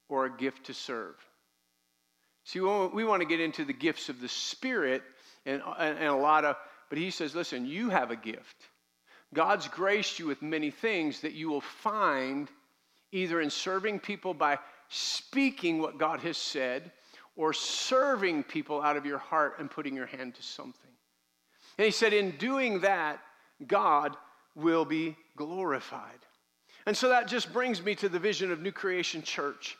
or 0.09 0.25
a 0.25 0.37
gift 0.37 0.65
to 0.65 0.73
serve. 0.73 1.15
See, 2.45 2.59
we 2.59 3.05
want 3.05 3.21
to 3.21 3.27
get 3.27 3.39
into 3.39 3.65
the 3.65 3.73
gifts 3.73 4.09
of 4.09 4.21
the 4.21 4.27
Spirit 4.27 5.03
and, 5.45 5.61
and, 5.77 6.05
a 6.05 6.15
lot 6.15 6.45
of, 6.45 6.55
but 6.89 6.97
he 6.97 7.11
says, 7.11 7.35
listen, 7.35 7.65
you 7.65 7.89
have 7.89 8.11
a 8.11 8.15
gift. 8.15 8.55
God's 9.33 9.67
graced 9.67 10.19
you 10.19 10.25
with 10.25 10.41
many 10.41 10.71
things 10.71 11.21
that 11.21 11.33
you 11.33 11.49
will 11.49 11.61
find 11.61 12.49
either 13.11 13.39
in 13.41 13.49
serving 13.49 13.99
people 13.99 14.33
by 14.33 14.57
speaking 14.89 15.79
what 15.79 15.99
God 15.99 16.21
has 16.21 16.37
said 16.37 16.91
or 17.35 17.53
serving 17.53 18.43
people 18.43 18.81
out 18.81 18.97
of 18.97 19.05
your 19.05 19.19
heart 19.19 19.59
and 19.59 19.69
putting 19.69 19.95
your 19.95 20.07
hand 20.07 20.35
to 20.35 20.43
something. 20.43 20.91
And 21.77 21.85
he 21.85 21.91
said, 21.91 22.13
in 22.13 22.31
doing 22.31 22.81
that, 22.81 23.19
God 23.65 24.17
will 24.55 24.85
be 24.85 25.15
glorified. 25.37 26.19
And 26.85 26.97
so 26.97 27.09
that 27.09 27.27
just 27.27 27.53
brings 27.53 27.83
me 27.83 27.95
to 27.95 28.09
the 28.09 28.19
vision 28.19 28.51
of 28.51 28.61
New 28.61 28.71
Creation 28.71 29.21
Church 29.21 29.77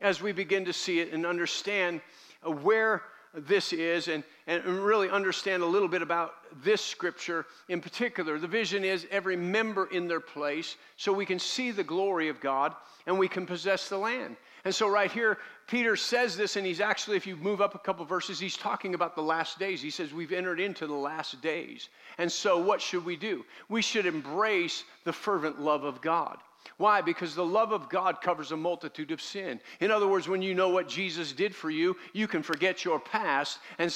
as 0.00 0.22
we 0.22 0.32
begin 0.32 0.64
to 0.64 0.72
see 0.72 1.00
it 1.00 1.12
and 1.12 1.26
understand 1.26 2.00
uh, 2.46 2.50
where 2.50 3.02
this 3.32 3.72
is 3.72 4.08
and, 4.08 4.24
and 4.46 4.64
really 4.64 5.08
understand 5.08 5.62
a 5.62 5.66
little 5.66 5.88
bit 5.88 6.02
about 6.02 6.34
this 6.64 6.84
scripture 6.84 7.46
in 7.68 7.80
particular. 7.80 8.38
The 8.38 8.48
vision 8.48 8.84
is 8.84 9.06
every 9.10 9.36
member 9.36 9.86
in 9.86 10.08
their 10.08 10.20
place 10.20 10.76
so 10.96 11.12
we 11.12 11.26
can 11.26 11.38
see 11.38 11.70
the 11.70 11.84
glory 11.84 12.28
of 12.28 12.40
God 12.40 12.74
and 13.06 13.18
we 13.18 13.28
can 13.28 13.46
possess 13.46 13.88
the 13.88 13.98
land. 13.98 14.36
And 14.64 14.74
so, 14.74 14.88
right 14.88 15.10
here, 15.10 15.38
Peter 15.68 15.96
says 15.96 16.36
this, 16.36 16.56
and 16.56 16.66
he's 16.66 16.80
actually, 16.80 17.16
if 17.16 17.26
you 17.26 17.36
move 17.36 17.62
up 17.62 17.74
a 17.74 17.78
couple 17.78 18.04
verses, 18.04 18.38
he's 18.38 18.56
talking 18.56 18.94
about 18.94 19.14
the 19.14 19.22
last 19.22 19.58
days. 19.58 19.80
He 19.80 19.90
says, 19.90 20.12
We've 20.12 20.32
entered 20.32 20.60
into 20.60 20.86
the 20.86 20.92
last 20.92 21.40
days. 21.40 21.88
And 22.18 22.30
so, 22.30 22.58
what 22.58 22.82
should 22.82 23.04
we 23.04 23.16
do? 23.16 23.44
We 23.70 23.80
should 23.80 24.04
embrace 24.04 24.84
the 25.04 25.14
fervent 25.14 25.60
love 25.60 25.84
of 25.84 26.02
God. 26.02 26.38
Why? 26.76 27.00
Because 27.00 27.34
the 27.34 27.44
love 27.44 27.72
of 27.72 27.88
God 27.88 28.20
covers 28.20 28.52
a 28.52 28.56
multitude 28.56 29.10
of 29.10 29.20
sin. 29.20 29.60
In 29.80 29.90
other 29.90 30.08
words, 30.08 30.28
when 30.28 30.42
you 30.42 30.54
know 30.54 30.68
what 30.70 30.88
Jesus 30.88 31.32
did 31.32 31.54
for 31.54 31.70
you, 31.70 31.96
you 32.12 32.26
can 32.26 32.42
forget 32.42 32.84
your 32.84 32.98
past 32.98 33.58
and 33.78 33.94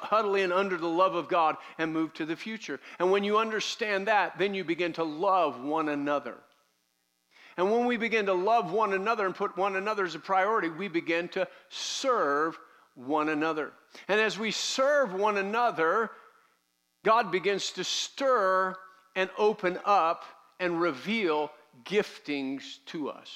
huddle 0.00 0.34
in 0.34 0.52
under 0.52 0.76
the 0.76 0.88
love 0.88 1.14
of 1.14 1.28
God 1.28 1.56
and 1.78 1.92
move 1.92 2.12
to 2.14 2.26
the 2.26 2.36
future. 2.36 2.80
And 2.98 3.10
when 3.10 3.24
you 3.24 3.38
understand 3.38 4.08
that, 4.08 4.38
then 4.38 4.54
you 4.54 4.64
begin 4.64 4.92
to 4.94 5.04
love 5.04 5.62
one 5.62 5.88
another. 5.88 6.36
And 7.56 7.72
when 7.72 7.86
we 7.86 7.96
begin 7.96 8.26
to 8.26 8.34
love 8.34 8.72
one 8.72 8.94
another 8.94 9.26
and 9.26 9.34
put 9.34 9.56
one 9.56 9.74
another 9.74 10.04
as 10.04 10.14
a 10.14 10.20
priority, 10.20 10.68
we 10.68 10.86
begin 10.86 11.28
to 11.30 11.48
serve 11.68 12.56
one 12.94 13.28
another. 13.28 13.72
And 14.06 14.20
as 14.20 14.38
we 14.38 14.50
serve 14.50 15.12
one 15.12 15.36
another, 15.36 16.10
God 17.04 17.32
begins 17.32 17.72
to 17.72 17.84
stir 17.84 18.76
and 19.16 19.30
open 19.38 19.78
up 19.84 20.24
and 20.60 20.80
reveal 20.80 21.50
giftings 21.84 22.78
to 22.86 23.10
us. 23.10 23.30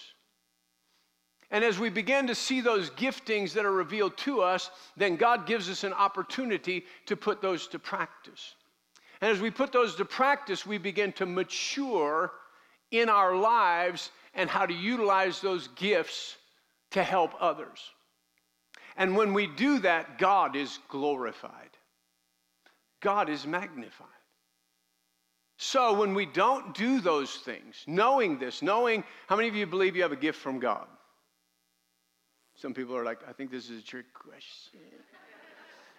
And 1.51 1.63
as 1.63 1.79
we 1.79 1.91
begin 1.91 2.27
to 2.29 2.35
see 2.35 2.63
those 2.63 2.89
giftings 2.91 3.53
that 3.53 3.67
are 3.67 3.73
revealed 3.73 4.17
to 4.19 4.41
us, 4.41 4.71
then 4.97 5.17
God 5.17 5.47
gives 5.47 5.69
us 5.69 5.85
an 5.85 5.93
opportunity 5.93 6.85
to 7.07 7.15
put 7.15 7.43
those 7.43 7.67
to 7.69 7.79
practice. 7.79 8.55
And 9.21 9.31
as 9.31 9.41
we 9.41 9.51
put 9.51 9.71
those 9.71 9.95
to 9.97 10.05
practice, 10.07 10.65
we 10.65 10.79
begin 10.79 11.13
to 11.13 11.27
mature 11.27 12.33
in 12.91 13.11
our 13.11 13.37
lives 13.37 14.11
and 14.35 14.49
how 14.49 14.65
to 14.65 14.73
utilize 14.73 15.41
those 15.41 15.69
gifts 15.69 16.37
to 16.93 17.03
help 17.03 17.33
others. 17.39 17.91
And 18.97 19.15
when 19.17 19.35
we 19.35 19.47
do 19.47 19.79
that, 19.81 20.19
God 20.19 20.57
is 20.57 20.79
glorified, 20.89 21.71
God 23.01 23.29
is 23.29 23.47
magnified. 23.47 24.09
So 25.65 25.93
when 25.93 26.13
we 26.13 26.27
don't 26.27 26.75
do 26.75 27.01
those 27.01 27.37
things, 27.37 27.85
knowing 27.87 28.37
this, 28.37 28.63
knowing 28.63 29.05
how 29.29 29.37
many 29.37 29.49
of 29.49 29.55
you 29.55 29.65
believe 29.65 29.95
you 29.95 30.03
have 30.03 30.11
a 30.11 30.17
gift 30.17 30.41
from 30.41 30.59
God? 30.59 30.89
Some 32.57 32.75
people 32.75 32.97
are 32.97 33.05
like, 33.05 33.21
I 33.29 33.33
think 33.33 33.53
this 33.53 33.71
is 33.71 33.79
a 33.81 33.85
trick 33.85 34.07
question. 34.13 34.81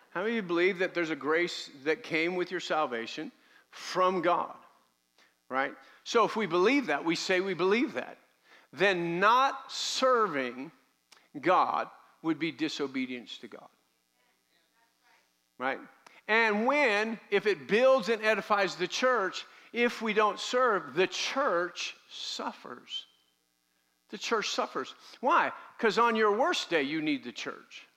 How 0.10 0.20
many 0.20 0.32
of 0.32 0.36
you 0.36 0.42
believe 0.42 0.80
that 0.80 0.94
there's 0.94 1.12
a 1.12 1.16
grace 1.16 1.70
that 1.86 2.04
came 2.04 2.36
with 2.36 2.52
your 2.52 2.60
salvation 2.60 3.32
from 3.72 4.22
God? 4.22 4.54
Right? 5.48 5.72
So 6.04 6.26
if 6.26 6.36
we 6.36 6.46
believe 6.46 6.88
that, 6.88 7.06
we 7.06 7.16
say 7.16 7.40
we 7.40 7.54
believe 7.54 7.94
that, 7.94 8.18
then 8.74 9.22
not 9.22 9.72
serving 9.72 10.74
God 11.40 11.88
would 12.22 12.38
be 12.38 12.52
disobedience 12.52 13.38
to 13.38 13.48
God. 13.48 13.70
Right? 15.58 15.80
And 16.28 16.66
when, 16.66 17.20
if 17.32 17.48
it 17.48 17.68
builds 17.68 18.10
and 18.10 18.24
edifies 18.24 18.76
the 18.76 18.88
church, 18.88 19.46
if 19.74 20.02
we 20.02 20.14
don't 20.14 20.40
serve, 20.40 20.96
the 20.96 21.08
church 21.08 21.96
suffers. 22.10 23.06
The 24.10 24.18
church 24.18 24.50
suffers. 24.50 24.94
Why? 25.20 25.52
Because 25.78 25.98
on 25.98 26.16
your 26.16 26.38
worst 26.38 26.70
day, 26.70 26.84
you 26.84 27.02
need 27.02 27.24
the 27.24 27.32
church. 27.32 27.88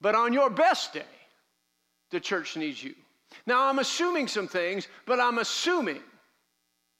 But 0.00 0.14
on 0.14 0.32
your 0.32 0.50
best 0.50 0.92
day, 0.92 1.02
the 2.10 2.20
church 2.20 2.56
needs 2.56 2.82
you. 2.82 2.94
Now, 3.46 3.68
I'm 3.68 3.78
assuming 3.78 4.28
some 4.28 4.46
things, 4.46 4.88
but 5.06 5.18
I'm 5.18 5.38
assuming. 5.38 6.02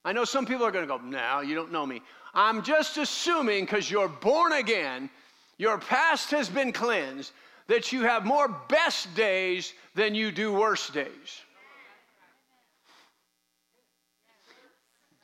I 0.04 0.12
know 0.12 0.24
some 0.24 0.46
people 0.46 0.66
are 0.66 0.70
going 0.72 0.86
to 0.86 0.88
go, 0.88 0.98
no, 0.98 1.40
you 1.40 1.54
don't 1.54 1.72
know 1.72 1.86
me. 1.86 2.02
I'm 2.34 2.62
just 2.62 2.96
assuming 2.98 3.64
because 3.64 3.90
you're 3.90 4.08
born 4.08 4.52
again, 4.52 5.10
your 5.58 5.78
past 5.78 6.30
has 6.30 6.48
been 6.48 6.72
cleansed, 6.72 7.32
that 7.68 7.92
you 7.92 8.02
have 8.02 8.24
more 8.24 8.48
best 8.68 9.14
days 9.14 9.72
than 9.94 10.14
you 10.14 10.32
do 10.32 10.52
worst 10.52 10.92
days. 10.92 11.40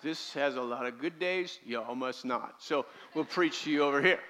This 0.02 0.32
has 0.34 0.54
a 0.54 0.62
lot 0.62 0.86
of 0.86 1.00
good 1.00 1.18
days, 1.18 1.58
y'all 1.66 1.94
must 1.94 2.24
not. 2.24 2.56
So 2.60 2.86
we'll 3.14 3.24
preach 3.24 3.64
to 3.64 3.70
you 3.70 3.82
over 3.82 4.00
here. 4.00 4.20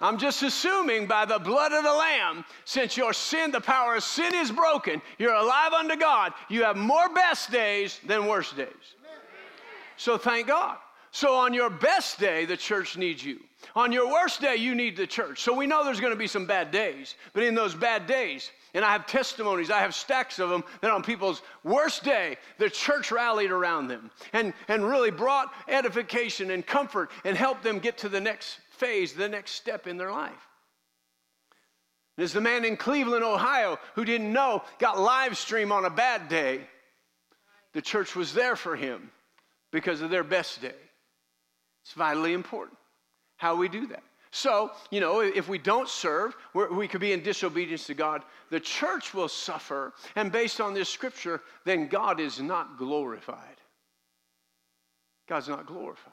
I'm 0.00 0.18
just 0.18 0.42
assuming 0.42 1.06
by 1.06 1.24
the 1.24 1.38
blood 1.38 1.72
of 1.72 1.82
the 1.82 1.92
Lamb, 1.92 2.44
since 2.66 2.98
your 2.98 3.14
sin, 3.14 3.50
the 3.50 3.60
power 3.60 3.96
of 3.96 4.04
sin 4.04 4.34
is 4.34 4.50
broken, 4.50 5.00
you're 5.18 5.32
alive 5.32 5.72
unto 5.72 5.96
God, 5.96 6.34
you 6.50 6.64
have 6.64 6.76
more 6.76 7.08
best 7.14 7.50
days 7.50 7.98
than 8.06 8.26
worst 8.26 8.56
days. 8.56 8.68
So 9.96 10.18
thank 10.18 10.48
God. 10.48 10.76
So 11.16 11.36
on 11.36 11.54
your 11.54 11.70
best 11.70 12.20
day, 12.20 12.44
the 12.44 12.58
church 12.58 12.98
needs 12.98 13.24
you. 13.24 13.40
On 13.74 13.90
your 13.90 14.06
worst 14.06 14.42
day, 14.42 14.56
you 14.56 14.74
need 14.74 14.98
the 14.98 15.06
church. 15.06 15.40
So 15.40 15.54
we 15.54 15.66
know 15.66 15.82
there's 15.82 15.98
going 15.98 16.12
to 16.12 16.18
be 16.18 16.26
some 16.26 16.44
bad 16.44 16.70
days, 16.70 17.14
but 17.32 17.42
in 17.42 17.54
those 17.54 17.74
bad 17.74 18.06
days, 18.06 18.50
and 18.74 18.84
I 18.84 18.92
have 18.92 19.06
testimonies, 19.06 19.70
I 19.70 19.78
have 19.78 19.94
stacks 19.94 20.38
of 20.38 20.50
them, 20.50 20.62
that 20.82 20.90
on 20.90 21.02
people's 21.02 21.40
worst 21.64 22.04
day, 22.04 22.36
the 22.58 22.68
church 22.68 23.10
rallied 23.10 23.50
around 23.50 23.88
them 23.88 24.10
and, 24.34 24.52
and 24.68 24.84
really 24.86 25.10
brought 25.10 25.54
edification 25.68 26.50
and 26.50 26.66
comfort 26.66 27.10
and 27.24 27.34
helped 27.34 27.62
them 27.62 27.78
get 27.78 27.96
to 27.98 28.10
the 28.10 28.20
next 28.20 28.58
phase, 28.72 29.14
the 29.14 29.26
next 29.26 29.52
step 29.52 29.86
in 29.86 29.96
their 29.96 30.12
life. 30.12 30.46
There's 32.18 32.34
the 32.34 32.42
man 32.42 32.66
in 32.66 32.76
Cleveland, 32.76 33.24
Ohio, 33.24 33.78
who 33.94 34.04
didn't 34.04 34.34
know, 34.34 34.64
got 34.78 35.00
live 35.00 35.38
stream 35.38 35.72
on 35.72 35.86
a 35.86 35.90
bad 35.90 36.28
day. 36.28 36.60
The 37.72 37.80
church 37.80 38.14
was 38.14 38.34
there 38.34 38.54
for 38.54 38.76
him 38.76 39.10
because 39.72 40.02
of 40.02 40.10
their 40.10 40.22
best 40.22 40.60
day. 40.60 40.74
It's 41.86 41.92
vitally 41.92 42.32
important 42.32 42.76
how 43.36 43.54
we 43.54 43.68
do 43.68 43.86
that. 43.86 44.02
So, 44.32 44.72
you 44.90 44.98
know, 44.98 45.20
if 45.20 45.48
we 45.48 45.56
don't 45.56 45.88
serve, 45.88 46.34
we 46.52 46.88
could 46.88 47.00
be 47.00 47.12
in 47.12 47.22
disobedience 47.22 47.86
to 47.86 47.94
God. 47.94 48.22
The 48.50 48.58
church 48.58 49.14
will 49.14 49.28
suffer. 49.28 49.92
And 50.16 50.32
based 50.32 50.60
on 50.60 50.74
this 50.74 50.88
scripture, 50.88 51.42
then 51.64 51.86
God 51.86 52.18
is 52.18 52.40
not 52.40 52.76
glorified. 52.76 53.60
God's 55.28 55.48
not 55.48 55.66
glorified. 55.66 56.12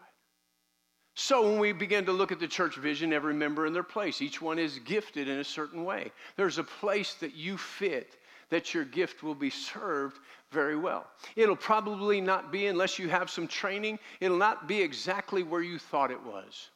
So, 1.15 1.41
when 1.41 1.57
we 1.57 1.71
begin 1.71 2.05
to 2.05 2.11
look 2.11 2.31
at 2.31 2.39
the 2.39 2.47
church 2.47 2.75
vision, 2.75 3.11
every 3.11 3.33
member 3.33 3.65
in 3.65 3.73
their 3.73 3.81
place, 3.81 4.21
each 4.21 4.41
one 4.41 4.59
is 4.59 4.77
gifted 4.79 5.27
in 5.27 5.39
a 5.39 5.43
certain 5.43 5.83
way. 5.83 6.11
There's 6.35 6.59
a 6.59 6.63
place 6.63 7.15
that 7.15 7.35
you 7.35 7.57
fit 7.57 8.15
that 8.49 8.73
your 8.73 8.85
gift 8.85 9.23
will 9.23 9.35
be 9.35 9.49
served 9.49 10.19
very 10.51 10.75
well. 10.75 11.07
It'll 11.35 11.55
probably 11.55 12.21
not 12.21 12.51
be, 12.51 12.67
unless 12.67 12.99
you 12.99 13.09
have 13.09 13.29
some 13.29 13.47
training, 13.47 13.99
it'll 14.19 14.37
not 14.37 14.67
be 14.67 14.81
exactly 14.81 15.43
where 15.43 15.61
you 15.61 15.79
thought 15.79 16.11
it 16.11 16.23
was. 16.23 16.69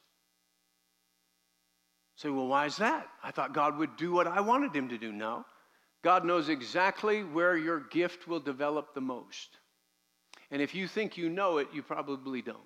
Say, 2.16 2.30
well, 2.30 2.48
why 2.48 2.66
is 2.66 2.76
that? 2.78 3.06
I 3.22 3.30
thought 3.30 3.54
God 3.54 3.78
would 3.78 3.96
do 3.96 4.12
what 4.12 4.26
I 4.26 4.40
wanted 4.40 4.74
him 4.74 4.88
to 4.88 4.98
do. 4.98 5.12
No. 5.12 5.44
God 6.02 6.24
knows 6.24 6.48
exactly 6.48 7.22
where 7.22 7.56
your 7.56 7.80
gift 7.80 8.26
will 8.26 8.40
develop 8.40 8.94
the 8.94 9.00
most. 9.00 9.58
And 10.50 10.62
if 10.62 10.74
you 10.74 10.88
think 10.88 11.16
you 11.16 11.28
know 11.28 11.58
it, 11.58 11.68
you 11.72 11.82
probably 11.82 12.42
don't. 12.42 12.58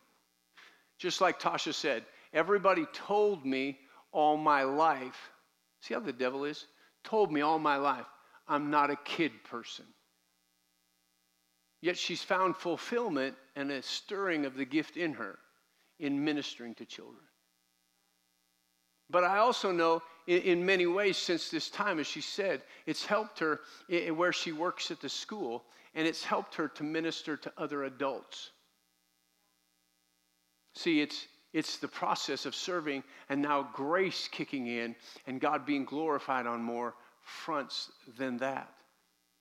Just 0.99 1.21
like 1.21 1.41
Tasha 1.41 1.75
said, 1.75 2.05
everybody 2.33 2.87
told 2.93 3.45
me 3.45 3.79
all 4.13 4.37
my 4.37 4.63
life. 4.63 5.31
See 5.81 5.95
how 5.95 6.01
the 6.01 6.13
devil 6.13 6.45
is? 6.45 6.67
Told 7.05 7.33
me 7.33 7.41
all 7.41 7.59
my 7.59 7.77
life, 7.77 8.07
I'm 8.49 8.71
not 8.71 8.91
a 8.91 8.97
kid 8.97 9.33
person. 9.45 9.87
Yet 11.81 11.99
she's 11.99 12.23
found 12.23 12.57
fulfillment 12.57 13.35
and 13.57 13.71
a 13.71 13.83
stirring 13.83 14.47
of 14.47 14.57
the 14.57 14.65
gift 14.65 14.97
in 14.97 15.15
her 15.15 15.39
in 15.99 16.25
ministering 16.25 16.75
to 16.77 16.85
children. 16.85 17.25
But 19.11 19.25
I 19.25 19.39
also 19.39 19.73
know 19.73 20.03
in, 20.27 20.43
in, 20.43 20.67
many 20.67 20.87
ways 20.87 21.17
since 21.17 21.51
this 21.51 21.69
time, 21.69 21.99
as 21.99 22.07
she 22.07 22.21
said, 22.21 22.63
it's 22.87 23.05
helped 23.05 23.39
her 23.41 23.61
where 24.15 24.33
she 24.33 24.53
works 24.53 24.91
at 24.91 25.01
the 25.01 25.09
school, 25.09 25.65
and 25.95 26.07
it's 26.07 26.25
helped 26.25 26.55
her 26.55 26.69
to 26.69 26.83
minister 26.83 27.37
to 27.37 27.53
other 27.59 27.85
adults. 27.85 28.53
See, 30.75 31.01
it's, 31.01 31.27
it's 31.53 31.77
the 31.77 31.89
process 31.89 32.47
of 32.47 32.55
serving 32.55 33.05
and 33.29 33.43
now 33.43 33.69
grace 33.75 34.29
kicking 34.29 34.67
in 34.69 34.97
and 35.27 35.41
God 35.41 35.67
being 35.67 35.85
glorified 35.85 36.47
on 36.47 36.63
more 36.63 36.95
fronts 37.33 37.91
than 38.19 38.37
that. 38.39 38.69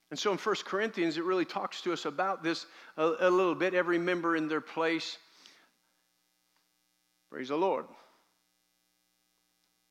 And 0.10 0.20
so 0.20 0.32
in 0.32 0.38
1 0.38 0.56
Corinthians, 0.66 1.18
it 1.18 1.24
really 1.24 1.46
talks 1.46 1.82
to 1.82 1.94
us 1.94 2.06
about 2.06 2.44
this 2.44 2.66
a, 2.98 3.12
a 3.22 3.30
little 3.30 3.56
bit, 3.56 3.74
every 3.74 3.98
member 3.98 4.36
in 4.36 4.48
their 4.48 4.62
place. 4.62 5.18
Praise 7.30 7.48
the 7.48 7.56
Lord. 7.56 7.86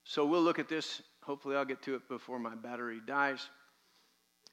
So 0.05 0.27
we'll 0.27 0.43
look 0.43 0.59
at 0.59 0.69
this. 0.69 1.01
Hopefully, 1.23 1.57
I'll 1.57 1.65
get 1.65 1.83
to 1.83 1.95
it 1.95 2.09
before 2.09 2.39
my 2.39 2.55
battery 2.55 3.01
dies 3.07 3.49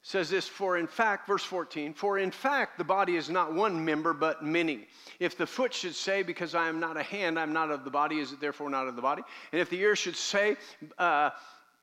says 0.02 0.30
this 0.30 0.46
for 0.46 0.78
in 0.78 0.86
fact 0.86 1.26
verse 1.26 1.42
14 1.42 1.92
for 1.92 2.18
in 2.18 2.30
fact 2.30 2.78
the 2.78 2.84
body 2.84 3.16
is 3.16 3.28
not 3.28 3.52
one 3.52 3.84
member 3.84 4.14
but 4.14 4.44
many 4.44 4.86
if 5.18 5.36
the 5.36 5.46
foot 5.46 5.74
should 5.74 5.94
say 5.94 6.22
because 6.22 6.54
i 6.54 6.68
am 6.68 6.78
not 6.78 6.96
a 6.96 7.02
hand 7.02 7.38
i'm 7.38 7.52
not 7.52 7.70
of 7.70 7.84
the 7.84 7.90
body 7.90 8.18
is 8.18 8.32
it 8.32 8.40
therefore 8.40 8.70
not 8.70 8.86
of 8.86 8.96
the 8.96 9.02
body 9.02 9.22
and 9.52 9.60
if 9.60 9.68
the 9.70 9.78
ear 9.78 9.96
should 9.96 10.16
say 10.16 10.56
uh, 10.98 11.30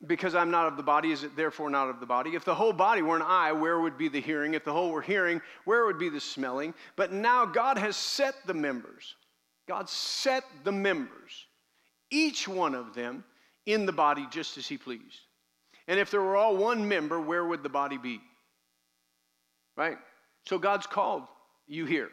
because 0.08 0.36
i'm 0.36 0.52
not 0.52 0.68
of 0.68 0.78
the 0.78 0.84
body 0.84 1.12
is 1.12 1.24
it 1.24 1.36
therefore 1.36 1.70
not 1.70 1.90
of 1.90 2.00
the 2.00 2.06
body 2.06 2.36
if 2.36 2.46
the 2.46 2.56
whole 2.56 2.74
body 2.74 3.02
were 3.02 3.16
an 3.16 3.22
eye 3.22 3.52
where 3.52 3.80
would 3.80 3.98
be 3.98 4.08
the 4.08 4.22
hearing 4.22 4.54
if 4.54 4.64
the 4.64 4.74
whole 4.74 4.92
were 4.92 5.02
hearing 5.02 5.42
where 5.64 5.86
would 5.86 6.00
be 6.00 6.10
the 6.10 6.20
smelling 6.20 6.74
but 6.96 7.12
now 7.12 7.46
god 7.46 7.78
has 7.78 7.96
set 7.96 8.36
the 8.46 8.54
members 8.54 9.16
god 9.68 9.90
set 9.90 10.44
the 10.64 10.72
members 10.72 11.46
each 12.12 12.48
one 12.48 12.76
of 12.76 12.94
them 12.94 13.24
in 13.66 13.86
the 13.86 13.94
body 13.94 14.28
just 14.32 14.58
as 14.58 14.68
he 14.68 14.78
pleased 14.78 15.22
and 15.88 16.00
if 16.00 16.10
there 16.12 16.22
were 16.22 16.36
all 16.36 16.58
one 16.58 16.88
member, 16.88 17.20
where 17.20 17.46
would 17.46 17.64
the 17.64 17.70
body 17.70 17.98
be? 17.98 18.20
Right? 19.78 19.98
So 20.48 20.58
God's 20.58 20.88
called 20.88 21.24
you 21.68 21.86
here. 21.86 22.10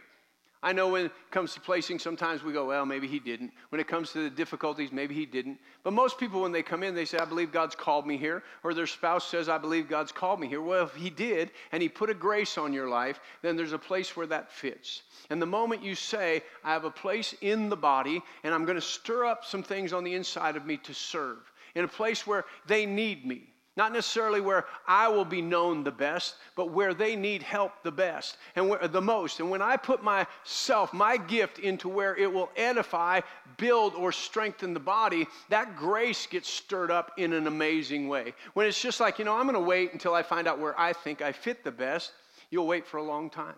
I 0.64 0.72
know 0.72 0.88
when 0.88 1.06
it 1.06 1.12
comes 1.32 1.54
to 1.54 1.60
placing, 1.60 1.98
sometimes 1.98 2.44
we 2.44 2.52
go, 2.52 2.66
well, 2.66 2.86
maybe 2.86 3.08
he 3.08 3.18
didn't. 3.18 3.52
When 3.70 3.80
it 3.80 3.88
comes 3.88 4.12
to 4.12 4.22
the 4.22 4.30
difficulties, 4.30 4.92
maybe 4.92 5.12
he 5.12 5.26
didn't. 5.26 5.58
But 5.82 5.92
most 5.92 6.18
people, 6.18 6.42
when 6.42 6.52
they 6.52 6.62
come 6.62 6.84
in, 6.84 6.94
they 6.94 7.04
say, 7.04 7.18
I 7.18 7.24
believe 7.24 7.50
God's 7.50 7.74
called 7.74 8.06
me 8.06 8.16
here. 8.16 8.44
Or 8.62 8.72
their 8.72 8.86
spouse 8.86 9.26
says, 9.26 9.48
I 9.48 9.58
believe 9.58 9.88
God's 9.88 10.12
called 10.12 10.38
me 10.38 10.46
here. 10.46 10.62
Well, 10.62 10.84
if 10.84 10.94
he 10.94 11.10
did, 11.10 11.50
and 11.72 11.82
he 11.82 11.88
put 11.88 12.10
a 12.10 12.14
grace 12.14 12.58
on 12.58 12.72
your 12.72 12.88
life, 12.88 13.18
then 13.42 13.56
there's 13.56 13.72
a 13.72 13.78
place 13.78 14.16
where 14.16 14.28
that 14.28 14.52
fits. 14.52 15.02
And 15.30 15.42
the 15.42 15.46
moment 15.46 15.82
you 15.82 15.96
say, 15.96 16.44
I 16.62 16.72
have 16.72 16.84
a 16.84 16.90
place 16.90 17.34
in 17.40 17.68
the 17.68 17.76
body, 17.76 18.22
and 18.44 18.54
I'm 18.54 18.64
going 18.64 18.76
to 18.76 18.80
stir 18.80 19.24
up 19.24 19.44
some 19.44 19.64
things 19.64 19.92
on 19.92 20.04
the 20.04 20.14
inside 20.14 20.56
of 20.56 20.64
me 20.64 20.76
to 20.78 20.94
serve, 20.94 21.38
in 21.74 21.84
a 21.84 21.88
place 21.88 22.24
where 22.24 22.44
they 22.66 22.86
need 22.86 23.26
me, 23.26 23.51
not 23.76 23.92
necessarily 23.92 24.42
where 24.42 24.66
I 24.86 25.08
will 25.08 25.24
be 25.24 25.40
known 25.40 25.82
the 25.82 25.90
best, 25.90 26.34
but 26.56 26.72
where 26.72 26.92
they 26.92 27.16
need 27.16 27.42
help 27.42 27.82
the 27.82 27.90
best 27.90 28.36
and 28.54 28.68
where, 28.68 28.86
the 28.86 29.00
most. 29.00 29.40
And 29.40 29.48
when 29.48 29.62
I 29.62 29.78
put 29.78 30.02
myself, 30.02 30.92
my 30.92 31.16
gift, 31.16 31.58
into 31.58 31.88
where 31.88 32.14
it 32.16 32.30
will 32.30 32.50
edify, 32.54 33.20
build, 33.56 33.94
or 33.94 34.12
strengthen 34.12 34.74
the 34.74 34.80
body, 34.80 35.26
that 35.48 35.74
grace 35.76 36.26
gets 36.26 36.50
stirred 36.50 36.90
up 36.90 37.12
in 37.16 37.32
an 37.32 37.46
amazing 37.46 38.08
way. 38.08 38.34
When 38.52 38.66
it's 38.66 38.80
just 38.80 39.00
like, 39.00 39.18
you 39.18 39.24
know, 39.24 39.34
I'm 39.34 39.46
going 39.46 39.54
to 39.54 39.60
wait 39.60 39.94
until 39.94 40.14
I 40.14 40.22
find 40.22 40.46
out 40.46 40.58
where 40.58 40.78
I 40.78 40.92
think 40.92 41.22
I 41.22 41.32
fit 41.32 41.64
the 41.64 41.72
best, 41.72 42.12
you'll 42.50 42.66
wait 42.66 42.86
for 42.86 42.98
a 42.98 43.02
long 43.02 43.30
time. 43.30 43.56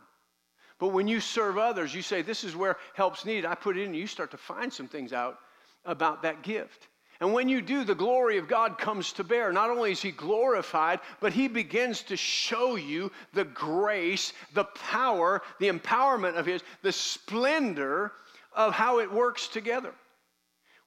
But 0.79 0.89
when 0.89 1.09
you 1.09 1.19
serve 1.19 1.59
others, 1.59 1.93
you 1.93 2.03
say, 2.03 2.23
This 2.23 2.45
is 2.45 2.55
where 2.55 2.77
help's 2.95 3.25
needed. 3.25 3.47
I 3.47 3.55
put 3.57 3.77
it 3.77 3.83
in, 3.83 3.95
you 3.95 4.07
start 4.07 4.31
to 4.31 4.37
find 4.37 4.73
some 4.73 4.87
things 4.87 5.13
out 5.13 5.39
about 5.85 6.23
that 6.23 6.43
gift. 6.43 6.89
And 7.21 7.33
when 7.33 7.49
you 7.49 7.63
do, 7.63 7.85
the 7.85 7.95
glory 7.95 8.39
of 8.39 8.49
God 8.49 8.79
comes 8.79 9.13
to 9.15 9.25
bear. 9.25 9.53
Not 9.53 9.71
only 9.71 9.93
is 9.93 10.03
He 10.03 10.11
glorified, 10.11 11.01
but 11.21 11.33
He 11.33 11.49
begins 11.49 12.03
to 12.03 12.17
show 12.17 12.77
you 12.77 13.13
the 13.33 13.45
grace, 13.45 14.33
the 14.53 14.65
power, 14.65 15.43
the 15.61 15.69
empowerment 15.69 16.37
of 16.37 16.47
His, 16.47 16.63
the 16.83 16.93
splendor 16.93 18.13
of 18.55 18.73
how 18.73 18.99
it 18.99 19.11
works 19.11 19.49
together. 19.49 19.93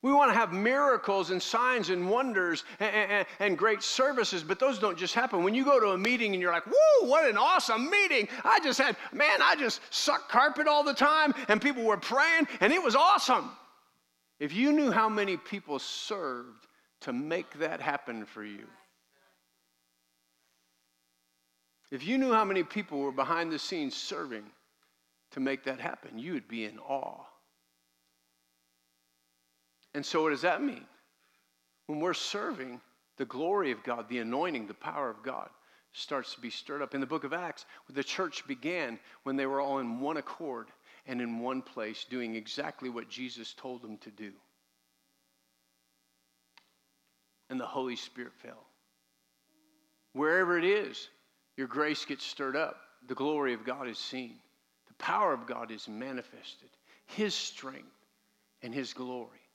We 0.04 0.12
want 0.12 0.32
to 0.32 0.38
have 0.38 0.54
miracles 0.54 1.32
and 1.32 1.42
signs 1.42 1.90
and 1.90 2.10
wonders 2.10 2.64
and, 2.80 2.96
and, 2.96 3.26
and, 3.40 3.58
great 3.58 3.82
services, 3.82 4.44
but 4.44 4.60
those 4.60 4.78
don't 4.78 4.98
just 4.98 5.16
happen. 5.16 5.44
When 5.44 5.56
you 5.56 5.66
go 5.66 5.80
to 5.80 5.88
a 5.88 5.98
meeting 5.98 6.34
and 6.34 6.42
you're 6.42 6.52
like, 6.52 6.68
whoa, 6.68 7.08
what 7.08 7.28
an 7.28 7.36
awesome 7.36 7.90
meeting. 7.90 8.28
I 8.46 8.60
just 8.60 8.80
had, 8.80 8.96
man, 9.12 9.42
I 9.42 9.56
just 9.56 9.82
sucked 9.90 10.30
carpet 10.30 10.68
all 10.68 10.84
the 10.84 10.94
time 10.94 11.34
and 11.48 11.60
people 11.60 11.84
were 11.84 11.98
praying 11.98 12.48
and 12.60 12.72
it 12.72 12.82
was 12.82 12.96
awesome. 12.96 13.50
If 14.40 14.54
you 14.54 14.72
knew 14.72 14.92
how 14.92 15.10
many 15.10 15.38
people 15.38 15.80
served 15.80 16.68
to 17.02 17.14
make 17.14 17.60
that 17.60 17.82
happen 17.82 18.26
for 18.26 18.44
you, 18.44 18.66
if 21.92 22.06
you 22.06 22.18
knew 22.18 22.34
how 22.34 22.46
many 22.46 22.64
people 22.64 23.00
were 23.00 23.12
behind 23.12 23.52
the 23.52 23.60
scenes 23.60 23.96
serving 23.96 24.44
to 25.32 25.40
make 25.40 25.64
that 25.64 25.80
happen, 25.80 26.20
you 26.20 26.34
would 26.34 26.48
be 26.48 26.66
in 26.66 26.78
awe. 26.80 27.24
And 29.94 30.06
so, 30.06 30.22
what 30.24 30.30
does 30.30 30.42
that 30.42 30.62
mean? 30.62 30.86
When 31.88 32.00
we're 32.00 32.14
serving, 32.14 32.82
the 33.18 33.26
glory 33.26 33.72
of 33.72 33.84
God, 33.84 34.08
the 34.10 34.20
anointing, 34.20 34.68
the 34.68 34.74
power 34.74 35.10
of 35.10 35.24
God 35.24 35.50
starts 35.94 36.36
to 36.36 36.42
be 36.42 36.50
stirred 36.50 36.82
up. 36.82 36.94
In 36.94 37.02
the 37.02 37.08
book 37.08 37.24
of 37.24 37.34
Acts, 37.34 37.66
the 37.90 38.04
church 38.04 38.46
began 38.48 39.00
when 39.24 39.36
they 39.36 39.48
were 39.48 39.62
all 39.62 39.80
in 39.80 40.00
one 40.00 40.18
accord 40.18 40.68
and 41.08 41.22
in 41.22 41.40
one 41.40 41.62
place 41.62 42.06
doing 42.10 42.36
exactly 42.36 42.90
what 42.90 43.10
Jesus 43.10 43.54
told 43.54 43.82
them 43.82 43.98
to 44.00 44.12
do. 44.12 44.32
And 47.50 47.60
the 47.60 47.66
Holy 47.66 47.96
Spirit 47.96 48.34
fell. 48.44 48.66
Wherever 50.14 50.58
it 50.58 50.66
is, 50.66 51.10
your 51.56 51.68
grace 51.68 52.04
gets 52.04 52.26
stirred 52.26 52.56
up. 52.56 52.78
The 53.08 53.16
glory 53.16 53.54
of 53.54 53.66
God 53.66 53.88
is 53.88 53.98
seen. 53.98 54.36
The 54.88 54.94
power 54.96 55.34
of 55.34 55.48
God 55.48 55.72
is 55.72 55.88
manifested. 55.88 56.70
His 57.06 57.34
strength 57.34 57.88
and 58.62 58.74
His 58.74 58.94
glory. 58.94 59.47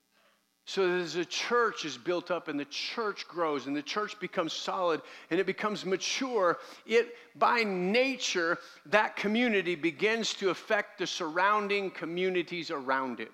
So 0.65 0.89
as 0.89 1.15
the 1.15 1.25
church 1.25 1.85
is 1.85 1.99
built 1.99 2.31
up 2.31 2.47
and 2.49 2.59
the 2.59 2.65
church 2.67 3.27
grows 3.27 3.67
and 3.67 3.77
the 3.77 3.83
church 3.83 4.19
becomes 4.21 4.53
solid 4.53 5.03
and 5.31 5.41
it 5.41 5.47
becomes 5.47 5.85
mature, 5.85 6.59
it 6.87 7.17
by 7.35 7.65
nature, 7.65 8.59
that 8.87 9.17
community 9.17 9.75
begins 9.75 10.35
to 10.35 10.51
affect 10.51 10.99
the 10.99 11.07
surrounding 11.07 11.91
communities 11.91 12.71
around 12.71 13.19
it. 13.19 13.33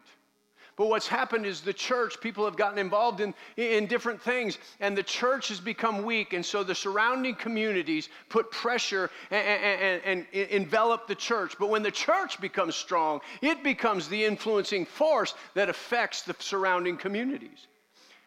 But 0.79 0.87
what's 0.87 1.09
happened 1.09 1.45
is 1.45 1.61
the 1.61 1.73
church, 1.73 2.21
people 2.21 2.45
have 2.45 2.57
gotten 2.57 2.79
involved 2.79 3.21
in, 3.21 3.35
in 3.57 3.87
different 3.87 4.23
things, 4.23 4.59
and 4.79 4.97
the 4.97 5.03
church 5.03 5.49
has 5.49 5.59
become 5.59 6.05
weak. 6.05 6.35
And 6.35 6.47
so 6.47 6.63
the 6.63 6.75
surrounding 6.75 7.35
communities 7.35 8.09
put 8.29 8.53
pressure 8.53 9.11
and, 9.33 9.45
and, 9.45 10.03
and, 10.05 10.27
and 10.33 10.51
envelop 10.51 11.09
the 11.09 11.17
church. 11.17 11.57
But 11.59 11.69
when 11.69 11.83
the 11.83 11.91
church 11.91 12.41
becomes 12.41 12.77
strong, 12.77 13.21
it 13.43 13.65
becomes 13.65 14.09
the 14.09 14.25
influencing 14.25 14.87
force 14.87 15.35
that 15.55 15.69
affects 15.69 16.23
the 16.23 16.37
surrounding 16.39 16.97
communities. 16.97 17.67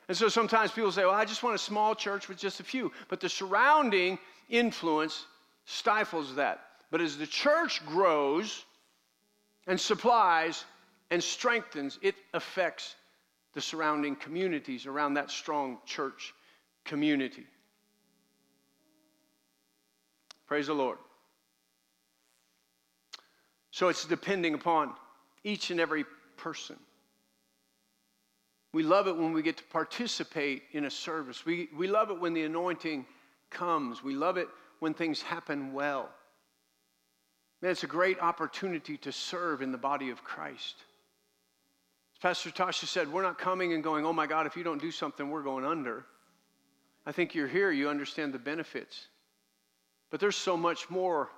And 0.10 0.18
so 0.18 0.28
sometimes 0.28 0.72
people 0.72 0.92
say, 0.92 1.06
well, 1.06 1.16
I 1.16 1.24
just 1.24 1.44
want 1.44 1.56
a 1.56 1.60
small 1.60 1.96
church 1.96 2.28
with 2.28 2.38
just 2.38 2.60
a 2.60 2.66
few. 2.66 2.92
But 3.08 3.22
the 3.22 3.30
surrounding 3.30 4.20
influence 4.50 5.26
stifles 5.64 6.36
that. 6.36 6.66
But 6.92 7.00
as 7.00 7.18
the 7.18 7.28
church 7.28 7.86
grows 7.86 8.66
and 9.68 9.80
supplies, 9.80 10.66
and 11.12 11.22
strengthens, 11.22 12.00
it 12.02 12.16
affects 12.34 12.96
the 13.54 13.62
surrounding 13.62 14.16
communities 14.16 14.86
around 14.86 15.16
that 15.16 15.30
strong 15.30 15.78
church 15.86 16.34
community. 16.86 17.46
Praise 20.48 20.68
the 20.68 20.74
Lord. 20.74 20.98
So 23.72 23.90
it's 23.90 24.06
depending 24.06 24.54
upon 24.54 24.94
each 25.44 25.70
and 25.70 25.80
every 25.80 26.06
person. 26.38 26.78
We 28.74 28.84
love 28.84 29.08
it 29.08 29.18
when 29.18 29.34
we 29.34 29.42
get 29.42 29.58
to 29.58 29.64
participate 29.66 30.64
in 30.72 30.86
a 30.86 30.90
service. 30.90 31.46
We, 31.46 31.68
we 31.78 31.88
love 31.88 32.10
it 32.10 32.20
when 32.20 32.34
the 32.34 32.44
anointing 32.44 33.06
comes. 33.50 34.02
We 34.02 34.14
love 34.16 34.38
it 34.38 34.48
when 34.80 34.94
things 34.94 35.22
happen 35.22 35.74
well. 35.74 36.10
Man, 37.62 37.72
it's 37.72 37.84
a 37.84 37.88
great 37.88 38.20
opportunity 38.22 38.98
to 38.98 39.12
serve 39.12 39.62
in 39.62 39.74
the 39.74 39.78
body 39.78 40.10
of 40.10 40.24
Christ. 40.24 40.76
As 42.24 42.38
Pastor 42.38 42.52
Tasha 42.52 42.86
said, 42.86 43.12
we're 43.12 43.24
not 43.24 43.40
coming 43.40 43.74
and 43.74 43.84
going, 43.84 44.06
oh 44.06 44.14
my 44.14 44.28
God, 44.28 44.46
if 44.46 44.56
you 44.56 44.64
don't 44.64 44.80
do 44.80 44.92
something, 44.92 45.32
we're 45.32 45.42
going 45.42 45.66
under. 45.66 46.06
I 47.04 47.12
think 47.12 47.34
you're 47.34 47.48
here, 47.48 47.72
you 47.72 47.90
understand 47.90 48.32
the 48.32 48.38
benefits. 48.38 49.08
But 50.12 50.20
there's 50.20 50.36
so 50.36 50.56
much 50.56 50.88
more 50.90 51.30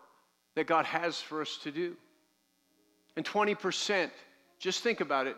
that 0.55 0.67
God 0.67 0.83
has 0.83 1.21
for 1.21 1.41
us 1.41 1.57
to 1.63 1.71
do. 1.71 1.95
And 3.15 3.25
20%, 3.25 4.09
just 4.59 4.83
think 4.83 4.99
about 4.99 5.25
it. 5.25 5.37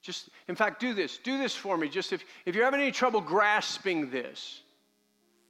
Just, 0.00 0.28
in 0.46 0.54
fact, 0.54 0.78
do 0.78 0.94
this. 0.94 1.18
Do 1.18 1.38
this 1.38 1.56
for 1.56 1.76
me. 1.76 1.88
Just 1.88 2.12
if, 2.12 2.22
if 2.46 2.54
you're 2.54 2.64
having 2.64 2.80
any 2.80 2.92
trouble 2.92 3.20
grasping 3.20 4.10
this, 4.10 4.60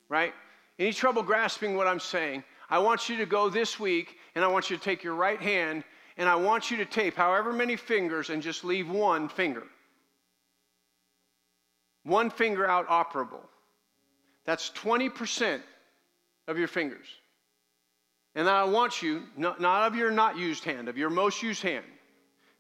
right? 0.09 0.33
Any 0.79 0.95
trouble 0.95 1.23
grasping 1.23 1.77
what 1.77 1.87
I'm 1.87 2.01
saying, 2.01 2.45
I 2.71 2.79
want 2.79 3.11
you 3.11 3.19
to 3.19 3.27
go 3.27 3.51
this 3.51 3.79
week 3.79 4.17
and 4.35 4.43
I 4.43 4.49
want 4.49 4.71
you 4.71 4.77
to 4.79 4.83
take 4.83 5.05
your 5.05 5.15
right 5.15 5.41
hand 5.41 5.85
and 6.17 6.29
I 6.29 6.37
want 6.37 6.71
you 6.71 6.77
to 6.79 6.85
tape 6.85 7.17
however 7.17 7.53
many 7.53 7.77
fingers 7.77 8.31
and 8.31 8.43
just 8.43 8.65
leave 8.65 8.89
one 8.89 9.29
finger. 9.29 9.65
One 12.05 12.31
finger 12.31 12.69
out 12.69 12.89
operable. 12.89 13.41
That's 14.45 14.71
20% 14.71 15.61
of 16.47 16.59
your 16.59 16.69
fingers. 16.69 17.07
And 18.35 18.49
I 18.49 18.65
want 18.65 19.03
you, 19.03 19.23
not, 19.37 19.61
of 19.61 19.95
your 19.95 20.11
not 20.11 20.37
used 20.37 20.65
hand, 20.65 20.89
of 20.89 20.99
your 20.99 21.11
most 21.11 21.43
used 21.43 21.63
hand. 21.63 21.85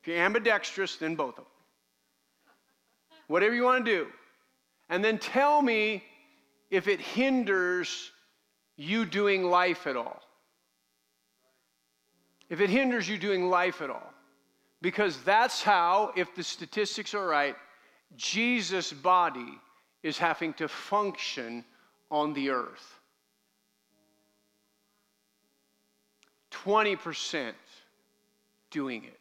If 0.00 0.08
you're 0.08 0.18
ambidextrous, 0.18 0.96
then 0.96 1.14
both 1.14 1.38
of 1.38 1.44
them. 1.44 1.46
Whatever 3.26 3.54
you 3.54 3.64
want 3.64 3.84
to 3.84 3.90
do. 3.90 4.06
And 4.88 5.04
then 5.04 5.18
tell 5.18 5.62
me 5.62 6.02
if 6.70 6.88
it 6.88 7.00
hinders 7.00 8.10
you 8.76 9.04
doing 9.04 9.44
life 9.44 9.86
at 9.86 9.96
all. 9.96 10.23
If 12.54 12.60
it 12.60 12.70
hinders 12.70 13.08
you 13.08 13.18
doing 13.18 13.50
life 13.50 13.82
at 13.82 13.90
all. 13.90 14.14
Because 14.80 15.20
that's 15.24 15.60
how, 15.60 16.12
if 16.14 16.36
the 16.36 16.44
statistics 16.44 17.12
are 17.12 17.26
right, 17.26 17.56
Jesus' 18.14 18.92
body 18.92 19.58
is 20.04 20.18
having 20.18 20.54
to 20.54 20.68
function 20.68 21.64
on 22.12 22.32
the 22.32 22.50
earth. 22.50 23.00
20% 26.52 27.54
doing 28.70 29.02
it. 29.02 29.18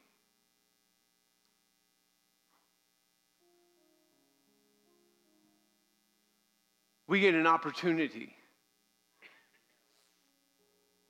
We 7.07 7.19
get 7.19 7.33
an 7.33 7.47
opportunity 7.47 8.35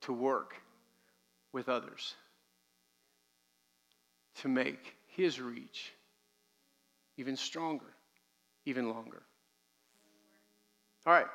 to 0.04 0.14
work 0.14 0.63
with 1.54 1.70
others 1.70 2.16
to 4.36 4.48
make 4.50 4.96
his 5.08 5.40
reach 5.40 5.94
even 7.18 7.38
stronger, 7.38 7.86
even 8.66 8.90
longer. 8.90 9.22
All 11.06 11.14
right, 11.14 11.28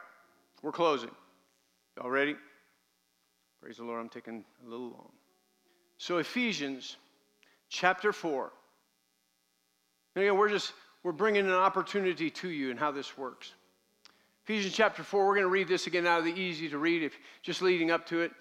we're 0.63 0.73
closing. 0.73 1.11
Y'all 1.97 2.11
ready? 2.11 2.37
Praise 3.63 3.77
the 3.77 3.85
Lord, 3.85 4.01
I'm 4.01 4.09
taking 4.09 4.45
a 4.67 4.69
little 4.69 4.87
long. 4.87 5.13
So, 5.99 6.19
Ephesians 6.19 6.97
chapter 7.69 8.13
4. 8.13 8.53
And 10.15 10.25
again, 10.25 10.37
we're 10.37 10.49
just 10.49 10.73
we're 11.03 11.13
bringing 11.13 11.47
an 11.47 11.53
opportunity 11.53 12.31
to 12.31 12.49
you 12.49 12.71
and 12.71 12.79
how 12.79 12.91
this 12.91 13.17
works. 13.17 13.53
Ephesians 14.45 14.75
chapter 14.75 15.03
4, 15.03 15.27
we're 15.27 15.35
going 15.35 15.45
to 15.45 15.51
read 15.51 15.69
this 15.69 15.87
again 15.87 16.07
out 16.07 16.19
of 16.21 16.25
the 16.25 16.33
easy 16.33 16.69
to 16.69 16.79
read, 16.79 17.03
if 17.03 17.17
just 17.43 17.63
leading 17.63 17.91
up 17.91 18.07
to 18.07 18.21
it. 18.21 18.33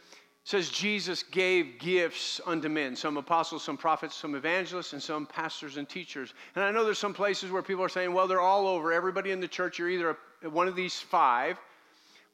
Says, 0.48 0.70
Jesus 0.70 1.24
gave 1.24 1.78
gifts 1.78 2.40
unto 2.46 2.70
men, 2.70 2.96
some 2.96 3.18
apostles, 3.18 3.66
some 3.66 3.76
prophets, 3.76 4.16
some 4.16 4.34
evangelists, 4.34 4.94
and 4.94 5.04
some 5.04 5.26
pastors 5.26 5.76
and 5.76 5.90
teachers. 5.90 6.34
And 6.56 6.64
I 6.64 6.72
know 6.72 6.86
there's 6.86 6.98
some 6.98 7.14
places 7.14 7.52
where 7.52 7.62
people 7.62 7.84
are 7.84 7.90
saying, 7.90 8.14
well, 8.14 8.30
they're 8.30 8.40
all 8.40 8.66
over. 8.66 8.94
Everybody 8.94 9.32
in 9.32 9.42
the 9.42 9.48
church, 9.50 9.78
you're 9.78 9.90
either 9.90 10.18
a, 10.42 10.50
one 10.50 10.70
of 10.70 10.76
these 10.78 11.02
five, 11.02 11.60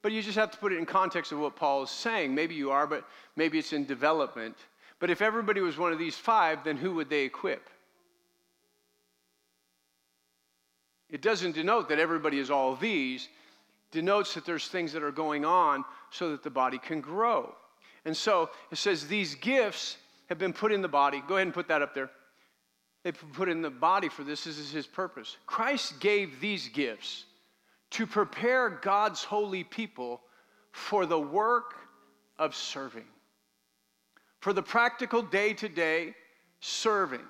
but 0.03 0.11
you 0.11 0.22
just 0.22 0.38
have 0.38 0.51
to 0.51 0.59
put 0.59 0.72
it 0.72 0.78
in 0.78 0.86
context 0.86 1.32
of 1.32 1.39
what 1.39 1.55
Paul 1.55 1.82
is 1.82 1.89
saying. 1.89 2.36
Maybe 2.36 2.53
you 2.53 2.70
are, 2.70 2.86
but 2.86 3.03
maybe 3.36 3.57
it's 3.57 3.74
in 3.74 3.84
development. 3.84 4.57
But 4.99 5.09
if 5.09 5.24
everybody 5.24 5.61
was 5.61 5.80
one 5.80 5.91
of 5.91 5.97
these 5.97 6.16
five, 6.16 6.64
then 6.64 6.78
who 6.78 6.93
would 6.93 7.09
they 7.09 7.24
equip? 7.24 7.68
It 11.09 11.24
doesn't 11.24 11.53
denote 11.53 11.89
that 11.89 11.97
everybody 11.97 12.38
is 12.38 12.51
all 12.51 12.76
these, 12.76 13.28
denotes 13.89 14.36
that 14.36 14.45
there's 14.45 14.68
things 14.68 14.93
that 14.93 15.01
are 15.01 15.11
going 15.11 15.45
on 15.45 15.84
so 16.11 16.30
that 16.30 16.43
the 16.43 16.51
body 16.51 16.78
can 16.78 17.01
grow. 17.01 17.55
And 18.06 18.16
so 18.16 18.49
it 18.72 18.78
says 18.78 19.08
these 19.08 19.36
gifts 19.36 19.97
have 20.28 20.38
been 20.38 20.54
put 20.54 20.72
in 20.72 20.82
the 20.82 20.88
body. 20.88 21.22
Go 21.28 21.36
ahead 21.36 21.47
and 21.47 21.54
put 21.54 21.68
that 21.70 21.82
up 21.82 21.93
there. 21.93 22.10
They 23.04 23.12
put 23.12 23.49
in 23.49 23.62
the 23.62 23.70
body 23.70 24.10
for 24.10 24.24
this. 24.24 24.45
This 24.45 24.58
is 24.58 24.72
his 24.72 24.88
purpose. 24.88 25.38
Christ 25.45 25.99
gave 25.99 26.39
these 26.39 26.70
gifts 26.70 27.26
to 27.91 28.08
prepare 28.08 28.70
God's 28.70 29.24
holy 29.24 29.64
people 29.64 30.22
for 30.72 31.06
the 31.06 31.20
work 31.20 31.76
of 32.39 32.56
serving, 32.56 33.06
for 34.39 34.54
the 34.54 34.64
practical 34.64 35.22
day 35.22 35.54
to 35.54 35.70
day 35.70 36.16
serving, 36.60 37.22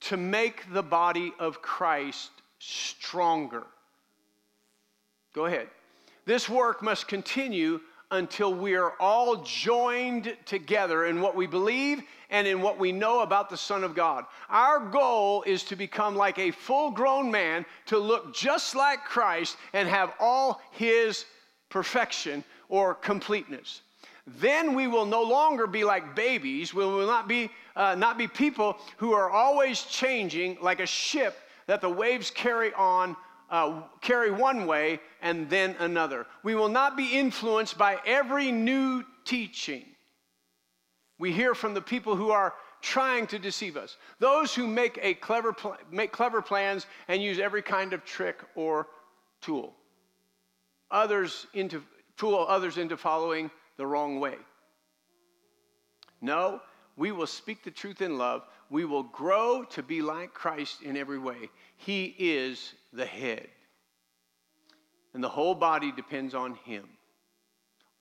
to 0.00 0.16
make 0.16 0.72
the 0.72 0.82
body 0.82 1.32
of 1.38 1.62
Christ 1.62 2.30
stronger. 2.58 3.66
Go 5.34 5.46
ahead. 5.46 5.68
This 6.24 6.48
work 6.48 6.82
must 6.82 7.06
continue 7.06 7.80
until 8.10 8.52
we 8.52 8.74
are 8.74 8.94
all 8.98 9.36
joined 9.36 10.36
together 10.44 11.06
in 11.06 11.20
what 11.20 11.36
we 11.36 11.46
believe 11.46 12.02
and 12.30 12.46
in 12.46 12.60
what 12.60 12.78
we 12.78 12.92
know 12.92 13.20
about 13.20 13.50
the 13.50 13.56
Son 13.56 13.84
of 13.84 13.94
God. 13.94 14.24
Our 14.48 14.80
goal 14.80 15.42
is 15.46 15.64
to 15.64 15.76
become 15.76 16.16
like 16.16 16.38
a 16.38 16.50
full 16.50 16.90
grown 16.90 17.30
man, 17.30 17.64
to 17.86 17.98
look 17.98 18.34
just 18.34 18.74
like 18.74 19.04
Christ 19.04 19.56
and 19.72 19.88
have 19.88 20.12
all 20.18 20.60
his 20.72 21.24
perfection 21.68 22.44
or 22.68 22.94
completeness. 22.94 23.82
Then 24.38 24.74
we 24.74 24.86
will 24.86 25.06
no 25.06 25.22
longer 25.22 25.66
be 25.66 25.82
like 25.82 26.14
babies. 26.14 26.72
We 26.74 26.84
will 26.84 27.06
not 27.06 27.26
be, 27.26 27.50
uh, 27.74 27.94
not 27.96 28.18
be 28.18 28.28
people 28.28 28.78
who 28.96 29.12
are 29.12 29.30
always 29.30 29.82
changing 29.82 30.58
like 30.60 30.80
a 30.80 30.86
ship 30.86 31.36
that 31.66 31.80
the 31.80 31.90
waves 31.90 32.30
carry 32.30 32.72
on 32.74 33.16
uh, 33.50 33.82
carry 34.00 34.30
one 34.30 34.66
way 34.66 35.00
and 35.20 35.50
then 35.50 35.76
another. 35.78 36.26
We 36.42 36.54
will 36.54 36.68
not 36.68 36.96
be 36.96 37.18
influenced 37.18 37.76
by 37.76 37.98
every 38.06 38.52
new 38.52 39.04
teaching. 39.24 39.84
We 41.18 41.32
hear 41.32 41.54
from 41.54 41.74
the 41.74 41.82
people 41.82 42.16
who 42.16 42.30
are 42.30 42.54
trying 42.80 43.26
to 43.26 43.38
deceive 43.38 43.76
us, 43.76 43.96
those 44.18 44.54
who 44.54 44.66
make, 44.66 44.98
a 45.02 45.14
clever 45.14 45.52
pl- 45.52 45.76
make 45.90 46.12
clever 46.12 46.40
plans 46.40 46.86
and 47.08 47.22
use 47.22 47.38
every 47.38 47.60
kind 47.60 47.92
of 47.92 48.04
trick 48.04 48.38
or 48.54 48.86
tool. 49.42 49.74
Others 50.90 51.46
into, 51.52 51.82
fool 52.16 52.46
others 52.48 52.78
into 52.78 52.96
following 52.96 53.50
the 53.76 53.86
wrong 53.86 54.18
way. 54.18 54.36
No, 56.22 56.60
we 56.96 57.12
will 57.12 57.26
speak 57.26 57.64
the 57.64 57.70
truth 57.70 58.02
in 58.02 58.18
love. 58.18 58.42
We 58.68 58.84
will 58.84 59.04
grow 59.04 59.64
to 59.70 59.82
be 59.82 60.02
like 60.02 60.32
Christ 60.32 60.82
in 60.82 60.96
every 60.96 61.18
way. 61.18 61.50
He 61.86 62.14
is 62.18 62.74
the 62.92 63.06
head. 63.06 63.48
And 65.14 65.24
the 65.24 65.28
whole 65.28 65.54
body 65.54 65.92
depends 65.92 66.34
on 66.34 66.54
him. 66.56 66.84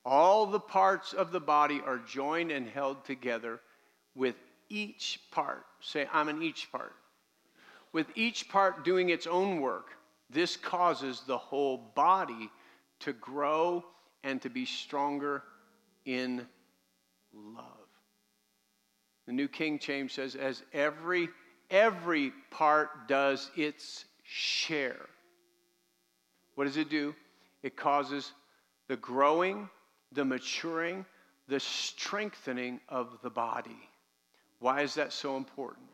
All 0.06 0.46
the 0.46 0.60
parts 0.60 1.14
of 1.14 1.32
the 1.32 1.40
body 1.40 1.82
are 1.86 1.98
joined 1.98 2.52
and 2.52 2.68
held 2.68 3.06
together 3.06 3.62
with 4.16 4.36
each 4.70 5.20
part. 5.32 5.66
Say, 5.80 6.08
I'm 6.12 6.28
an 6.28 6.42
each 6.42 6.72
part. 6.72 6.94
With 7.94 8.08
each 8.16 8.50
part 8.50 8.84
doing 8.84 9.10
its 9.10 9.28
own 9.28 9.62
work, 9.62 9.92
this 10.30 10.58
causes 10.58 11.22
the 11.26 11.38
whole 11.38 11.78
body 11.96 12.52
to 13.00 13.14
grow 13.14 13.84
and 14.24 14.42
to 14.42 14.50
be 14.50 14.66
stronger 14.66 15.44
in 16.06 16.46
love. 17.34 17.66
The 19.26 19.34
New 19.34 19.48
King 19.48 19.80
James 19.80 20.14
says, 20.14 20.36
as 20.36 20.64
every 20.74 21.30
every 21.70 22.32
part 22.52 23.08
does 23.08 23.50
its 23.56 24.06
share. 24.24 25.06
What 26.56 26.66
does 26.66 26.78
it 26.78 26.90
do? 26.90 27.16
It 27.64 27.76
causes 27.76 28.32
the 28.88 28.98
growing, 28.98 29.70
the 30.12 30.26
maturing, 30.26 31.06
the 31.48 31.60
strengthening 31.60 32.80
of 32.90 33.18
the 33.24 33.30
body. 33.30 33.90
Why 34.60 34.82
is 34.82 34.96
that 34.96 35.14
so 35.14 35.38
important? 35.38 35.88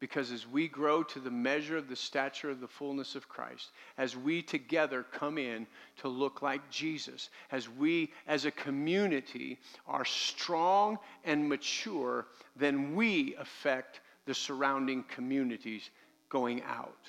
Because 0.00 0.30
as 0.30 0.46
we 0.46 0.68
grow 0.68 1.02
to 1.02 1.18
the 1.18 1.30
measure 1.30 1.76
of 1.76 1.88
the 1.88 1.96
stature 1.96 2.50
of 2.50 2.60
the 2.60 2.68
fullness 2.68 3.16
of 3.16 3.28
Christ, 3.28 3.70
as 3.96 4.16
we 4.16 4.42
together 4.42 5.04
come 5.12 5.38
in 5.38 5.66
to 5.98 6.08
look 6.08 6.40
like 6.40 6.70
Jesus, 6.70 7.30
as 7.50 7.68
we 7.68 8.12
as 8.28 8.44
a 8.44 8.50
community 8.52 9.58
are 9.88 10.04
strong 10.04 10.98
and 11.24 11.48
mature, 11.48 12.26
then 12.54 12.94
we 12.94 13.34
affect 13.36 14.00
the 14.28 14.34
surrounding 14.34 15.02
communities 15.04 15.90
going 16.28 16.62
out. 16.62 17.06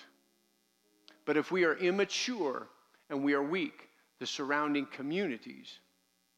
But 1.25 1.35
if 1.37 1.51
we 1.51 1.65
are 1.65 1.75
immature 1.75 2.65
and 3.09 3.23
we 3.23 3.33
are 3.33 3.43
weak, 3.43 3.89
the 4.19 4.25
surrounding 4.25 4.87
communities 4.87 5.79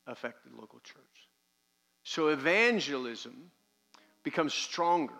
affect 0.07 0.43
the 0.43 0.59
local 0.59 0.79
church. 0.79 0.97
So 2.03 2.29
evangelism 2.29 3.51
becomes 4.23 4.53
stronger 4.55 5.13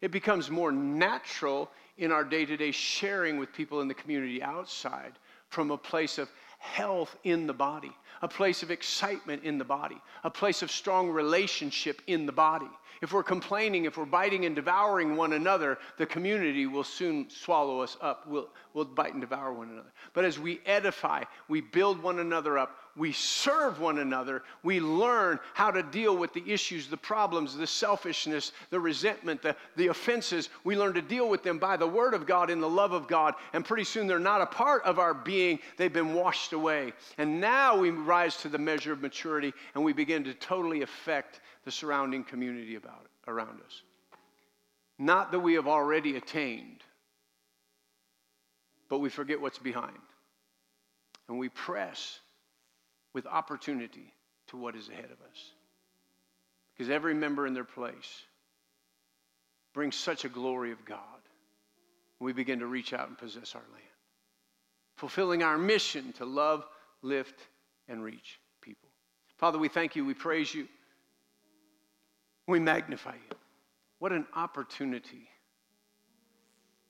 it 0.00 0.10
becomes 0.10 0.50
more 0.50 0.72
natural 0.72 1.70
in 1.98 2.12
our 2.12 2.24
day 2.24 2.44
to 2.44 2.56
day 2.56 2.70
sharing 2.70 3.38
with 3.38 3.52
people 3.52 3.80
in 3.80 3.88
the 3.88 3.94
community 3.94 4.42
outside 4.42 5.12
from 5.48 5.70
a 5.70 5.78
place 5.78 6.18
of 6.18 6.30
health 6.58 7.16
in 7.24 7.46
the 7.46 7.54
body, 7.54 7.92
a 8.22 8.28
place 8.28 8.62
of 8.62 8.70
excitement 8.70 9.44
in 9.44 9.58
the 9.58 9.64
body, 9.64 10.00
a 10.24 10.30
place 10.30 10.62
of 10.62 10.70
strong 10.70 11.08
relationship 11.08 12.02
in 12.06 12.26
the 12.26 12.32
body. 12.32 12.68
If 13.02 13.12
we're 13.12 13.22
complaining, 13.22 13.84
if 13.84 13.98
we're 13.98 14.06
biting 14.06 14.46
and 14.46 14.56
devouring 14.56 15.16
one 15.16 15.34
another, 15.34 15.78
the 15.98 16.06
community 16.06 16.66
will 16.66 16.84
soon 16.84 17.28
swallow 17.28 17.80
us 17.80 17.96
up. 18.00 18.26
We'll, 18.26 18.48
we'll 18.72 18.86
bite 18.86 19.12
and 19.12 19.20
devour 19.20 19.52
one 19.52 19.70
another. 19.70 19.92
But 20.14 20.24
as 20.24 20.38
we 20.38 20.60
edify, 20.64 21.24
we 21.48 21.60
build 21.60 22.02
one 22.02 22.20
another 22.20 22.58
up, 22.58 22.76
we 22.96 23.12
serve 23.12 23.80
one 23.80 23.98
another, 23.98 24.42
we 24.62 24.80
learn 24.80 25.38
how 25.52 25.70
to 25.70 25.82
deal 25.82 26.16
with 26.16 26.32
the 26.32 26.50
issues, 26.50 26.86
the 26.86 26.96
problems, 26.96 27.54
the 27.54 27.66
selfishness, 27.66 28.52
the 28.70 28.80
resentment, 28.80 29.42
the, 29.42 29.54
the 29.76 29.88
offenses. 29.88 30.48
We 30.64 30.76
learn 30.76 30.94
to 30.94 31.02
deal 31.02 31.28
with 31.28 31.42
them 31.42 31.58
by 31.58 31.76
the 31.76 31.86
Word 31.86 32.14
of 32.14 32.26
God 32.26 32.50
in 32.50 32.60
the 32.60 32.68
love 32.68 32.92
of 32.92 33.06
God. 33.06 33.34
And 33.52 33.64
pretty 33.64 33.84
soon 33.84 34.06
they're 34.06 34.18
not 34.18 34.40
a 34.40 34.46
part 34.46 34.82
of 34.84 34.98
our 34.98 35.12
being, 35.12 35.58
they've 35.76 35.92
been 35.92 36.14
washed 36.14 36.54
away. 36.54 36.94
And 37.18 37.40
now 37.40 37.76
we 37.76 37.90
rise 37.90 38.38
to 38.38 38.48
the 38.48 38.58
measure 38.58 38.92
of 38.92 39.02
maturity 39.02 39.52
and 39.74 39.84
we 39.84 39.92
begin 39.92 40.24
to 40.24 40.34
totally 40.34 40.80
affect 40.80 41.40
the 41.66 41.72
surrounding 41.72 42.22
community 42.22 42.76
about 42.76 43.02
it, 43.04 43.30
around 43.30 43.60
us. 43.60 43.82
Not 44.98 45.32
that 45.32 45.40
we 45.40 45.54
have 45.54 45.66
already 45.66 46.16
attained, 46.16 46.80
but 48.88 49.00
we 49.00 49.10
forget 49.10 49.40
what's 49.40 49.58
behind. 49.58 49.98
And 51.28 51.38
we 51.38 51.48
press 51.48 52.20
with 53.12 53.26
opportunity 53.26 54.14
to 54.46 54.56
what 54.56 54.76
is 54.76 54.88
ahead 54.88 55.06
of 55.06 55.20
us. 55.28 55.50
Because 56.72 56.88
every 56.88 57.14
member 57.14 57.48
in 57.48 57.52
their 57.52 57.64
place 57.64 58.22
brings 59.74 59.96
such 59.96 60.24
a 60.24 60.28
glory 60.28 60.70
of 60.70 60.84
God. 60.84 60.98
We 62.20 62.32
begin 62.32 62.60
to 62.60 62.66
reach 62.66 62.92
out 62.92 63.08
and 63.08 63.18
possess 63.18 63.56
our 63.56 63.64
land, 63.72 63.84
fulfilling 64.94 65.42
our 65.42 65.58
mission 65.58 66.12
to 66.18 66.24
love, 66.24 66.64
lift, 67.02 67.40
and 67.88 68.04
reach 68.04 68.38
people. 68.62 68.88
Father, 69.36 69.58
we 69.58 69.68
thank 69.68 69.96
you, 69.96 70.04
we 70.04 70.14
praise 70.14 70.54
you. 70.54 70.68
We 72.46 72.60
magnify 72.60 73.14
you. 73.14 73.36
What 73.98 74.12
an 74.12 74.26
opportunity 74.34 75.28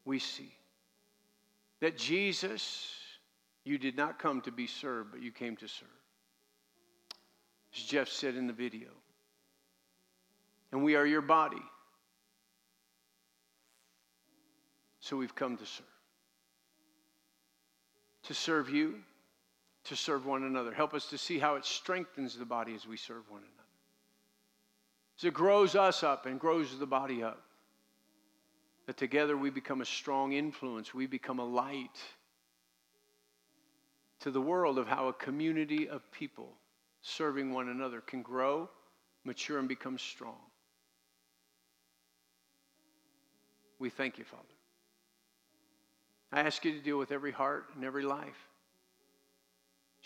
we 0.05 0.19
see. 0.19 0.53
That 1.81 1.97
Jesus, 1.97 2.93
you 3.65 3.79
did 3.79 3.97
not 3.97 4.19
come 4.19 4.41
to 4.43 4.53
be 4.53 4.67
served, 4.67 5.13
but 5.13 5.23
you 5.23 5.33
came 5.33 5.57
to 5.57 5.69
serve. 5.69 5.89
As 7.75 7.83
Jeff 7.83 8.09
said 8.09 8.35
in 8.35 8.47
the 8.47 8.53
video. 8.53 8.89
And 10.73 10.83
we 10.83 10.97
are 10.97 11.07
your 11.07 11.23
body. 11.23 11.63
So 15.01 15.17
we've 15.17 15.35
come 15.35 15.57
to 15.57 15.67
serve. 15.67 15.87
To 18.25 18.35
serve 18.35 18.71
you, 18.71 18.97
to 19.85 19.95
serve 19.95 20.27
one 20.27 20.43
another. 20.43 20.73
Help 20.75 20.95
us 20.95 21.07
to 21.11 21.19
see 21.19 21.39
how 21.39 21.55
it 21.55 21.65
strengthens 21.65 22.37
the 22.37 22.45
body 22.45 22.75
as 22.75 22.87
we 22.87 22.97
serve 22.97 23.31
one 23.31 23.43
another. 23.43 23.56
So 25.17 25.29
it 25.29 25.35
grows 25.35 25.75
us 25.75 26.03
up 26.03 26.27
and 26.27 26.39
grows 26.39 26.79
the 26.79 26.87
body 26.87 27.23
up. 27.23 27.43
That 28.87 28.97
together 28.97 29.37
we 29.37 29.51
become 29.51 29.81
a 29.81 29.87
strong 29.87 30.33
influence, 30.33 30.95
we 30.95 31.07
become 31.07 31.41
a 31.41 31.45
light 31.45 31.99
to 34.21 34.31
the 34.31 34.41
world 34.41 34.79
of 34.79 34.87
how 34.87 35.09
a 35.09 35.13
community 35.13 35.89
of 35.89 36.11
people 36.13 36.53
serving 37.03 37.53
one 37.53 37.69
another 37.69 38.01
can 38.01 38.23
grow, 38.23 38.69
mature, 39.25 39.59
and 39.59 39.69
become 39.69 39.99
strong. 39.99 40.39
We 43.79 43.91
thank 43.91 44.19
you, 44.19 44.25
Father. 44.25 44.43
I 46.33 46.41
ask 46.41 46.65
you 46.65 46.73
to 46.73 46.81
deal 46.81 46.99
with 46.99 47.13
every 47.13 47.33
heart 47.33 47.67
and 47.75 47.85
every 47.85 48.05
life. 48.05 48.46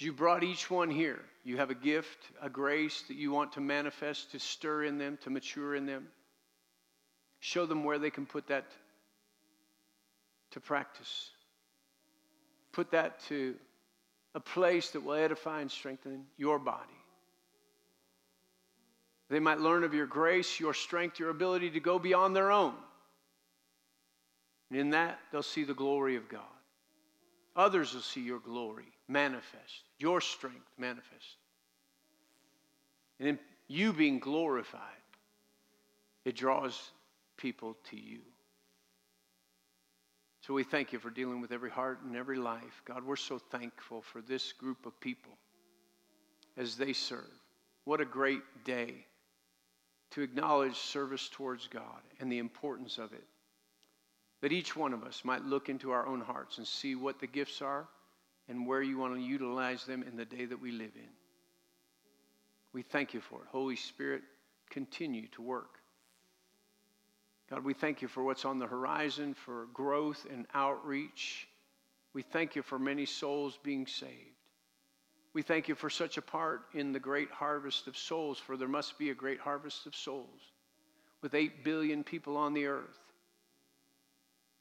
You 0.01 0.15
brought 0.15 0.43
each 0.43 0.71
one 0.71 0.89
here. 0.89 1.21
You 1.45 1.59
have 1.59 1.69
a 1.69 1.75
gift, 1.75 2.19
a 2.41 2.49
grace 2.49 3.03
that 3.09 3.19
you 3.19 3.33
want 3.33 3.53
to 3.53 3.61
manifest, 3.61 4.33
to 4.33 4.39
stir 4.39 4.85
in 4.85 4.97
them, 4.97 5.19
to 5.25 5.31
mature 5.31 5.75
in 5.75 5.85
them. 5.85 6.09
Show 7.41 7.67
them 7.67 7.85
where 7.85 7.99
they 7.99 8.09
can 8.09 8.25
put 8.25 8.47
that 8.49 8.65
to 10.53 10.61
practice. 10.61 11.31
Put 12.73 12.93
that 12.93 13.21
to 13.29 13.55
a 14.35 14.41
place 14.41 14.91
that 14.91 15.05
will 15.05 15.15
edify 15.15 15.61
and 15.61 15.71
strengthen 15.71 16.25
your 16.39 16.59
body. 16.59 16.87
They 19.29 19.41
might 19.41 19.61
learn 19.61 19.85
of 19.85 19.93
your 19.93 20.07
grace, 20.07 20.59
your 20.59 20.75
strength, 20.75 21.19
your 21.19 21.31
ability 21.31 21.71
to 21.71 21.81
go 21.81 21.99
beyond 21.99 22.35
their 22.35 22.51
own. 22.51 22.75
And 24.71 24.79
in 24.81 24.91
that, 24.91 25.19
they'll 25.31 25.43
see 25.43 25.65
the 25.65 25.75
glory 25.75 26.17
of 26.17 26.29
God. 26.29 26.41
Others 27.55 27.93
will 27.93 28.01
see 28.01 28.23
your 28.23 28.39
glory 28.39 28.87
manifest, 29.11 29.83
your 29.99 30.21
strength 30.21 30.71
manifest. 30.79 31.37
And 33.19 33.29
in 33.29 33.39
you 33.67 33.93
being 33.93 34.21
glorified, 34.21 34.81
it 36.25 36.37
draws 36.37 36.91
people 37.37 37.77
to 37.91 37.97
you. 37.97 38.21
So 40.47 40.55
we 40.55 40.65
thank 40.65 40.93
you 40.93 40.99
for 40.99 41.11
dealing 41.11 41.41
with 41.41 41.53
every 41.53 41.71
heart 41.71 42.01
and 42.07 42.17
every 42.17 42.39
life. 42.39 42.83
God, 42.87 43.05
we're 43.05 43.17
so 43.17 43.39
thankful 43.39 44.01
for 44.01 44.23
this 44.23 44.53
group 44.53 44.87
of 44.87 44.99
people 45.01 45.33
as 46.57 46.77
they 46.77 46.93
serve. 46.93 47.29
What 47.85 48.01
a 48.01 48.07
great 48.07 48.43
day 48.65 49.07
to 50.13 50.23
acknowledge 50.23 50.77
service 50.77 51.29
towards 51.29 51.67
God 51.69 52.01
and 52.21 52.31
the 52.31 52.39
importance 52.39 52.97
of 52.99 53.13
it. 53.13 53.25
That 54.41 54.53
each 54.53 54.75
one 54.75 54.95
of 54.95 55.05
us 55.05 55.23
might 55.25 55.45
look 55.45 55.69
into 55.69 55.91
our 55.91 56.07
own 56.07 56.21
hearts 56.21 56.59
and 56.59 56.67
see 56.67 56.95
what 56.95 57.21
the 57.21 57.27
gifts 57.27 57.61
are 57.61 57.87
and 58.49 58.67
where 58.67 58.83
you 58.83 58.99
want 58.99 59.15
to 59.15 59.21
utilize 59.21 59.85
them 59.85 60.03
in 60.03 60.17
the 60.17 60.25
day 60.25 60.45
that 60.45 60.61
we 60.61 60.73
live 60.73 60.93
in. 60.95 61.11
We 62.73 62.83
thank 62.83 63.15
you 63.15 63.21
for 63.21 63.43
it. 63.43 63.49
Holy 63.51 63.77
Spirit, 63.77 64.23
continue 64.71 65.27
to 65.29 65.43
work. 65.43 65.79
God, 67.51 67.65
we 67.65 67.75
thank 67.75 68.01
you 68.01 68.09
for 68.09 68.23
what's 68.23 68.45
on 68.45 68.59
the 68.59 68.67
horizon, 68.67 69.35
for 69.35 69.67
growth 69.75 70.25
and 70.31 70.47
outreach. 70.55 71.49
We 72.13 72.23
thank 72.23 72.55
you 72.55 72.63
for 72.63 72.79
many 72.79 73.07
souls 73.07 73.59
being 73.63 73.87
saved. 73.87 74.15
We 75.33 75.43
thank 75.43 75.69
you 75.69 75.75
for 75.75 75.91
such 75.91 76.17
a 76.17 76.23
part 76.23 76.63
in 76.75 76.93
the 76.93 77.01
great 77.01 77.31
harvest 77.31 77.87
of 77.87 77.97
souls, 77.97 78.39
for 78.39 78.57
there 78.57 78.69
must 78.69 78.99
be 78.99 79.11
a 79.11 79.15
great 79.15 79.41
harvest 79.41 79.87
of 79.87 79.95
souls 79.95 80.41
with 81.23 81.35
8 81.35 81.65
billion 81.65 82.03
people 82.03 82.37
on 82.37 82.55
the 82.55 82.67
earth 82.67 82.99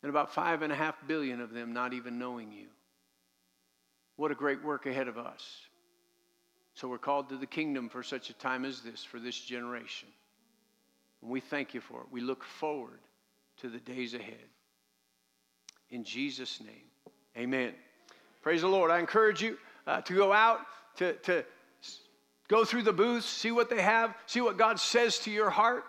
and 0.02 0.10
about 0.10 0.34
5.5 0.34 0.94
billion 1.08 1.42
of 1.42 1.52
them 1.52 1.74
not 1.74 1.94
even 1.94 2.20
knowing 2.20 2.52
you. 2.52 2.68
What 4.20 4.32
a 4.32 4.36
great 4.36 4.62
work 4.62 4.86
ahead 4.86 5.08
of 5.08 5.18
us. 5.18 5.62
So 6.74 6.90
we're 6.90 6.98
called 6.98 7.30
to 7.30 7.38
the 7.38 7.46
kingdom 7.46 7.88
for 7.88 8.04
such 8.04 8.30
a 8.30 8.34
time 8.34 8.66
as 8.66 8.82
this, 8.82 9.02
for 9.02 9.18
this 9.18 9.40
generation. 9.40 10.10
And 11.22 11.32
we 11.32 11.40
thank 11.40 11.74
you 11.74 11.80
for 11.80 12.02
it. 12.02 12.08
We 12.12 12.20
look 12.20 12.44
forward 12.44 13.00
to 13.62 13.70
the 13.70 13.78
days 13.78 14.14
ahead. 14.16 14.50
In 15.90 16.04
Jesus' 16.04 16.60
name, 16.60 16.84
amen. 17.38 17.72
Praise 18.42 18.60
the 18.60 18.68
Lord. 18.68 18.92
I 18.92 19.00
encourage 19.00 19.42
you 19.42 19.58
uh, 19.88 20.02
to 20.02 20.14
go 20.14 20.34
out, 20.34 20.60
to, 20.98 21.14
to 21.14 21.46
go 22.50 22.66
through 22.66 22.84
the 22.84 22.92
booths, 22.92 23.26
see 23.26 23.52
what 23.52 23.70
they 23.70 23.82
have, 23.82 24.14
see 24.26 24.42
what 24.42 24.58
God 24.58 24.82
says 24.82 25.18
to 25.20 25.32
your 25.32 25.50
heart 25.50 25.86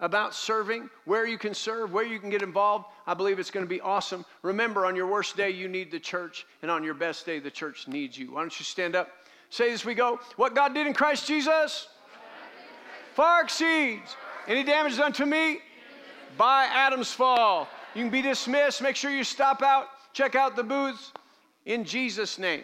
about 0.00 0.34
serving, 0.34 0.88
where 1.04 1.26
you 1.26 1.38
can 1.38 1.54
serve, 1.54 1.92
where 1.92 2.04
you 2.04 2.18
can 2.18 2.30
get 2.30 2.42
involved. 2.42 2.86
I 3.06 3.14
believe 3.14 3.38
it's 3.38 3.50
going 3.50 3.66
to 3.66 3.70
be 3.70 3.80
awesome. 3.80 4.24
Remember, 4.42 4.86
on 4.86 4.94
your 4.94 5.06
worst 5.06 5.36
day, 5.36 5.50
you 5.50 5.68
need 5.68 5.90
the 5.90 5.98
church, 5.98 6.46
and 6.62 6.70
on 6.70 6.84
your 6.84 6.94
best 6.94 7.26
day, 7.26 7.38
the 7.38 7.50
church 7.50 7.88
needs 7.88 8.16
you. 8.16 8.32
Why 8.32 8.40
don't 8.40 8.58
you 8.58 8.64
stand 8.64 8.94
up? 8.94 9.10
Say 9.50 9.72
as 9.72 9.84
we 9.84 9.94
go 9.94 10.20
What 10.36 10.54
God 10.54 10.74
did 10.74 10.86
in 10.86 10.92
Christ 10.92 11.26
Jesus 11.26 11.88
far 13.14 13.42
exceeds 13.42 14.14
any 14.46 14.62
damage 14.62 14.96
done 14.96 15.12
to 15.12 15.26
me 15.26 15.58
by 16.36 16.66
Adam's 16.66 17.10
fall. 17.10 17.66
You 17.94 18.02
can 18.02 18.10
be 18.10 18.22
dismissed. 18.22 18.80
Make 18.80 18.94
sure 18.94 19.10
you 19.10 19.24
stop 19.24 19.60
out, 19.60 19.88
check 20.12 20.36
out 20.36 20.54
the 20.54 20.62
booths 20.62 21.12
in 21.66 21.84
Jesus' 21.84 22.38
name. 22.38 22.62